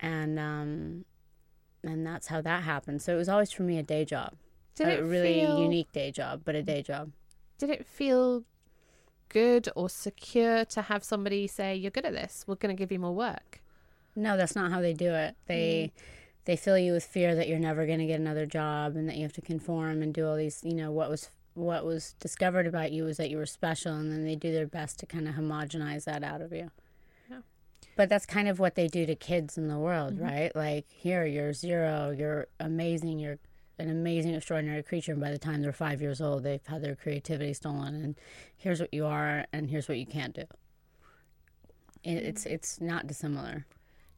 and 0.00 0.38
um 0.38 1.04
and 1.84 2.06
that's 2.06 2.26
how 2.28 2.40
that 2.40 2.62
happened 2.64 3.00
so 3.02 3.14
it 3.14 3.16
was 3.16 3.28
always 3.28 3.50
for 3.52 3.62
me 3.62 3.78
a 3.78 3.82
day 3.82 4.04
job 4.04 4.34
Did 4.74 4.98
a 5.00 5.04
really 5.04 5.40
feel- 5.40 5.58
unique 5.60 5.92
day 5.92 6.10
job 6.10 6.42
but 6.44 6.54
a 6.54 6.62
day 6.62 6.82
job 6.82 7.12
Did 7.58 7.70
it 7.70 7.86
feel 7.86 8.44
good 9.28 9.68
or 9.74 9.88
secure 9.88 10.64
to 10.66 10.82
have 10.82 11.02
somebody 11.02 11.46
say 11.46 11.74
you're 11.74 11.90
good 11.90 12.04
at 12.04 12.12
this? 12.12 12.44
We're 12.46 12.56
going 12.56 12.76
to 12.76 12.78
give 12.78 12.92
you 12.92 12.98
more 12.98 13.14
work. 13.14 13.61
No, 14.14 14.36
that's 14.36 14.54
not 14.54 14.70
how 14.70 14.80
they 14.80 14.92
do 14.94 15.12
it. 15.14 15.36
They 15.46 15.92
they 16.44 16.56
fill 16.56 16.76
you 16.78 16.92
with 16.92 17.04
fear 17.04 17.34
that 17.36 17.48
you're 17.48 17.58
never 17.58 17.86
going 17.86 18.00
to 18.00 18.06
get 18.06 18.18
another 18.20 18.46
job 18.46 18.96
and 18.96 19.08
that 19.08 19.16
you 19.16 19.22
have 19.22 19.32
to 19.34 19.40
conform 19.40 20.02
and 20.02 20.12
do 20.12 20.26
all 20.26 20.36
these, 20.36 20.60
you 20.64 20.74
know, 20.74 20.90
what 20.90 21.08
was 21.08 21.30
what 21.54 21.84
was 21.84 22.14
discovered 22.18 22.66
about 22.66 22.92
you 22.92 23.04
was 23.04 23.16
that 23.18 23.30
you 23.30 23.36
were 23.36 23.46
special 23.46 23.94
and 23.94 24.10
then 24.10 24.24
they 24.24 24.34
do 24.34 24.50
their 24.52 24.66
best 24.66 24.98
to 24.98 25.06
kind 25.06 25.28
of 25.28 25.34
homogenize 25.34 26.04
that 26.04 26.24
out 26.24 26.40
of 26.40 26.52
you. 26.52 26.70
Yeah. 27.30 27.40
But 27.96 28.08
that's 28.08 28.24
kind 28.26 28.48
of 28.48 28.58
what 28.58 28.74
they 28.74 28.88
do 28.88 29.04
to 29.06 29.14
kids 29.14 29.56
in 29.58 29.68
the 29.68 29.78
world, 29.78 30.18
Mhm. 30.18 30.22
right? 30.22 30.56
Like, 30.56 30.86
here, 30.88 31.26
you're 31.26 31.52
zero, 31.52 32.10
you're 32.10 32.48
amazing, 32.58 33.18
you're 33.18 33.38
an 33.78 33.90
amazing, 33.90 34.34
extraordinary 34.34 34.82
creature. 34.82 35.12
And 35.12 35.20
by 35.20 35.30
the 35.30 35.38
time 35.38 35.60
they're 35.62 35.72
five 35.72 36.00
years 36.00 36.20
old, 36.20 36.42
they've 36.42 36.64
had 36.66 36.82
their 36.82 36.96
creativity 36.96 37.52
stolen. 37.52 37.94
And 38.02 38.14
here's 38.56 38.80
what 38.80 38.92
you 38.94 39.04
are, 39.06 39.46
and 39.52 39.68
here's 39.70 39.88
what 39.88 39.98
you 39.98 40.06
can't 40.06 40.34
do. 40.34 40.44
It, 42.02 42.14
it's 42.16 42.46
it's 42.46 42.80
not 42.80 43.06
dissimilar. 43.06 43.66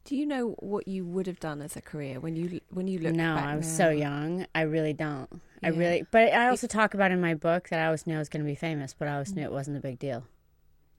Do 0.05 0.17
you 0.17 0.27
know 0.27 0.55
what 0.59 0.87
you 0.87 1.05
would 1.07 1.27
have 1.27 1.41
done 1.41 1.63
as 1.63 1.77
a 1.77 1.81
career 1.81 2.21
when 2.21 2.37
you 2.37 2.61
when 2.71 2.87
you 2.87 2.99
look 2.99 3.15
no, 3.15 3.35
back? 3.37 3.45
I 3.45 3.57
was 3.57 3.67
so 3.67 3.89
young. 3.89 4.47
I 4.55 4.63
really 4.63 4.93
don't. 4.93 5.41
I 5.63 5.69
really, 5.69 6.05
but 6.11 6.33
I 6.35 6.49
also 6.49 6.67
talk 6.67 6.93
about 6.93 7.11
in 7.11 7.23
my 7.23 7.33
book 7.33 7.71
that 7.71 7.81
I 7.81 7.87
always 7.87 8.07
knew 8.07 8.17
I 8.17 8.19
was 8.19 8.29
going 8.29 8.45
to 8.45 8.47
be 8.47 8.55
famous, 8.55 8.95
but 8.97 9.09
I 9.09 9.15
always 9.15 9.35
knew 9.35 9.43
mm. 9.43 9.47
it 9.47 9.53
wasn't 9.53 9.79
a 9.79 9.81
big 9.81 9.99
deal. 9.99 10.25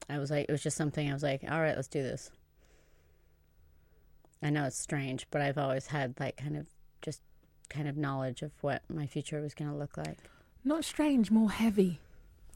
I 0.10 0.18
was 0.18 0.32
like, 0.32 0.48
it 0.50 0.52
was 0.52 0.63
just 0.63 0.76
something 0.76 1.08
I 1.08 1.13
was 1.13 1.22
like, 1.22 1.44
all 1.50 1.62
right, 1.62 1.76
let's 1.76 1.88
do 1.88 2.02
this. 2.02 2.32
I 4.41 4.50
know 4.50 4.65
it's 4.65 4.78
strange, 4.78 5.28
but 5.30 5.41
I've 5.41 5.58
always 5.58 5.88
had 5.88 6.20
like 6.20 6.38
kind 6.38 6.58
of 6.58 6.68
just 7.02 7.22
kind 7.70 7.88
of 7.88 7.98
knowledge 7.98 8.41
of 8.41 8.52
what 8.62 8.82
my 8.89 9.06
future 9.06 9.39
was 9.39 9.54
going 9.54 9.70
to 9.70 9.78
look 9.78 9.98
like. 9.98 10.18
Not 10.63 10.84
strange, 10.84 11.30
more 11.30 11.52
heavy. 11.52 12.00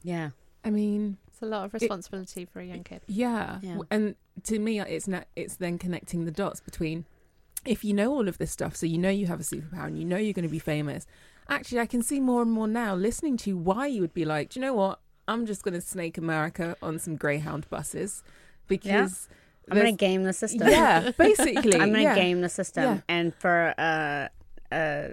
Yeah. 0.02 0.30
I 0.64 0.70
mean, 0.70 1.16
It's 1.40 1.46
a 1.46 1.46
lot 1.46 1.64
of 1.64 1.72
responsibility 1.72 2.44
for 2.44 2.60
a 2.60 2.66
young 2.66 2.84
kid. 2.84 3.00
Yeah. 3.06 3.60
Yeah. 3.62 3.78
And 3.90 4.14
to 4.44 4.58
me, 4.58 4.78
it's 4.78 5.08
not, 5.08 5.26
it's 5.34 5.56
then 5.56 5.78
connecting 5.78 6.26
the 6.26 6.30
dots 6.30 6.60
between 6.60 7.06
if 7.64 7.84
you 7.84 7.94
know 7.94 8.12
all 8.12 8.28
of 8.28 8.38
this 8.38 8.50
stuff, 8.50 8.76
so 8.76 8.86
you 8.86 8.98
know 8.98 9.10
you 9.10 9.26
have 9.26 9.40
a 9.40 9.42
superpower 9.42 9.86
and 9.86 9.98
you 9.98 10.04
know 10.04 10.16
you're 10.16 10.32
going 10.32 10.46
to 10.46 10.50
be 10.50 10.58
famous. 10.58 11.06
Actually, 11.48 11.80
I 11.80 11.86
can 11.86 12.02
see 12.02 12.20
more 12.20 12.42
and 12.42 12.50
more 12.50 12.68
now 12.68 12.94
listening 12.94 13.36
to 13.38 13.56
why 13.56 13.86
you 13.86 14.00
would 14.00 14.14
be 14.14 14.24
like, 14.24 14.50
do 14.50 14.60
you 14.60 14.66
know 14.66 14.74
what? 14.74 15.00
I'm 15.28 15.46
just 15.46 15.62
going 15.62 15.74
to 15.74 15.80
snake 15.80 16.16
America 16.18 16.76
on 16.82 16.98
some 16.98 17.16
Greyhound 17.16 17.68
buses 17.68 18.22
because 18.66 19.28
I'm 19.68 19.76
going 19.76 19.94
to 19.94 19.98
game 19.98 20.24
the 20.24 20.32
system. 20.32 20.68
Yeah, 20.68 21.10
basically. 21.18 21.74
I'm 21.74 21.90
going 21.90 21.94
to 21.94 22.02
yeah. 22.02 22.14
game 22.14 22.40
the 22.40 22.48
system. 22.48 22.84
Yeah. 22.84 23.00
And 23.08 23.34
for 23.34 23.74
uh, 23.78 24.28
a 24.72 25.12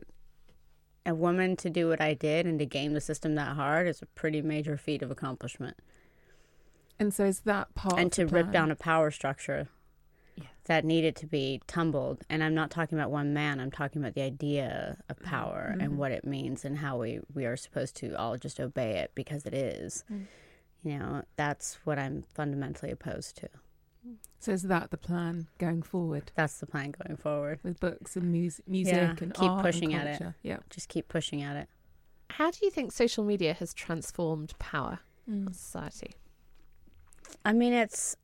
a 1.08 1.16
woman 1.16 1.56
to 1.56 1.70
do 1.70 1.88
what 1.88 2.02
I 2.02 2.14
did 2.14 2.46
and 2.46 2.60
to 2.60 2.66
game 2.66 2.94
the 2.94 3.02
system 3.02 3.36
that 3.36 3.56
hard 3.56 3.88
is 3.88 4.02
a 4.02 4.06
pretty 4.08 4.42
major 4.42 4.76
feat 4.76 5.02
of 5.02 5.10
accomplishment. 5.10 5.78
And 7.00 7.14
so 7.14 7.26
is 7.26 7.42
that 7.42 7.74
part 7.76 7.98
and 8.00 8.08
of 8.08 8.12
to 8.14 8.26
the 8.26 8.34
rip 8.36 8.46
plan? 8.46 8.54
down 8.54 8.72
a 8.72 8.76
power 8.76 9.12
structure 9.12 9.68
that 10.66 10.84
needed 10.84 11.16
to 11.16 11.26
be 11.28 11.62
tumbled. 11.68 12.24
And 12.30 12.44
I'm 12.44 12.54
not 12.54 12.72
talking 12.72 12.98
about 12.98 13.10
one 13.12 13.34
man. 13.34 13.60
I'm 13.60 13.72
talking 13.72 14.02
about 14.02 14.16
the 14.16 14.22
idea 14.24 14.98
of 15.10 15.18
power 15.22 15.74
Mhm. 15.78 15.84
and 15.84 15.98
what 15.98 16.12
it 16.12 16.26
means 16.26 16.66
and 16.66 16.78
how 16.80 16.98
we 17.00 17.22
we 17.34 17.46
are 17.46 17.56
supposed 17.56 17.96
to 17.98 18.14
all 18.18 18.36
just 18.38 18.60
obey 18.60 18.98
it 18.98 19.12
because 19.16 19.46
it 19.46 19.54
is. 19.54 20.04
Mm. 20.12 20.26
You 20.84 21.00
know, 21.00 21.24
that's 21.38 21.76
what 21.86 21.98
I'm 21.98 22.22
fundamentally 22.24 22.92
opposed 22.92 23.38
to. 23.38 23.50
So 24.40 24.52
is 24.52 24.64
that 24.64 24.92
the 24.92 24.98
plan 24.98 25.48
going 25.58 25.82
forward? 25.84 26.32
That's 26.36 26.60
the 26.60 26.66
plan 26.68 26.92
going 26.92 27.18
forward 27.18 27.60
with 27.64 27.80
books 27.80 28.16
and 28.16 28.32
mus- 28.32 28.62
music 28.68 28.94
Yeah, 28.96 29.16
and 29.20 29.34
keep 29.34 29.50
art 29.50 29.64
pushing 29.66 29.94
and 29.94 30.08
at 30.08 30.16
it. 30.16 30.18
culture. 30.20 30.36
Yeah. 30.44 30.58
Just 30.70 30.88
keep 30.90 31.08
pushing 31.08 31.42
at 31.42 31.56
it. 31.58 31.68
How 32.32 32.52
do 32.52 32.60
you 32.62 32.72
think 32.72 32.92
social 32.92 33.24
media 33.24 33.54
has 33.54 33.74
transformed 33.74 34.54
power 34.60 35.00
Mm. 35.30 35.48
in 35.48 35.54
society? 35.54 36.12
I 37.48 37.54
mean, 37.54 37.72
it's 37.72 38.18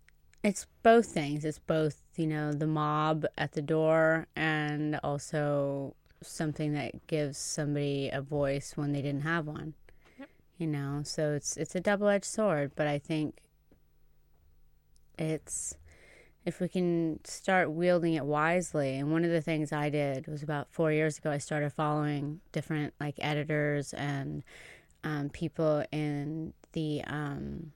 it's 0.43 0.67
both 0.83 1.05
things. 1.05 1.45
It's 1.45 1.57
both, 1.57 2.01
you 2.17 2.27
know, 2.27 2.51
the 2.51 2.67
mob 2.67 3.25
at 3.37 3.53
the 3.53 3.61
door 3.61 4.27
and 4.35 4.99
also 5.01 5.95
something 6.21 6.73
that 6.73 7.07
gives 7.07 7.37
somebody 7.37 8.09
a 8.11 8.21
voice 8.21 8.73
when 8.75 8.91
they 8.91 9.01
didn't 9.01 9.21
have 9.21 9.47
one. 9.47 9.75
Yep. 10.19 10.29
You 10.57 10.67
know, 10.67 11.03
so 11.05 11.31
it's 11.31 11.55
it's 11.55 11.73
a 11.73 11.79
double-edged 11.79 12.25
sword, 12.25 12.73
but 12.75 12.85
I 12.85 12.99
think 12.99 13.37
it's 15.17 15.73
if 16.43 16.59
we 16.59 16.67
can 16.67 17.21
start 17.23 17.71
wielding 17.71 18.15
it 18.15 18.25
wisely. 18.25 18.97
And 18.97 19.09
one 19.09 19.23
of 19.23 19.31
the 19.31 19.41
things 19.41 19.71
I 19.71 19.89
did 19.89 20.27
was 20.27 20.43
about 20.43 20.67
4 20.69 20.91
years 20.91 21.17
ago 21.17 21.31
I 21.31 21.37
started 21.37 21.71
following 21.71 22.41
different 22.51 22.93
like 22.99 23.15
editors 23.19 23.93
and 23.93 24.43
um, 25.05 25.29
people 25.29 25.85
in 25.93 26.53
the 26.73 27.03
um, 27.07 27.71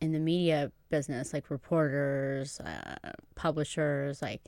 in 0.00 0.12
the 0.12 0.18
media 0.18 0.72
business, 0.88 1.32
like 1.32 1.50
reporters, 1.50 2.58
uh, 2.60 3.12
publishers, 3.34 4.22
like 4.22 4.42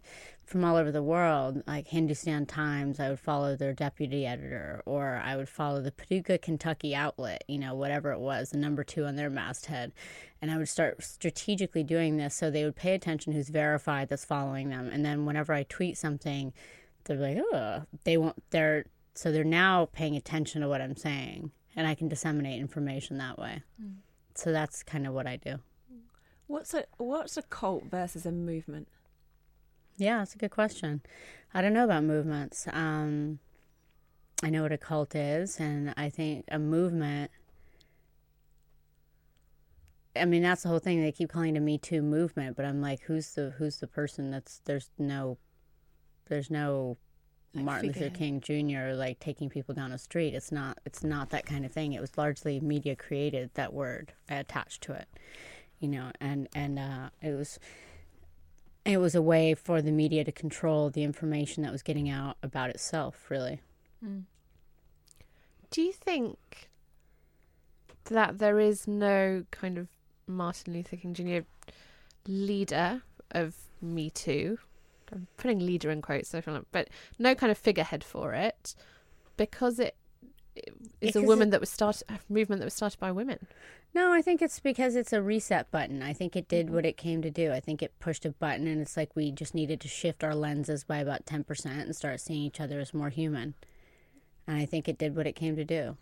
from 0.45 0.65
all 0.65 0.77
over 0.77 0.91
the 0.91 1.03
world, 1.03 1.63
like 1.67 1.89
Hindustan 1.89 2.47
Times, 2.47 2.99
I 2.99 3.11
would 3.11 3.21
follow 3.21 3.55
their 3.55 3.73
deputy 3.73 4.27
editor, 4.27 4.83
or 4.87 5.21
I 5.23 5.37
would 5.37 5.49
follow 5.49 5.81
the 5.81 5.93
Paducah, 5.93 6.39
Kentucky 6.39 6.95
outlet, 6.95 7.45
you 7.49 7.59
know, 7.59 7.75
whatever 7.75 8.13
it 8.13 8.19
was, 8.19 8.51
the 8.51 8.59
number 8.59 8.83
two 8.83 9.05
on 9.05 9.17
their 9.17 9.31
masthead. 9.31 9.93
And 10.41 10.51
I 10.51 10.57
would 10.57 10.69
start 10.69 11.03
strategically 11.03 11.85
doing 11.85 12.17
this 12.17 12.35
so 12.35 12.51
they 12.51 12.65
would 12.65 12.77
pay 12.77 12.95
attention 12.95 13.33
who's 13.33 13.49
verified 13.49 14.09
that's 14.09 14.25
following 14.25 14.71
them. 14.71 14.91
And 14.93 15.05
then 15.05 15.27
whenever 15.27 15.53
I 15.53 15.63
tweet 15.65 15.97
something, 15.97 16.53
they're 17.05 17.17
like, 17.17 17.39
oh, 17.53 17.83
they 18.05 18.17
won't, 18.17 18.43
they're, 18.51 18.87
so 19.15 19.31
they're 19.31 19.45
now 19.45 19.89
paying 19.93 20.17
attention 20.17 20.63
to 20.63 20.69
what 20.69 20.81
I'm 20.81 20.97
saying. 20.97 21.53
And 21.77 21.87
I 21.87 21.95
can 21.95 22.09
disseminate 22.09 22.61
information 22.61 23.19
that 23.19 23.39
way. 23.39 23.63
Mm. 23.83 23.97
So 24.35 24.53
that's 24.53 24.83
kind 24.83 25.07
of 25.07 25.15
what 25.15 25.27
I 25.27 25.37
do. 25.37 25.61
What's 26.47 26.75
a 26.75 26.85
what's 26.99 27.37
a 27.37 27.43
cult 27.43 27.85
versus 27.85 28.27
a 28.27 28.33
movement? 28.33 28.89
Yeah, 29.97 30.19
that's 30.19 30.35
a 30.35 30.39
good 30.39 30.51
question. 30.51 31.03
I 31.55 31.63
don't 31.63 31.73
know 31.73 31.85
about 31.85 32.05
movements. 32.05 32.67
Um, 32.73 33.39
I 34.43 34.51
know 34.51 34.63
what 34.63 34.73
a 34.73 34.79
cult 34.79 35.15
is, 35.15 35.61
and 35.61 35.95
I 35.97 36.11
think 36.11 36.45
a 36.49 36.59
movement. 36.59 37.31
I 40.15 40.25
mean, 40.25 40.43
that's 40.43 40.63
the 40.63 40.69
whole 40.69 40.79
thing. 40.79 41.01
They 41.01 41.13
keep 41.13 41.31
calling 41.31 41.55
it 41.55 41.59
a 41.59 41.63
Me 41.63 41.79
Too 41.79 42.03
movement, 42.03 42.57
but 42.57 42.67
I'm 42.67 42.83
like, 42.83 43.03
who's 43.03 43.35
the 43.35 43.51
who's 43.57 43.77
the 43.77 43.87
person 43.87 44.31
that's 44.31 44.61
there's 44.65 44.91
no, 44.99 45.39
there's 46.29 46.51
no 46.51 46.99
Like 47.55 47.65
Martin 47.65 47.87
Luther 47.89 48.11
figurehead. 48.11 48.43
King 48.45 48.71
Jr. 48.71 48.95
like 48.95 49.21
taking 49.21 49.51
people 49.51 49.75
down 49.75 49.91
the 49.91 49.99
street. 49.99 50.35
It's 50.35 50.51
not. 50.51 50.79
It's 50.87 51.05
not 51.05 51.31
that 51.31 51.45
kind 51.45 51.65
of 51.67 51.73
thing. 51.73 51.93
It 51.93 52.01
was 52.01 52.17
largely 52.17 52.61
media 52.61 52.97
created 52.97 53.51
that 53.55 53.73
word 53.75 54.13
attached 54.29 54.83
to 54.85 54.93
it, 54.93 55.07
you 55.79 55.89
know, 55.89 56.13
and 56.21 56.49
and 56.55 56.79
uh, 56.79 57.11
it 57.21 57.33
was 57.33 57.59
it 58.85 58.97
was 58.99 59.15
a 59.15 59.23
way 59.23 59.55
for 59.55 59.83
the 59.83 59.93
media 59.93 60.25
to 60.25 60.33
control 60.33 60.91
the 60.91 61.03
information 61.05 61.63
that 61.63 61.71
was 61.73 61.83
getting 61.83 62.09
out 62.09 62.37
about 62.43 62.71
itself. 62.71 63.27
Really, 63.29 63.61
Do 65.71 65.83
you 65.83 65.93
think 65.93 66.71
that 68.07 68.39
there 68.39 68.59
is 68.59 68.89
no 68.89 69.45
kind 69.51 69.79
of 69.79 69.89
Martin 70.27 70.73
Luther 70.73 70.97
King 70.97 71.15
Jr. 71.15 71.73
leader 72.27 73.03
of 73.31 73.55
Me 73.81 74.11
Too? 74.11 74.59
I'm 75.13 75.27
putting 75.37 75.59
leader 75.59 75.91
in 75.91 76.03
quotes, 76.03 76.31
feel 76.31 76.43
like, 76.47 76.65
but 76.73 76.89
no 77.19 77.35
kind 77.35 77.51
of 77.51 77.59
figurehead 77.59 78.03
for 78.03 78.33
it 78.35 78.75
because 79.37 79.79
it 79.79 79.97
is 81.01 81.17
a 81.17 81.23
woman 81.23 81.49
it- 81.49 81.51
that 81.53 81.61
was 81.61 81.71
started 81.71 82.05
a 82.09 82.19
movement 82.29 82.61
that 82.61 82.67
was 82.67 82.75
started 82.75 82.99
by 83.01 83.11
women. 83.13 83.47
no, 83.95 84.13
I 84.13 84.23
think 84.23 84.43
it's 84.43 84.61
because 84.61 84.97
it's 84.97 85.13
a 85.13 85.23
reset 85.23 85.71
button. 85.71 86.03
I 86.03 86.13
think 86.13 86.37
it 86.37 86.49
did 86.49 86.67
mm-hmm. 86.67 86.75
what 86.75 86.87
it 86.87 86.97
came 86.97 87.23
to 87.23 87.31
do. 87.31 87.53
I 87.53 87.61
think 87.61 87.83
it 87.83 87.99
pushed 88.01 88.25
a 88.25 88.31
button, 88.31 88.67
and 88.67 88.81
it's 88.81 88.97
like 88.97 89.15
we 89.15 89.31
just 89.31 89.55
needed 89.55 89.81
to 89.81 89.89
shift 89.89 90.25
our 90.25 90.35
lenses 90.35 90.85
by 90.85 90.99
about 90.99 91.27
ten 91.27 91.45
percent 91.45 91.81
and 91.81 91.97
start 91.97 92.21
seeing 92.21 92.43
each 92.43 92.61
other 92.61 92.81
as 92.81 92.95
more 92.95 93.11
human. 93.11 93.55
And 94.47 94.57
I 94.57 94.67
think 94.67 94.89
it 94.89 94.99
did 94.99 95.15
what 95.15 95.27
it 95.27 95.37
came 95.37 95.57
to 95.57 95.65
do. 95.65 95.97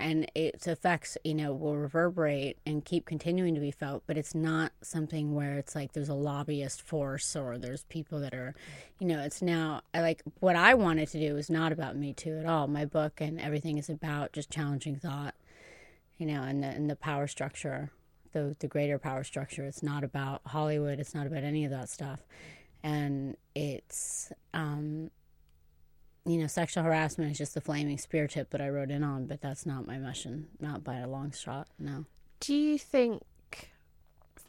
And 0.00 0.30
its 0.34 0.66
effects, 0.66 1.18
you 1.24 1.34
know, 1.34 1.52
will 1.52 1.76
reverberate 1.76 2.56
and 2.64 2.82
keep 2.82 3.04
continuing 3.04 3.54
to 3.54 3.60
be 3.60 3.70
felt, 3.70 4.02
but 4.06 4.16
it's 4.16 4.34
not 4.34 4.72
something 4.80 5.34
where 5.34 5.58
it's 5.58 5.74
like 5.74 5.92
there's 5.92 6.08
a 6.08 6.14
lobbyist 6.14 6.80
force 6.80 7.36
or 7.36 7.58
there's 7.58 7.84
people 7.84 8.18
that 8.20 8.32
are, 8.32 8.54
you 8.98 9.06
know, 9.06 9.20
it's 9.20 9.42
now, 9.42 9.82
like 9.94 10.22
what 10.38 10.56
I 10.56 10.72
wanted 10.72 11.08
to 11.10 11.20
do 11.20 11.36
is 11.36 11.50
not 11.50 11.70
about 11.70 11.96
Me 11.96 12.14
Too 12.14 12.38
at 12.38 12.46
all. 12.46 12.66
My 12.66 12.86
book 12.86 13.20
and 13.20 13.38
everything 13.38 13.76
is 13.76 13.90
about 13.90 14.32
just 14.32 14.50
challenging 14.50 14.96
thought, 14.96 15.34
you 16.16 16.24
know, 16.24 16.42
and 16.42 16.62
the, 16.62 16.68
and 16.68 16.88
the 16.88 16.96
power 16.96 17.26
structure, 17.26 17.90
the, 18.32 18.56
the 18.60 18.68
greater 18.68 18.98
power 18.98 19.22
structure. 19.22 19.64
It's 19.66 19.82
not 19.82 20.02
about 20.02 20.40
Hollywood, 20.46 20.98
it's 20.98 21.14
not 21.14 21.26
about 21.26 21.44
any 21.44 21.66
of 21.66 21.70
that 21.72 21.90
stuff. 21.90 22.20
And 22.82 23.36
it's, 23.54 24.32
um, 24.54 25.10
you 26.24 26.38
know, 26.38 26.46
sexual 26.46 26.84
harassment 26.84 27.30
is 27.30 27.38
just 27.38 27.54
the 27.54 27.60
flaming 27.60 27.98
spear 27.98 28.26
tip 28.28 28.50
that 28.50 28.60
I 28.60 28.68
wrote 28.68 28.90
in 28.90 29.02
on, 29.02 29.26
but 29.26 29.40
that's 29.40 29.64
not 29.64 29.86
my 29.86 29.98
mission, 29.98 30.48
not 30.60 30.84
by 30.84 30.96
a 30.96 31.08
long 31.08 31.32
shot. 31.32 31.68
No. 31.78 32.04
Do 32.40 32.54
you 32.54 32.78
think 32.78 33.22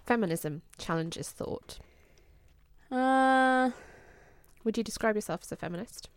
feminism 0.05 0.61
challenges 0.78 1.30
thought? 1.30 1.80
Uh, 2.91 3.72
Would 4.63 4.78
you 4.78 4.84
describe 4.84 5.15
yourself 5.15 5.41
as 5.43 5.51
a 5.51 5.55
feminist? 5.55 6.09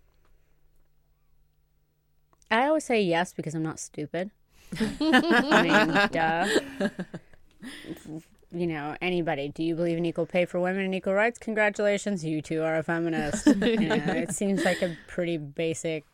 I 2.51 2.67
always 2.67 2.85
say 2.85 3.01
yes 3.03 3.33
because 3.33 3.55
I'm 3.55 3.63
not 3.63 3.79
stupid. 3.81 4.31
I 4.81 5.63
mean, 5.63 6.09
duh. 6.13 6.89
You 8.55 8.69
know, 8.69 8.97
anybody. 9.03 9.49
Do 9.49 9.65
you 9.65 9.75
believe 9.75 9.99
in 9.99 10.05
equal 10.07 10.27
pay 10.27 10.45
for 10.45 10.61
women 10.61 10.85
and 10.85 10.95
equal 10.95 11.15
rights? 11.15 11.39
Congratulations, 11.41 12.25
you 12.25 12.41
two 12.41 12.63
are 12.63 12.77
a 12.77 12.83
feminist. 12.85 13.47
you 13.47 13.89
know, 13.89 14.05
it 14.07 14.33
seems 14.33 14.65
like 14.65 14.81
a 14.81 14.97
pretty 15.09 15.39
basic, 15.39 16.05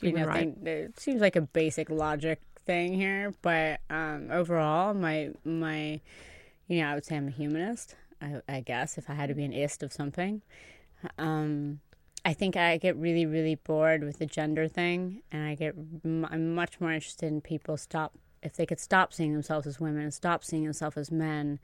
you 0.00 0.08
Human 0.08 0.22
know, 0.22 0.28
right. 0.28 0.54
thing. 0.54 0.66
It 0.66 0.98
seems 0.98 1.20
like 1.20 1.36
a 1.36 1.40
basic 1.40 1.90
logic 1.90 2.40
thing 2.66 2.94
here. 2.94 3.34
But 3.40 3.80
um, 3.88 4.30
overall, 4.32 4.94
my 4.94 5.30
my, 5.44 6.00
you 6.66 6.80
know, 6.80 6.88
I 6.88 6.94
would 6.94 7.04
say 7.04 7.16
I'm 7.16 7.28
a 7.28 7.30
humanist. 7.30 7.94
I, 8.20 8.40
I 8.48 8.60
guess 8.60 8.98
if 8.98 9.08
I 9.08 9.14
had 9.14 9.28
to 9.28 9.34
be 9.34 9.44
an 9.44 9.52
ist 9.52 9.84
of 9.84 9.92
something. 9.92 10.42
Um, 11.18 11.78
I 12.24 12.32
think 12.32 12.56
I 12.56 12.76
get 12.78 12.96
really, 12.96 13.26
really 13.26 13.54
bored 13.54 14.02
with 14.02 14.18
the 14.18 14.26
gender 14.26 14.66
thing, 14.66 15.22
and 15.30 15.44
I 15.44 15.54
get 15.54 15.74
m- 16.04 16.26
I'm 16.28 16.52
much 16.54 16.80
more 16.80 16.92
interested 16.92 17.26
in 17.26 17.40
people 17.40 17.76
stop 17.76 18.12
if 18.42 18.54
they 18.54 18.66
could 18.66 18.80
stop 18.80 19.12
seeing 19.12 19.32
themselves 19.32 19.66
as 19.66 19.80
women 19.80 20.02
and 20.02 20.14
stop 20.14 20.44
seeing 20.44 20.64
themselves 20.64 20.96
as 20.96 21.10
men, 21.10 21.58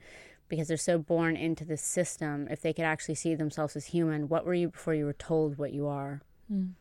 because 0.47 0.67
they're 0.67 0.77
so 0.77 0.97
born 0.97 1.35
into 1.35 1.65
this 1.65 1.81
system. 1.81 2.47
If 2.49 2.61
they 2.61 2.73
could 2.73 2.85
actually 2.85 3.15
see 3.15 3.35
themselves 3.35 3.75
as 3.75 3.87
human, 3.87 4.27
what 4.27 4.45
were 4.45 4.53
you 4.53 4.69
before 4.69 4.93
you 4.93 5.05
were 5.05 5.13
told 5.13 5.57
what 5.57 5.73
you 5.73 5.87
are? 5.87 6.21
Mm. 6.51 6.73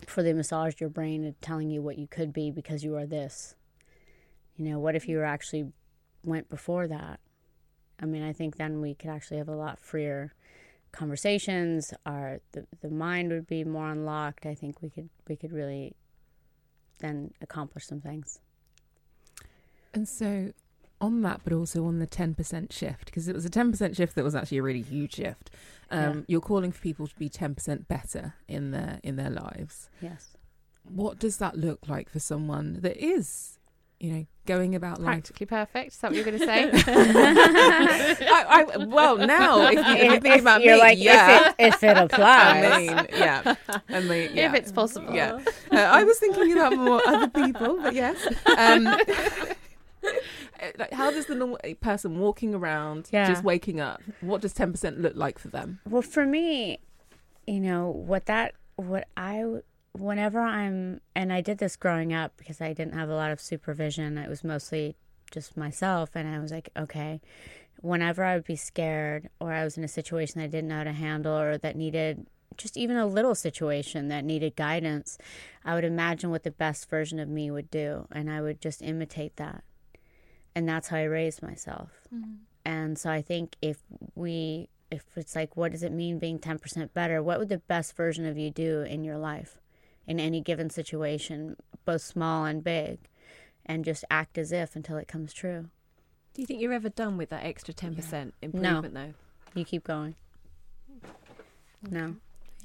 Before 0.00 0.22
they 0.22 0.32
massaged 0.32 0.80
your 0.80 0.90
brain 0.90 1.24
and 1.24 1.40
telling 1.40 1.70
you 1.70 1.82
what 1.82 1.98
you 1.98 2.06
could 2.06 2.32
be 2.32 2.50
because 2.50 2.84
you 2.84 2.94
are 2.96 3.06
this. 3.06 3.54
You 4.56 4.66
know, 4.66 4.78
what 4.78 4.94
if 4.94 5.08
you 5.08 5.16
were 5.16 5.24
actually 5.24 5.72
went 6.22 6.48
before 6.48 6.86
that? 6.88 7.20
I 8.00 8.06
mean, 8.06 8.22
I 8.22 8.32
think 8.32 8.56
then 8.56 8.80
we 8.80 8.94
could 8.94 9.10
actually 9.10 9.38
have 9.38 9.48
a 9.48 9.56
lot 9.56 9.80
freer 9.80 10.34
conversations. 10.92 11.92
Our 12.06 12.40
the, 12.52 12.66
the 12.80 12.90
mind 12.90 13.30
would 13.32 13.46
be 13.46 13.64
more 13.64 13.90
unlocked. 13.90 14.46
I 14.46 14.54
think 14.54 14.82
we 14.82 14.90
could 14.90 15.08
we 15.26 15.36
could 15.36 15.52
really 15.52 15.96
then 16.98 17.32
accomplish 17.40 17.86
some 17.86 18.00
things. 18.00 18.40
And 19.94 20.08
so, 20.08 20.52
on 21.00 21.22
that, 21.22 21.40
but 21.44 21.52
also 21.52 21.84
on 21.86 21.98
the 21.98 22.06
10% 22.06 22.72
shift, 22.72 23.06
because 23.06 23.28
it 23.28 23.34
was 23.34 23.44
a 23.44 23.50
10% 23.50 23.96
shift 23.96 24.14
that 24.16 24.24
was 24.24 24.34
actually 24.34 24.58
a 24.58 24.62
really 24.62 24.82
huge 24.82 25.14
shift. 25.14 25.50
Um, 25.90 26.00
Yeah. 26.00 26.20
You're 26.28 26.40
calling 26.40 26.72
for 26.72 26.80
people 26.82 27.06
to 27.06 27.14
be 27.16 27.28
10% 27.30 27.88
better 27.88 28.34
in 28.46 28.72
their 28.72 29.00
in 29.02 29.16
their 29.16 29.30
lives. 29.30 29.88
Yes. 30.02 30.36
What 30.84 31.18
does 31.18 31.36
that 31.38 31.56
look 31.56 31.88
like 31.88 32.08
for 32.10 32.18
someone 32.18 32.78
that 32.82 32.96
is, 32.96 33.58
you 34.00 34.10
know, 34.12 34.26
going 34.46 34.74
about 34.74 35.00
life? 35.00 35.06
Practically 35.14 35.46
perfect. 35.46 35.92
Is 35.92 35.98
that 35.98 36.10
what 36.10 36.16
you're 36.16 36.24
going 36.24 36.38
to 36.38 36.44
say? 36.46 36.70
I, 37.50 38.66
I, 38.74 38.76
well, 38.84 39.16
now 39.18 39.66
if 39.68 39.74
you, 39.74 40.12
if 40.14 40.22
think 40.22 40.40
about 40.40 40.62
you're 40.62 40.74
me, 40.76 40.80
like, 40.80 40.98
if 40.98 41.04
yeah, 41.04 41.48
it- 41.50 41.54
if 41.74 41.82
it 41.82 41.96
applies. 41.96 42.64
I 42.64 42.78
mean, 42.78 43.06
yeah, 43.12 43.54
I 43.88 44.00
mean, 44.00 44.30
yeah. 44.34 44.48
If 44.48 44.54
it's 44.54 44.72
possible. 44.72 45.14
Yeah, 45.14 45.38
uh, 45.72 45.76
I 45.76 46.04
was 46.04 46.18
thinking 46.18 46.52
about 46.52 46.76
more 46.76 47.00
other 47.06 47.28
people, 47.28 47.78
but 47.82 47.94
yes. 47.94 48.16
Um, 48.56 48.88
Eh, 50.60 50.72
like, 50.76 50.92
how 50.92 51.10
does 51.12 51.26
the 51.26 51.36
normal 51.36 51.58
person 51.80 52.18
walking 52.18 52.52
around, 52.52 53.08
Yeah. 53.12 53.28
just 53.28 53.44
waking 53.44 53.78
up, 53.80 54.02
what 54.20 54.40
does 54.40 54.52
ten 54.52 54.72
percent 54.72 55.00
look 55.00 55.14
like 55.14 55.38
for 55.38 55.48
them? 55.48 55.78
Well, 55.88 56.02
for 56.02 56.26
me, 56.26 56.80
you 57.46 57.60
know, 57.60 57.90
what 57.90 58.26
that, 58.26 58.54
what 58.74 59.06
I, 59.16 59.44
whenever 59.92 60.40
I'm, 60.40 61.00
and 61.14 61.32
I 61.32 61.42
did 61.42 61.58
this 61.58 61.76
growing 61.76 62.12
up 62.12 62.36
because 62.36 62.60
I 62.60 62.72
didn't 62.72 62.94
have 62.94 63.08
a 63.08 63.14
lot 63.14 63.30
of 63.30 63.40
supervision. 63.40 64.18
It 64.18 64.28
was 64.28 64.42
mostly 64.42 64.96
just 65.30 65.56
myself. 65.56 66.10
And 66.16 66.28
I 66.28 66.40
was 66.40 66.50
like, 66.50 66.70
okay, 66.76 67.20
whenever 67.80 68.24
I 68.24 68.34
would 68.34 68.44
be 68.44 68.56
scared 68.56 69.28
or 69.40 69.52
I 69.52 69.62
was 69.62 69.78
in 69.78 69.84
a 69.84 69.88
situation 69.88 70.40
that 70.40 70.44
I 70.44 70.48
didn't 70.48 70.68
know 70.68 70.78
how 70.78 70.84
to 70.84 70.92
handle 70.92 71.38
or 71.38 71.56
that 71.58 71.76
needed 71.76 72.26
just 72.56 72.76
even 72.76 72.96
a 72.96 73.06
little 73.06 73.36
situation 73.36 74.08
that 74.08 74.24
needed 74.24 74.56
guidance, 74.56 75.18
I 75.64 75.74
would 75.74 75.84
imagine 75.84 76.30
what 76.30 76.42
the 76.42 76.50
best 76.50 76.90
version 76.90 77.20
of 77.20 77.28
me 77.28 77.50
would 77.52 77.70
do. 77.70 78.08
And 78.10 78.28
I 78.28 78.40
would 78.40 78.60
just 78.60 78.82
imitate 78.82 79.36
that. 79.36 79.62
And 80.58 80.68
that's 80.68 80.88
how 80.88 80.96
I 80.96 81.04
raised 81.04 81.40
myself. 81.40 81.90
Mm-hmm. 82.12 82.32
And 82.64 82.98
so 82.98 83.10
I 83.10 83.22
think 83.22 83.54
if 83.62 83.78
we, 84.16 84.68
if 84.90 85.04
it's 85.14 85.36
like, 85.36 85.56
what 85.56 85.70
does 85.70 85.84
it 85.84 85.92
mean 85.92 86.18
being 86.18 86.40
10% 86.40 86.92
better? 86.92 87.22
What 87.22 87.38
would 87.38 87.48
the 87.48 87.58
best 87.58 87.94
version 87.94 88.26
of 88.26 88.36
you 88.36 88.50
do 88.50 88.80
in 88.80 89.04
your 89.04 89.18
life 89.18 89.60
in 90.08 90.18
any 90.18 90.40
given 90.40 90.68
situation, 90.68 91.54
both 91.84 92.02
small 92.02 92.44
and 92.44 92.64
big? 92.64 92.98
And 93.66 93.84
just 93.84 94.04
act 94.10 94.36
as 94.36 94.50
if 94.50 94.74
until 94.74 94.96
it 94.96 95.06
comes 95.06 95.32
true. 95.32 95.68
Do 96.34 96.42
you 96.42 96.46
think 96.46 96.60
you're 96.60 96.72
ever 96.72 96.88
done 96.88 97.16
with 97.16 97.28
that 97.28 97.44
extra 97.44 97.72
10% 97.72 98.32
improvement, 98.42 98.94
though? 98.94 99.14
You 99.54 99.64
keep 99.64 99.84
going. 99.84 100.16
No. 101.88 102.16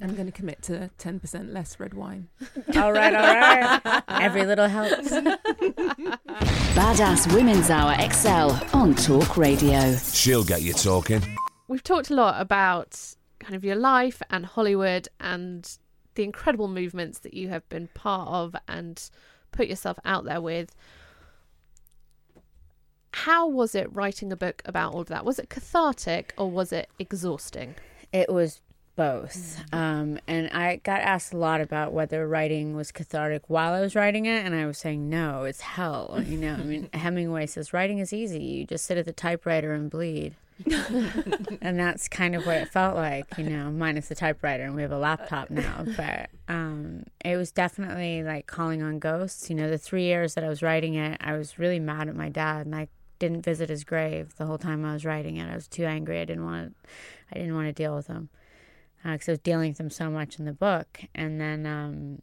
I'm 0.01 0.15
going 0.15 0.25
to 0.25 0.31
commit 0.31 0.61
to 0.63 0.89
10% 0.97 1.53
less 1.53 1.79
red 1.79 1.93
wine. 1.93 2.27
All 2.75 2.91
right, 2.91 3.13
all 3.13 3.35
right. 3.35 4.03
Every 4.09 4.45
little 4.45 4.67
helps. 4.67 5.09
Badass 6.73 7.33
Women's 7.33 7.69
Hour 7.69 7.95
XL 8.11 8.75
on 8.75 8.95
Talk 8.95 9.37
Radio. 9.37 9.95
She'll 9.97 10.43
get 10.43 10.61
you 10.63 10.73
talking. 10.73 11.21
We've 11.67 11.83
talked 11.83 12.09
a 12.09 12.15
lot 12.15 12.41
about 12.41 12.99
kind 13.39 13.55
of 13.55 13.63
your 13.63 13.75
life 13.75 14.21
and 14.29 14.45
Hollywood 14.45 15.07
and 15.19 15.77
the 16.15 16.23
incredible 16.23 16.67
movements 16.67 17.19
that 17.19 17.33
you 17.33 17.49
have 17.49 17.67
been 17.69 17.87
part 17.93 18.27
of 18.29 18.55
and 18.67 19.09
put 19.51 19.67
yourself 19.67 19.99
out 20.03 20.25
there 20.25 20.41
with. 20.41 20.75
How 23.13 23.47
was 23.47 23.75
it 23.75 23.93
writing 23.93 24.31
a 24.31 24.35
book 24.35 24.63
about 24.65 24.93
all 24.93 25.01
of 25.01 25.07
that? 25.07 25.23
Was 25.23 25.37
it 25.37 25.49
cathartic 25.49 26.33
or 26.35 26.49
was 26.49 26.73
it 26.73 26.89
exhausting? 26.97 27.75
It 28.11 28.31
was 28.31 28.59
both. 28.95 29.59
Um, 29.71 30.19
and 30.27 30.49
I 30.49 30.77
got 30.77 31.01
asked 31.01 31.33
a 31.33 31.37
lot 31.37 31.61
about 31.61 31.93
whether 31.93 32.27
writing 32.27 32.75
was 32.75 32.91
cathartic 32.91 33.43
while 33.47 33.73
I 33.73 33.81
was 33.81 33.95
writing 33.95 34.25
it, 34.25 34.45
and 34.45 34.53
I 34.53 34.65
was 34.65 34.77
saying 34.77 35.09
no, 35.09 35.43
it's 35.43 35.61
hell. 35.61 36.21
You 36.33 36.37
know, 36.37 36.53
I 36.53 36.63
mean, 36.63 36.89
Hemingway 36.93 37.45
says 37.45 37.73
writing 37.73 37.99
is 37.99 38.11
easy. 38.11 38.41
You 38.41 38.65
just 38.65 38.85
sit 38.85 38.97
at 38.97 39.05
the 39.05 39.13
typewriter 39.13 39.73
and 39.73 39.89
bleed. 39.89 40.35
and 41.61 41.79
that's 41.79 42.07
kind 42.07 42.33
of 42.33 42.45
what 42.45 42.55
it 42.55 42.69
felt 42.69 42.95
like, 42.95 43.37
you 43.37 43.43
know, 43.43 43.69
minus 43.69 44.07
the 44.07 44.15
typewriter, 44.15 44.63
and 44.63 44.73
we 44.73 44.81
have 44.81 44.91
a 44.91 44.97
laptop 44.97 45.49
now. 45.49 45.85
But 45.97 46.29
um, 46.47 47.03
it 47.23 47.37
was 47.37 47.51
definitely 47.51 48.23
like 48.23 48.47
calling 48.47 48.81
on 48.81 48.99
ghosts. 48.99 49.49
You 49.49 49.55
know, 49.55 49.69
the 49.69 49.77
three 49.77 50.03
years 50.03 50.33
that 50.33 50.43
I 50.43 50.49
was 50.49 50.63
writing 50.63 50.95
it, 50.95 51.19
I 51.21 51.33
was 51.33 51.59
really 51.59 51.79
mad 51.79 52.07
at 52.07 52.15
my 52.15 52.29
dad, 52.29 52.65
and 52.65 52.75
I 52.75 52.87
didn't 53.19 53.43
visit 53.43 53.69
his 53.69 53.83
grave 53.83 54.35
the 54.37 54.45
whole 54.45 54.57
time 54.57 54.85
I 54.85 54.93
was 54.93 55.05
writing 55.05 55.37
it. 55.37 55.51
I 55.51 55.55
was 55.55 55.67
too 55.67 55.85
angry. 55.85 56.19
I 56.19 56.25
didn't 56.25 56.45
want 56.45 56.69
to. 56.69 56.89
I 57.31 57.39
didn't 57.39 57.55
want 57.55 57.67
to 57.67 57.73
deal 57.73 57.95
with 57.95 58.07
him 58.07 58.29
because 59.03 59.29
I 59.29 59.33
was 59.33 59.39
dealing 59.39 59.69
with 59.69 59.79
him 59.79 59.89
so 59.89 60.09
much 60.09 60.39
in 60.39 60.45
the 60.45 60.53
book. 60.53 61.01
And 61.13 61.39
then, 61.39 61.65
um, 61.65 62.21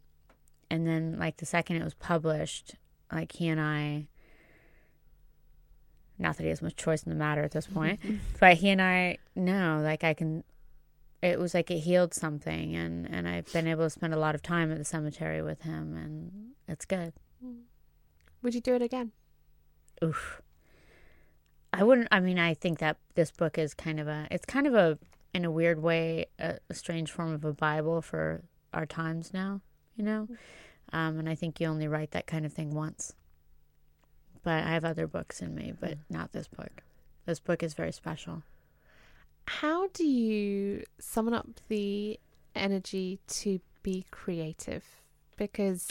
and 0.69 0.87
then, 0.87 1.17
like 1.19 1.37
the 1.37 1.45
second 1.45 1.77
it 1.77 1.83
was 1.83 1.93
published, 1.93 2.75
like 3.11 3.33
he 3.33 3.47
and 3.47 3.59
I. 3.59 4.07
Not 6.17 6.37
that 6.37 6.43
he 6.43 6.49
has 6.49 6.61
much 6.61 6.75
choice 6.75 7.01
in 7.01 7.09
the 7.09 7.15
matter 7.15 7.41
at 7.41 7.51
this 7.51 7.65
point, 7.65 7.99
but 8.39 8.57
he 8.57 8.69
and 8.69 8.81
I 8.81 9.17
know, 9.35 9.81
like 9.83 10.03
I 10.03 10.13
can. 10.13 10.43
It 11.21 11.39
was 11.39 11.53
like 11.53 11.69
it 11.69 11.79
healed 11.79 12.13
something, 12.13 12.75
and 12.75 13.07
and 13.09 13.27
I've 13.27 13.51
been 13.51 13.67
able 13.67 13.85
to 13.85 13.89
spend 13.89 14.13
a 14.13 14.19
lot 14.19 14.35
of 14.35 14.41
time 14.41 14.71
at 14.71 14.77
the 14.77 14.85
cemetery 14.85 15.41
with 15.41 15.63
him, 15.63 15.95
and 15.95 16.51
it's 16.67 16.85
good. 16.85 17.13
Would 18.41 18.55
you 18.55 18.61
do 18.61 18.75
it 18.75 18.81
again? 18.81 19.11
Oof. 20.03 20.41
I 21.73 21.83
wouldn't. 21.83 22.07
I 22.11 22.19
mean, 22.19 22.39
I 22.39 22.53
think 22.53 22.79
that 22.79 22.97
this 23.15 23.31
book 23.31 23.57
is 23.57 23.73
kind 23.73 23.99
of 23.99 24.07
a. 24.07 24.27
It's 24.31 24.45
kind 24.45 24.67
of 24.67 24.73
a, 24.73 24.97
in 25.33 25.45
a 25.45 25.51
weird 25.51 25.81
way, 25.81 26.25
a, 26.39 26.57
a 26.69 26.73
strange 26.73 27.11
form 27.11 27.33
of 27.33 27.45
a 27.45 27.53
Bible 27.53 28.01
for 28.01 28.43
our 28.73 28.85
times 28.85 29.33
now. 29.33 29.61
You 29.95 30.05
know, 30.05 30.27
um, 30.93 31.19
and 31.19 31.29
I 31.29 31.35
think 31.35 31.59
you 31.59 31.67
only 31.67 31.87
write 31.87 32.11
that 32.11 32.27
kind 32.27 32.45
of 32.45 32.53
thing 32.53 32.73
once. 32.73 33.13
But 34.43 34.63
I 34.63 34.69
have 34.69 34.85
other 34.85 35.05
books 35.05 35.41
in 35.41 35.53
me, 35.53 35.73
but 35.79 35.97
not 36.09 36.31
this 36.31 36.47
book. 36.47 36.81
This 37.25 37.39
book 37.39 37.61
is 37.61 37.73
very 37.73 37.91
special. 37.91 38.43
How 39.47 39.87
do 39.89 40.05
you 40.05 40.83
summon 40.99 41.33
up 41.33 41.47
the 41.67 42.19
energy 42.55 43.19
to 43.27 43.59
be 43.83 44.05
creative? 44.09 44.83
Because 45.37 45.87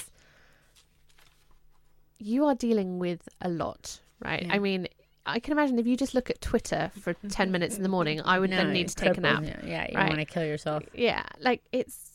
you 2.19 2.45
are 2.47 2.55
dealing 2.55 2.99
with 2.99 3.29
a 3.41 3.49
lot, 3.49 4.01
right? 4.25 4.45
Yeah. 4.45 4.55
I 4.55 4.59
mean, 4.59 4.89
I 5.31 5.41
can 5.41 5.53
imagine 5.53 5.79
if 5.79 5.87
you 5.87 5.97
just 5.97 6.15
look 6.15 6.31
at 6.31 6.41
Twitter 6.41 6.91
for 7.01 7.15
10 7.15 7.51
minutes 7.51 7.77
in 7.77 7.83
the 7.83 7.89
morning, 7.89 8.21
I 8.25 8.39
would 8.39 8.51
No, 8.51 8.57
then 8.57 8.73
need 8.73 8.89
to 8.89 8.95
take 8.95 9.17
a 9.17 9.21
nap. 9.21 9.43
you. 9.43 9.55
Yeah, 9.65 9.87
you 9.91 9.97
right? 9.97 10.09
want 10.09 10.19
to 10.21 10.25
kill 10.27 10.45
yourself. 10.45 10.83
Yeah, 10.95 11.23
like 11.41 11.63
it's 11.73 12.07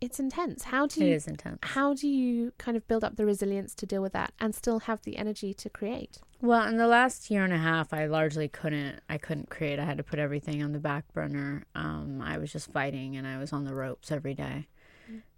it's 0.00 0.20
intense. 0.20 0.64
How 0.64 0.86
do 0.86 1.04
you 1.04 1.14
is 1.14 1.26
intense. 1.26 1.60
How 1.62 1.94
do 1.94 2.06
you 2.08 2.52
kind 2.58 2.76
of 2.76 2.86
build 2.86 3.04
up 3.04 3.16
the 3.16 3.24
resilience 3.24 3.74
to 3.76 3.86
deal 3.86 4.02
with 4.02 4.12
that 4.12 4.32
and 4.38 4.54
still 4.54 4.80
have 4.80 5.00
the 5.02 5.16
energy 5.16 5.54
to 5.54 5.70
create? 5.70 6.18
Well, 6.42 6.66
in 6.68 6.76
the 6.76 6.86
last 6.86 7.30
year 7.30 7.42
and 7.42 7.54
a 7.54 7.58
half, 7.58 7.94
I 7.94 8.04
largely 8.06 8.48
couldn't. 8.48 9.00
I 9.08 9.16
couldn't 9.16 9.48
create. 9.48 9.78
I 9.78 9.84
had 9.84 9.96
to 9.96 10.02
put 10.02 10.18
everything 10.18 10.62
on 10.62 10.72
the 10.72 10.78
back 10.78 11.10
burner. 11.14 11.64
Um, 11.74 12.20
I 12.20 12.36
was 12.36 12.52
just 12.52 12.70
fighting, 12.70 13.16
and 13.16 13.26
I 13.26 13.38
was 13.38 13.50
on 13.52 13.64
the 13.64 13.74
ropes 13.74 14.12
every 14.12 14.34
day, 14.34 14.66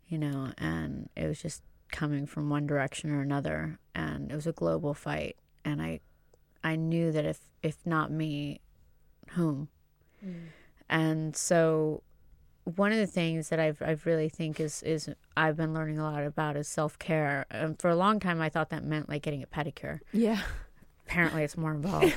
you 0.08 0.18
know. 0.18 0.50
And 0.58 1.08
it 1.16 1.26
was 1.28 1.40
just 1.40 1.62
coming 1.92 2.26
from 2.26 2.50
one 2.50 2.66
direction 2.66 3.12
or 3.12 3.20
another, 3.20 3.78
and 3.94 4.32
it 4.32 4.34
was 4.34 4.48
a 4.48 4.52
global 4.52 4.94
fight. 4.94 5.36
And 5.64 5.80
I, 5.80 6.00
I 6.66 6.74
knew 6.74 7.12
that 7.12 7.24
if 7.24 7.38
if 7.62 7.76
not 7.86 8.10
me, 8.10 8.60
whom? 9.30 9.68
Mm. 10.24 10.46
And 10.88 11.36
so, 11.36 12.02
one 12.64 12.90
of 12.90 12.98
the 12.98 13.06
things 13.06 13.50
that 13.50 13.60
I've 13.60 13.80
I've 13.80 14.04
really 14.04 14.28
think 14.28 14.58
is 14.58 14.82
is 14.82 15.08
I've 15.36 15.56
been 15.56 15.72
learning 15.72 16.00
a 16.00 16.02
lot 16.02 16.24
about 16.24 16.56
is 16.56 16.66
self 16.66 16.98
care. 16.98 17.46
And 17.52 17.80
for 17.80 17.88
a 17.88 17.94
long 17.94 18.18
time, 18.18 18.40
I 18.40 18.48
thought 18.48 18.70
that 18.70 18.82
meant 18.82 19.08
like 19.08 19.22
getting 19.22 19.44
a 19.44 19.46
pedicure. 19.46 20.00
Yeah. 20.12 20.42
Apparently, 21.06 21.44
it's 21.44 21.56
more 21.56 21.70
involved. 21.70 22.12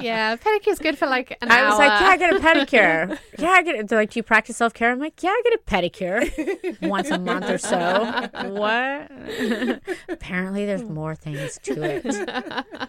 yeah, 0.00 0.36
pedicure's 0.36 0.78
good 0.78 0.96
for 0.96 1.06
like 1.06 1.36
an 1.42 1.50
I 1.50 1.60
hour. 1.60 1.68
was 1.68 1.78
like, 1.78 2.00
yeah, 2.00 2.08
I 2.08 2.16
get 2.16 2.34
a 2.34 2.38
pedicure. 2.38 3.18
yeah, 3.38 3.50
I 3.50 3.62
get 3.62 3.74
it. 3.74 3.88
They're 3.88 3.98
like, 3.98 4.10
do 4.10 4.18
you 4.18 4.22
practice 4.22 4.56
self 4.56 4.72
care? 4.72 4.90
I'm 4.90 4.98
like, 4.98 5.22
yeah, 5.22 5.30
I 5.30 5.42
get 5.44 5.52
a 5.54 5.58
pedicure 5.70 6.80
once 6.88 7.10
a 7.10 7.18
month 7.18 7.50
or 7.50 7.58
so. 7.58 8.28
what? 8.48 9.10
Apparently, 10.08 10.64
there's 10.64 10.84
more 10.84 11.14
things 11.14 11.58
to 11.64 11.82
it. 11.82 12.88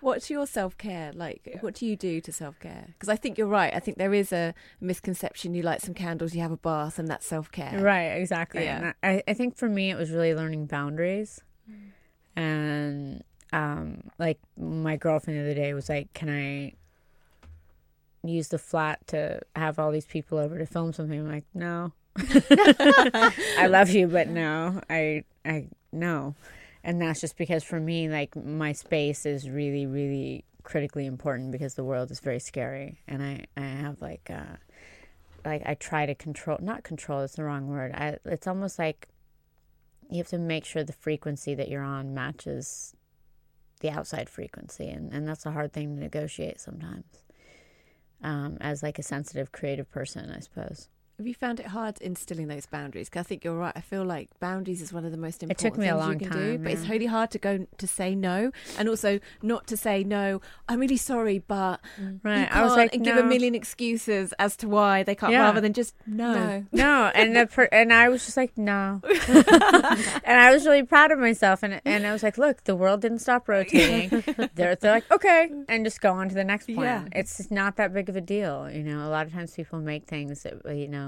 What's 0.00 0.30
your 0.30 0.46
self 0.46 0.78
care 0.78 1.12
like? 1.14 1.58
What 1.60 1.74
do 1.74 1.84
you 1.84 1.96
do 1.96 2.20
to 2.22 2.32
self 2.32 2.58
care? 2.60 2.86
Because 2.88 3.10
I 3.10 3.16
think 3.16 3.36
you're 3.36 3.46
right. 3.46 3.74
I 3.74 3.80
think 3.80 3.98
there 3.98 4.14
is 4.14 4.32
a 4.32 4.54
misconception. 4.80 5.52
You 5.52 5.62
light 5.62 5.82
some 5.82 5.94
candles, 5.94 6.34
you 6.34 6.40
have 6.40 6.52
a 6.52 6.56
bath, 6.56 6.98
and 6.98 7.08
that's 7.08 7.26
self 7.26 7.50
care. 7.52 7.78
Right, 7.78 8.12
exactly. 8.12 8.64
Yeah. 8.64 8.94
And 9.02 9.18
I, 9.18 9.22
I 9.30 9.34
think 9.34 9.56
for 9.56 9.68
me, 9.68 9.90
it 9.90 9.96
was 9.98 10.10
really 10.10 10.34
learning 10.34 10.66
boundaries. 10.66 11.40
Mm. 11.70 11.90
And 12.36 13.24
um, 13.52 14.02
like 14.18 14.38
my 14.58 14.96
girlfriend 14.96 15.38
the 15.38 15.44
other 15.44 15.54
day 15.54 15.72
was 15.74 15.88
like, 15.88 16.12
"Can 16.12 16.28
I 16.28 16.74
use 18.26 18.48
the 18.48 18.58
flat 18.58 19.06
to 19.08 19.40
have 19.54 19.78
all 19.78 19.90
these 19.90 20.06
people 20.06 20.38
over 20.38 20.58
to 20.58 20.66
film 20.66 20.92
something?" 20.92 21.18
I'm 21.18 21.30
like, 21.30 21.44
"No, 21.54 21.92
I 22.18 23.66
love 23.68 23.90
you, 23.90 24.06
but 24.06 24.28
no, 24.28 24.80
I, 24.90 25.24
I 25.44 25.68
no." 25.92 26.34
And 26.84 27.00
that's 27.00 27.20
just 27.20 27.36
because 27.36 27.64
for 27.64 27.80
me, 27.80 28.08
like 28.08 28.36
my 28.36 28.72
space 28.72 29.26
is 29.26 29.50
really, 29.50 29.86
really 29.86 30.44
critically 30.62 31.06
important 31.06 31.52
because 31.52 31.74
the 31.74 31.84
world 31.84 32.10
is 32.10 32.20
very 32.20 32.40
scary, 32.40 32.98
and 33.08 33.22
I, 33.22 33.46
I 33.56 33.60
have 33.60 34.00
like, 34.02 34.30
uh, 34.30 34.56
like 35.44 35.62
I 35.64 35.74
try 35.74 36.06
to 36.06 36.14
control, 36.14 36.58
not 36.60 36.84
control. 36.84 37.22
It's 37.22 37.36
the 37.36 37.44
wrong 37.44 37.68
word. 37.68 37.92
I, 37.92 38.18
it's 38.24 38.46
almost 38.46 38.78
like 38.78 39.08
you 40.10 40.18
have 40.18 40.28
to 40.28 40.38
make 40.38 40.64
sure 40.64 40.84
the 40.84 40.92
frequency 40.92 41.54
that 41.54 41.68
you're 41.68 41.82
on 41.82 42.14
matches 42.14 42.94
the 43.80 43.90
outside 43.90 44.28
frequency 44.28 44.88
and, 44.88 45.12
and 45.12 45.28
that's 45.28 45.46
a 45.46 45.50
hard 45.50 45.72
thing 45.72 45.94
to 45.94 46.00
negotiate 46.00 46.60
sometimes 46.60 47.24
um, 48.22 48.56
as 48.60 48.82
like 48.82 48.98
a 48.98 49.02
sensitive 49.02 49.52
creative 49.52 49.90
person 49.90 50.30
i 50.30 50.40
suppose 50.40 50.88
Have 51.18 51.26
you 51.26 51.34
found 51.34 51.60
it 51.60 51.66
hard 51.66 51.98
instilling 52.02 52.48
those 52.48 52.66
boundaries? 52.66 53.08
Because 53.08 53.20
I 53.20 53.22
think 53.24 53.42
you're 53.42 53.56
right. 53.56 53.72
I 53.74 53.80
feel 53.80 54.04
like 54.04 54.28
boundaries 54.38 54.82
is 54.82 54.92
one 54.92 55.06
of 55.06 55.12
the 55.12 55.16
most 55.16 55.42
It 55.42 55.48
important 55.50 55.74
took 55.74 55.80
me 55.80 55.88
a 55.88 55.92
things 55.92 56.00
long 56.04 56.12
you 56.12 56.18
can 56.28 56.30
do. 56.38 56.52
time, 56.56 56.62
But 56.62 56.72
it's 56.72 56.88
really 56.88 57.06
hard 57.06 57.30
to 57.30 57.38
go 57.38 57.66
to 57.78 57.86
say 57.86 58.14
no, 58.14 58.50
and 58.78 58.86
also 58.88 59.18
not 59.42 59.66
to 59.68 59.78
say 59.78 60.04
no. 60.04 60.42
I'm 60.68 60.78
really 60.78 60.98
sorry, 60.98 61.38
but 61.38 61.78
mm. 61.98 62.12
you 62.12 62.20
Right, 62.22 62.46
can't, 62.48 62.54
I 62.56 62.64
was 62.64 62.74
like, 62.76 62.94
and 62.94 63.02
give 63.02 63.16
a 63.16 63.22
million 63.24 63.54
excuses 63.54 64.34
as 64.38 64.56
to 64.58 64.68
why 64.68 65.04
they 65.04 65.14
can't, 65.14 65.32
Yeah. 65.32 65.40
rather 65.42 65.60
than 65.62 65.72
just 65.72 65.94
no. 66.06 66.66
no 66.72 67.10
and 67.14 67.34
the 67.34 67.46
per- 67.46 67.68
and 67.72 67.92
i 67.92 68.08
was 68.08 68.24
just 68.24 68.36
like 68.36 68.56
no 68.58 69.00
and 69.28 70.40
i 70.40 70.50
was 70.52 70.66
really 70.66 70.82
proud 70.82 71.10
of 71.12 71.18
myself 71.18 71.62
and 71.62 71.80
and 71.84 72.06
i 72.06 72.12
was 72.12 72.22
like 72.22 72.38
look 72.38 72.64
the 72.64 72.74
world 72.76 73.00
didn't 73.00 73.18
stop 73.20 73.48
rotating 73.48 74.22
they're, 74.54 74.74
they're 74.76 74.92
like 74.92 75.10
okay 75.10 75.50
and 75.68 75.84
just 75.84 76.00
go 76.00 76.12
on 76.12 76.28
to 76.28 76.34
the 76.34 76.44
next 76.44 76.66
plan 76.66 77.08
Yeah. 77.12 77.18
it's 77.20 77.50
not 77.50 77.76
that 77.76 77.92
big 77.92 78.08
of 78.08 78.16
a 78.16 78.20
deal 78.20 78.70
you 78.70 78.82
know 78.82 79.06
a 79.06 79.10
lot 79.10 79.26
of 79.26 79.32
times 79.32 79.52
people 79.54 79.80
make 79.80 80.06
things 80.06 80.42
that 80.42 80.54
you 80.76 80.88
know 80.88 81.05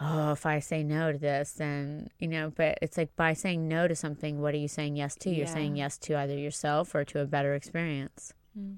oh 0.00 0.32
if 0.32 0.44
i 0.46 0.58
say 0.58 0.82
no 0.82 1.12
to 1.12 1.18
this 1.18 1.52
then 1.52 2.08
you 2.18 2.26
know 2.28 2.52
but 2.56 2.78
it's 2.82 2.96
like 2.98 3.14
by 3.16 3.32
saying 3.32 3.68
no 3.68 3.86
to 3.86 3.94
something 3.94 4.40
what 4.40 4.52
are 4.54 4.58
you 4.58 4.68
saying 4.68 4.96
yes 4.96 5.14
to 5.14 5.30
you're 5.30 5.46
Yeah. 5.46 5.52
saying 5.54 5.76
yes 5.76 5.98
to 5.98 6.16
either 6.18 6.36
yourself 6.36 6.94
or 6.94 7.04
to 7.04 7.20
a 7.20 7.26
better 7.26 7.54
experience 7.54 8.32
mm. 8.58 8.76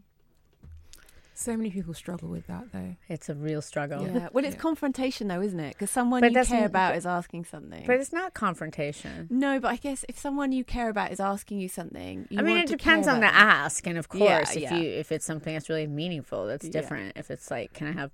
So 1.38 1.54
many 1.54 1.68
people 1.70 1.92
struggle 1.92 2.30
with 2.30 2.46
that, 2.46 2.72
though. 2.72 2.96
It's 3.10 3.28
a 3.28 3.34
real 3.34 3.60
struggle. 3.60 4.02
Yeah. 4.06 4.28
Well, 4.32 4.42
it's 4.46 4.54
Yeah. 4.56 4.60
confrontation, 4.60 5.28
though, 5.28 5.42
isn't 5.42 5.60
it? 5.60 5.74
Because 5.74 5.90
someone 5.90 6.22
But 6.22 6.32
you 6.32 6.42
care 6.44 6.64
about 6.64 6.96
is 6.96 7.04
asking 7.04 7.44
something. 7.44 7.84
But 7.86 7.96
it's 8.00 8.10
not 8.10 8.32
confrontation. 8.32 9.26
no, 9.28 9.60
but 9.60 9.68
I 9.68 9.76
guess 9.76 10.02
if 10.08 10.18
someone 10.18 10.52
you 10.52 10.64
care 10.64 10.88
about 10.88 11.12
is 11.12 11.20
asking 11.20 11.60
you 11.60 11.68
something, 11.68 12.26
you 12.30 12.38
I 12.38 12.42
mean, 12.42 12.56
want 12.56 12.70
it 12.70 12.78
depends 12.78 13.06
on 13.06 13.16
the 13.16 13.26
them. 13.26 13.34
ask, 13.34 13.86
and 13.86 13.98
of 13.98 14.08
course, 14.08 14.22
Yeah, 14.22 14.40
if 14.50 14.56
yeah. 14.62 14.76
you 14.78 14.88
if 14.88 15.12
it's 15.12 15.26
something 15.26 15.52
that's 15.52 15.68
really 15.68 15.86
meaningful, 15.86 16.46
that's 16.46 16.66
different. 16.70 17.12
If 17.16 17.30
it's 17.30 17.50
like, 17.50 17.74
can 17.74 17.88
I 17.88 17.92
have 17.92 18.12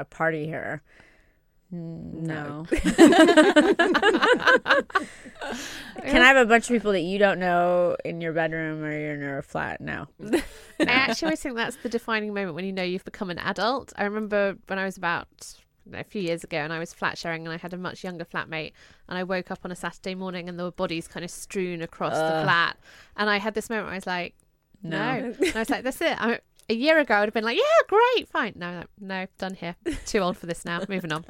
a 0.00 0.04
party 0.04 0.44
here? 0.46 0.82
Mm, 1.72 2.12
No. 2.22 2.66
can 6.02 6.22
I 6.22 6.26
have 6.26 6.36
a 6.36 6.44
bunch 6.44 6.64
of 6.64 6.74
people 6.74 6.92
that 6.92 7.00
you 7.00 7.18
don't 7.18 7.38
know 7.38 7.96
in 8.04 8.20
your 8.20 8.32
bedroom 8.32 8.82
or 8.82 8.90
in 8.90 9.20
your 9.20 9.42
flat? 9.42 9.80
No. 9.80 10.06
I 10.80 10.84
actually 10.84 11.26
always 11.26 11.40
think 11.40 11.56
that's 11.56 11.76
the 11.76 11.88
defining 11.88 12.34
moment 12.34 12.54
when 12.54 12.64
you 12.64 12.72
know 12.72 12.82
you've 12.82 13.04
become 13.04 13.30
an 13.30 13.38
adult. 13.38 13.92
I 13.96 14.04
remember 14.04 14.56
when 14.66 14.78
I 14.78 14.84
was 14.84 14.96
about 14.96 15.28
I 15.40 15.84
don't 15.84 15.92
know, 15.94 16.00
a 16.00 16.04
few 16.04 16.22
years 16.22 16.44
ago 16.44 16.58
and 16.58 16.72
I 16.72 16.78
was 16.78 16.92
flat 16.92 17.16
sharing 17.18 17.46
and 17.46 17.52
I 17.54 17.56
had 17.56 17.72
a 17.72 17.78
much 17.78 18.04
younger 18.04 18.24
flatmate 18.24 18.72
and 19.08 19.18
I 19.18 19.24
woke 19.24 19.50
up 19.50 19.60
on 19.64 19.72
a 19.72 19.76
Saturday 19.76 20.14
morning 20.14 20.48
and 20.48 20.58
there 20.58 20.66
were 20.66 20.72
bodies 20.72 21.08
kind 21.08 21.24
of 21.24 21.30
strewn 21.30 21.82
across 21.82 22.12
the 22.12 22.42
flat 22.44 22.76
and 23.16 23.30
I 23.30 23.38
had 23.38 23.54
this 23.54 23.70
moment 23.70 23.86
where 23.86 23.94
I 23.94 23.96
was 23.96 24.06
like, 24.06 24.34
no. 24.84 24.98
No. 24.98 25.34
And 25.40 25.56
I 25.56 25.58
was 25.60 25.70
like, 25.70 25.84
that's 25.84 26.00
it. 26.00 26.20
I, 26.20 26.40
a 26.72 26.74
year 26.74 26.98
ago 26.98 27.14
I 27.14 27.20
would 27.20 27.26
have 27.26 27.34
been 27.34 27.44
like, 27.44 27.58
yeah, 27.58 27.86
great, 27.88 28.28
fine. 28.28 28.54
No, 28.56 28.80
no, 28.80 28.84
no, 29.00 29.26
done 29.38 29.54
here. 29.54 29.76
Too 30.06 30.18
old 30.18 30.36
for 30.36 30.46
this 30.46 30.64
now. 30.64 30.80
Moving 30.88 31.12
on. 31.12 31.24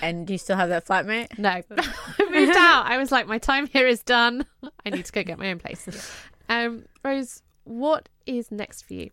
And 0.00 0.26
do 0.26 0.34
you 0.34 0.38
still 0.38 0.56
have 0.56 0.68
that 0.68 0.86
flatmate? 0.86 1.38
No, 1.38 1.50
I 1.70 2.30
moved 2.30 2.56
out. 2.56 2.86
I 2.86 2.98
was 2.98 3.10
like, 3.10 3.26
my 3.26 3.38
time 3.38 3.66
here 3.66 3.86
is 3.86 4.02
done. 4.02 4.46
I 4.84 4.90
need 4.90 5.04
to 5.06 5.12
go 5.12 5.22
get 5.24 5.38
my 5.38 5.50
own 5.50 5.58
place. 5.58 5.88
Um, 6.48 6.84
Rose, 7.02 7.42
what 7.64 8.08
is 8.24 8.52
next 8.52 8.82
for 8.82 8.94
you? 8.94 9.10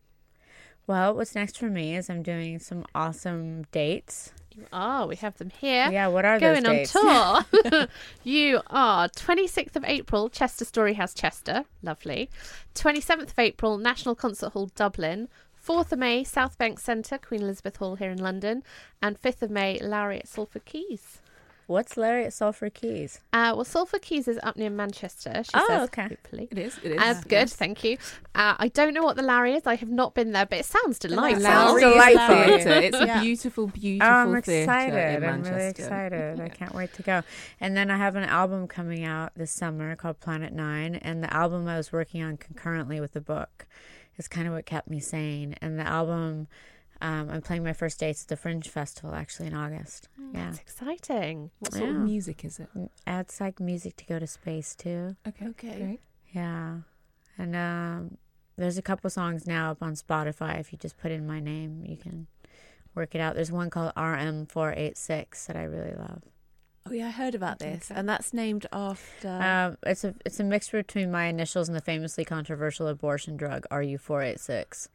Well, 0.86 1.16
what's 1.16 1.34
next 1.34 1.58
for 1.58 1.66
me 1.66 1.96
is 1.96 2.08
I'm 2.08 2.22
doing 2.22 2.60
some 2.60 2.86
awesome 2.94 3.64
dates. 3.72 4.32
Oh, 4.72 5.08
we 5.08 5.16
have 5.18 5.38
them 5.38 5.52
here. 5.60 5.90
Yeah, 5.92 6.08
what 6.08 6.26
are 6.26 6.40
Going 6.40 6.64
those 6.64 6.94
on 6.94 7.04
dates? 7.44 7.52
tour. 7.72 7.88
you 8.24 8.62
are 8.68 9.10
26th 9.10 9.76
of 9.76 9.84
April, 9.86 10.30
Chester 10.30 10.66
Storyhouse, 10.66 11.16
Chester. 11.16 11.66
Lovely. 11.82 12.30
27th 12.76 13.32
of 13.32 13.40
April, 13.40 13.78
National 13.78 14.16
Concert 14.16 14.54
Hall, 14.54 14.72
Dublin. 14.76 15.30
4th 15.66 15.94
of 15.94 16.00
May, 16.00 16.24
South 16.24 16.58
Bank 16.58 16.80
Centre, 16.80 17.18
Queen 17.18 17.42
Elizabeth 17.42 17.78
Hall 17.78 17.96
here 17.96 18.12
in 18.12 18.18
London. 18.18 18.64
And 19.02 19.22
5th 19.22 19.44
of 19.44 19.50
May, 19.52 19.80
Lowry 19.80 20.20
at 20.20 20.28
Salford 20.28 20.66
Quays. 20.66 21.20
What's 21.66 21.96
Larry 21.96 22.26
at 22.26 22.34
Sulphur 22.34 22.70
Keys? 22.70 23.22
Uh, 23.32 23.54
well, 23.56 23.64
Sulphur 23.64 23.98
Keys 24.00 24.28
is 24.28 24.38
up 24.44 24.58
near 24.58 24.70
Manchester. 24.70 25.44
She 25.44 25.52
Oh, 25.54 25.66
says, 25.68 25.82
okay. 25.86 26.08
hopefully. 26.10 26.48
It 26.52 26.58
is. 26.58 26.78
It 26.84 26.92
is. 26.94 27.00
Uh, 27.02 27.22
good, 27.28 27.50
thank 27.50 27.84
you. 27.84 27.98
Uh, 28.36 28.56
I 28.60 28.68
don't 28.68 28.94
know 28.94 29.04
what 29.04 29.16
the 29.16 29.22
Larry 29.24 29.54
is. 29.54 29.66
I 29.66 29.76
have 29.76 29.90
not 29.90 30.14
been 30.14 30.34
there, 30.34 30.46
but 30.46 30.60
it 30.60 30.66
sounds 30.66 31.00
delightful. 31.00 31.42
Sounds 31.44 31.82
Lowry 31.82 31.94
delightful. 31.94 32.36
theatre. 32.64 32.70
It's 32.82 32.98
a 33.00 33.06
Yeah. 33.06 33.22
beautiful, 33.22 33.72
Oh, 33.74 34.06
I'm 34.06 34.36
excited. 34.36 34.94
in 34.94 35.24
I'm 35.24 35.42
really 35.42 35.42
Manchester. 35.44 35.84
excited. 35.84 36.40
I 36.42 36.50
can't 36.50 36.74
wait 36.76 36.94
to 36.96 37.02
go. 37.04 37.22
And 37.62 37.78
then 37.78 37.90
I 37.90 37.98
have 37.98 38.16
an 38.18 38.24
album 38.26 38.68
coming 38.68 39.04
out 39.06 39.32
this 39.36 39.52
summer 39.52 39.96
called 39.96 40.20
Planet 40.20 40.52
Nine. 40.54 40.96
And 40.96 41.24
the 41.24 41.34
album 41.34 41.68
I 41.68 41.78
was 41.78 41.92
working 41.94 42.22
on 42.22 42.38
concurrently 42.38 43.00
with 43.00 43.14
the 43.14 43.22
book 43.22 43.66
is 44.18 44.28
kind 44.28 44.48
of 44.48 44.54
what 44.54 44.66
kept 44.66 44.90
me 44.90 45.00
sane. 45.00 45.56
And 45.62 45.80
the 45.80 45.88
album, 45.88 46.48
um, 47.02 47.30
I'm 47.30 47.42
playing 47.42 47.64
my 47.64 47.74
first 47.74 48.00
dates 48.00 48.24
at 48.24 48.28
the 48.30 48.38
Fringe 48.38 48.68
Festival 48.68 49.14
actually 49.16 49.48
in 49.48 49.54
August. 49.54 50.08
Yeah. 50.34 50.46
That's 50.46 50.60
exciting. 50.60 51.52
What 51.60 51.74
sort 51.74 51.90
of 51.90 51.96
music 51.98 52.46
is 52.46 52.60
it? 52.60 52.70
It's 53.06 53.42
like 53.42 53.60
music 53.60 53.96
to 53.98 54.06
go 54.06 54.20
to 54.20 54.28
space 54.28 54.76
too. 54.76 55.16
Okay. 55.28 55.48
Okay. 55.48 55.78
Great. 55.78 56.00
Yeah. 56.34 56.78
And 57.38 57.56
um, 57.56 58.18
there's 58.58 58.78
a 58.78 58.82
couple 58.82 59.10
songs 59.10 59.48
now 59.48 59.72
up 59.72 59.82
on 59.82 59.96
Spotify. 59.96 60.60
If 60.60 60.72
you 60.72 60.78
just 60.78 60.98
put 60.98 61.12
in 61.12 61.26
my 61.28 61.40
name, 61.40 61.84
you 61.86 61.98
can 61.98 62.28
work 62.96 63.16
it 63.16 63.22
out. 63.22 63.36
There's 63.36 63.52
one 63.52 63.70
called 63.70 63.94
RM486 63.96 65.48
that 65.48 65.56
I 65.56 65.64
really 65.64 65.96
love. 65.96 66.22
Oh 66.86 66.92
yeah, 66.92 67.08
I 67.08 67.12
heard 67.12 67.34
about 67.34 67.60
this, 67.60 67.90
and 67.90 68.10
that's 68.10 68.34
named 68.34 68.66
after. 68.74 69.30
Um, 69.30 69.78
it's 69.86 70.04
a 70.04 70.14
it's 70.26 70.38
a 70.42 70.44
mixture 70.44 70.84
between 70.84 71.12
my 71.12 71.28
initials 71.28 71.70
and 71.70 71.78
the 71.78 71.82
famously 71.82 72.26
controversial 72.26 72.88
abortion 72.88 73.38
drug 73.38 73.66
RU486, 73.72 74.90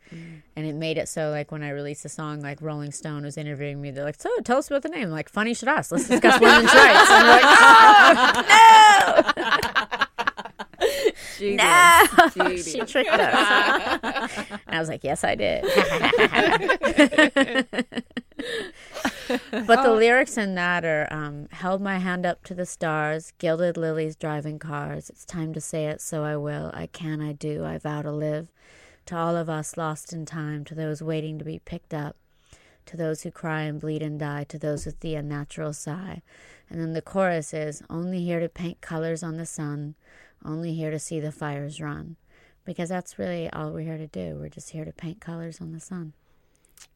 and 0.54 0.66
it 0.66 0.74
made 0.74 0.98
it 0.98 1.08
so 1.08 1.30
like 1.30 1.50
when 1.50 1.62
I 1.62 1.70
released 1.70 2.02
the 2.02 2.10
song, 2.10 2.42
like 2.42 2.60
Rolling 2.60 2.92
Stone 2.92 3.24
was 3.24 3.38
interviewing 3.38 3.80
me, 3.80 3.90
they're 3.90 4.04
like, 4.04 4.20
"So 4.20 4.28
tell 4.44 4.58
us 4.58 4.66
about 4.68 4.82
the 4.82 4.90
name." 4.90 5.04
I'm 5.04 5.10
like, 5.10 5.30
"Funny 5.30 5.54
should 5.54 5.68
ask. 5.68 5.90
Let's 5.90 6.08
discuss 6.08 6.38
women's 6.48 6.74
rights." 6.74 7.10
I'm 7.10 7.26
like, 7.26 7.42
"Oh 7.48 8.42
no, 11.48 11.56
no, 11.56 12.04
she 12.56 12.80
tricked 12.80 13.08
us." 13.10 14.38
and 14.66 14.76
I 14.76 14.78
was 14.78 14.90
like, 14.90 15.04
"Yes, 15.04 15.24
I 15.24 15.34
did." 15.36 15.64
but 19.50 19.82
the 19.82 19.92
lyrics 19.92 20.36
in 20.36 20.54
that 20.54 20.84
are 20.84 21.06
um, 21.10 21.48
held 21.50 21.80
my 21.80 21.98
hand 21.98 22.24
up 22.24 22.44
to 22.44 22.54
the 22.54 22.66
stars, 22.66 23.32
gilded 23.38 23.76
lilies 23.76 24.16
driving 24.16 24.58
cars. 24.58 25.10
It's 25.10 25.24
time 25.24 25.52
to 25.54 25.60
say 25.60 25.86
it, 25.86 26.00
so 26.00 26.24
I 26.24 26.36
will. 26.36 26.70
I 26.74 26.86
can, 26.86 27.20
I 27.20 27.32
do, 27.32 27.64
I 27.64 27.78
vow 27.78 28.02
to 28.02 28.12
live. 28.12 28.48
To 29.06 29.16
all 29.16 29.36
of 29.36 29.48
us 29.48 29.76
lost 29.76 30.12
in 30.12 30.26
time, 30.26 30.64
to 30.66 30.74
those 30.74 31.02
waiting 31.02 31.38
to 31.38 31.44
be 31.44 31.58
picked 31.58 31.94
up, 31.94 32.16
to 32.86 32.96
those 32.96 33.22
who 33.22 33.30
cry 33.30 33.62
and 33.62 33.80
bleed 33.80 34.02
and 34.02 34.18
die, 34.18 34.44
to 34.44 34.58
those 34.58 34.86
with 34.86 35.00
the 35.00 35.14
unnatural 35.14 35.72
sigh. 35.72 36.22
And 36.70 36.80
then 36.80 36.92
the 36.92 37.02
chorus 37.02 37.54
is 37.54 37.82
only 37.88 38.22
here 38.22 38.40
to 38.40 38.48
paint 38.48 38.80
colors 38.80 39.22
on 39.22 39.36
the 39.36 39.46
sun, 39.46 39.94
only 40.44 40.74
here 40.74 40.90
to 40.90 40.98
see 40.98 41.20
the 41.20 41.32
fires 41.32 41.80
run. 41.80 42.16
Because 42.64 42.90
that's 42.90 43.18
really 43.18 43.50
all 43.50 43.72
we're 43.72 43.80
here 43.80 43.96
to 43.96 44.06
do. 44.06 44.36
We're 44.38 44.50
just 44.50 44.70
here 44.70 44.84
to 44.84 44.92
paint 44.92 45.20
colors 45.20 45.60
on 45.60 45.72
the 45.72 45.80
sun. 45.80 46.12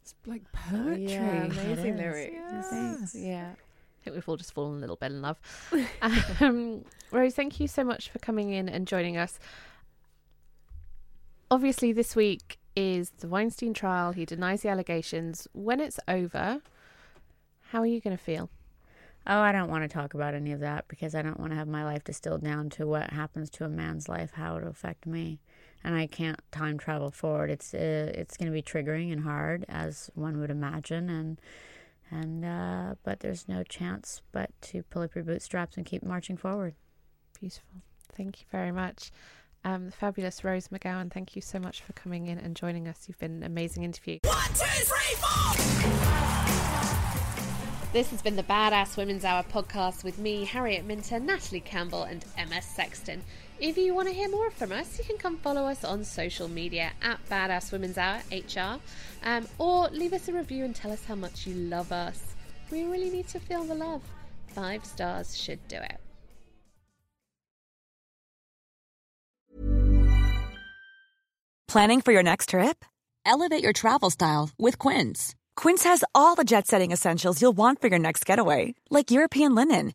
It's 0.02 0.14
like 0.26 0.42
poetry. 0.52 1.12
yeah, 1.12 1.44
amazing 1.44 1.96
lyrics. 1.96 2.34
Yes. 2.72 3.14
Yeah. 3.14 3.50
I 3.52 4.04
think 4.04 4.16
we've 4.16 4.28
all 4.28 4.36
just 4.36 4.52
fallen 4.52 4.78
a 4.78 4.80
little 4.80 4.96
bit 4.96 5.12
in 5.12 5.22
love. 5.22 5.38
um, 6.40 6.84
Rose, 7.12 7.34
thank 7.34 7.60
you 7.60 7.68
so 7.68 7.84
much 7.84 8.10
for 8.10 8.18
coming 8.18 8.50
in 8.52 8.68
and 8.68 8.86
joining 8.86 9.16
us. 9.16 9.38
Obviously, 11.50 11.92
this 11.92 12.16
week 12.16 12.58
is 12.74 13.10
the 13.18 13.28
Weinstein 13.28 13.74
trial. 13.74 14.12
He 14.12 14.24
denies 14.24 14.62
the 14.62 14.70
allegations. 14.70 15.46
When 15.52 15.78
it's 15.78 16.00
over, 16.08 16.62
how 17.68 17.80
are 17.80 17.86
you 17.86 18.00
going 18.00 18.16
to 18.16 18.22
feel? 18.22 18.50
Oh, 19.24 19.38
I 19.38 19.52
don't 19.52 19.70
want 19.70 19.84
to 19.84 19.88
talk 19.88 20.14
about 20.14 20.34
any 20.34 20.50
of 20.50 20.60
that 20.60 20.88
because 20.88 21.14
I 21.14 21.22
don't 21.22 21.38
want 21.38 21.52
to 21.52 21.56
have 21.56 21.68
my 21.68 21.84
life 21.84 22.02
distilled 22.02 22.42
down 22.42 22.70
to 22.70 22.86
what 22.86 23.10
happens 23.10 23.50
to 23.50 23.64
a 23.64 23.68
man's 23.68 24.08
life, 24.08 24.32
how 24.32 24.56
it'll 24.56 24.70
affect 24.70 25.06
me, 25.06 25.38
and 25.84 25.94
I 25.94 26.06
can't 26.06 26.40
time 26.50 26.78
travel 26.78 27.10
forward. 27.10 27.50
It's 27.50 27.74
uh, 27.74 28.12
it's 28.14 28.36
going 28.36 28.46
to 28.46 28.52
be 28.52 28.62
triggering 28.62 29.12
and 29.12 29.22
hard, 29.22 29.64
as 29.68 30.10
one 30.14 30.38
would 30.40 30.50
imagine, 30.50 31.08
and 31.10 31.40
and 32.10 32.44
uh, 32.44 32.94
but 33.02 33.20
there's 33.20 33.48
no 33.48 33.62
chance 33.62 34.22
but 34.32 34.50
to 34.62 34.82
pull 34.84 35.02
up 35.02 35.14
your 35.14 35.24
bootstraps 35.24 35.76
and 35.76 35.86
keep 35.86 36.02
marching 36.02 36.36
forward. 36.36 36.74
Beautiful. 37.40 37.82
Thank 38.16 38.40
you 38.40 38.46
very 38.50 38.72
much. 38.72 39.10
Um, 39.64 39.86
the 39.86 39.92
fabulous 39.92 40.42
Rose 40.42 40.68
McGowan, 40.68 41.12
thank 41.12 41.36
you 41.36 41.42
so 41.42 41.60
much 41.60 41.82
for 41.82 41.92
coming 41.92 42.26
in 42.26 42.38
and 42.38 42.56
joining 42.56 42.88
us. 42.88 43.04
You've 43.06 43.18
been 43.18 43.36
an 43.36 43.42
amazing 43.44 43.84
interview. 43.84 44.18
One, 44.24 44.48
two, 44.48 44.64
three, 44.64 45.16
four! 45.16 45.32
This 47.92 48.10
has 48.10 48.22
been 48.22 48.36
the 48.36 48.42
Badass 48.42 48.96
Women's 48.96 49.22
Hour 49.24 49.42
podcast 49.44 50.02
with 50.02 50.18
me, 50.18 50.46
Harriet 50.46 50.84
Minter, 50.86 51.20
Natalie 51.20 51.60
Campbell, 51.60 52.04
and 52.04 52.24
Emma 52.38 52.62
Sexton. 52.62 53.22
If 53.62 53.78
you 53.78 53.94
want 53.94 54.08
to 54.08 54.12
hear 54.12 54.28
more 54.28 54.50
from 54.50 54.72
us, 54.72 54.98
you 54.98 55.04
can 55.04 55.18
come 55.18 55.36
follow 55.36 55.66
us 55.66 55.84
on 55.84 56.02
social 56.02 56.48
media 56.48 56.90
at 57.00 57.24
Badass 57.28 57.70
Women's 57.70 57.96
Hour 57.96 58.20
HR, 58.32 58.80
um, 59.22 59.46
or 59.56 59.88
leave 59.90 60.12
us 60.12 60.26
a 60.26 60.32
review 60.32 60.64
and 60.64 60.74
tell 60.74 60.90
us 60.90 61.04
how 61.04 61.14
much 61.14 61.46
you 61.46 61.54
love 61.54 61.92
us. 61.92 62.34
We 62.72 62.82
really 62.82 63.08
need 63.08 63.28
to 63.28 63.38
feel 63.38 63.62
the 63.62 63.76
love. 63.76 64.02
Five 64.48 64.84
stars 64.84 65.40
should 65.40 65.60
do 65.68 65.76
it. 65.76 66.00
Planning 71.68 72.00
for 72.00 72.10
your 72.10 72.24
next 72.24 72.48
trip? 72.48 72.84
Elevate 73.24 73.62
your 73.62 73.72
travel 73.72 74.10
style 74.10 74.50
with 74.58 74.80
Quince. 74.80 75.36
Quince 75.54 75.84
has 75.84 76.02
all 76.16 76.34
the 76.34 76.42
jet 76.42 76.66
setting 76.66 76.90
essentials 76.90 77.40
you'll 77.40 77.52
want 77.52 77.80
for 77.80 77.86
your 77.86 78.00
next 78.00 78.26
getaway, 78.26 78.74
like 78.90 79.12
European 79.12 79.54
linen, 79.54 79.94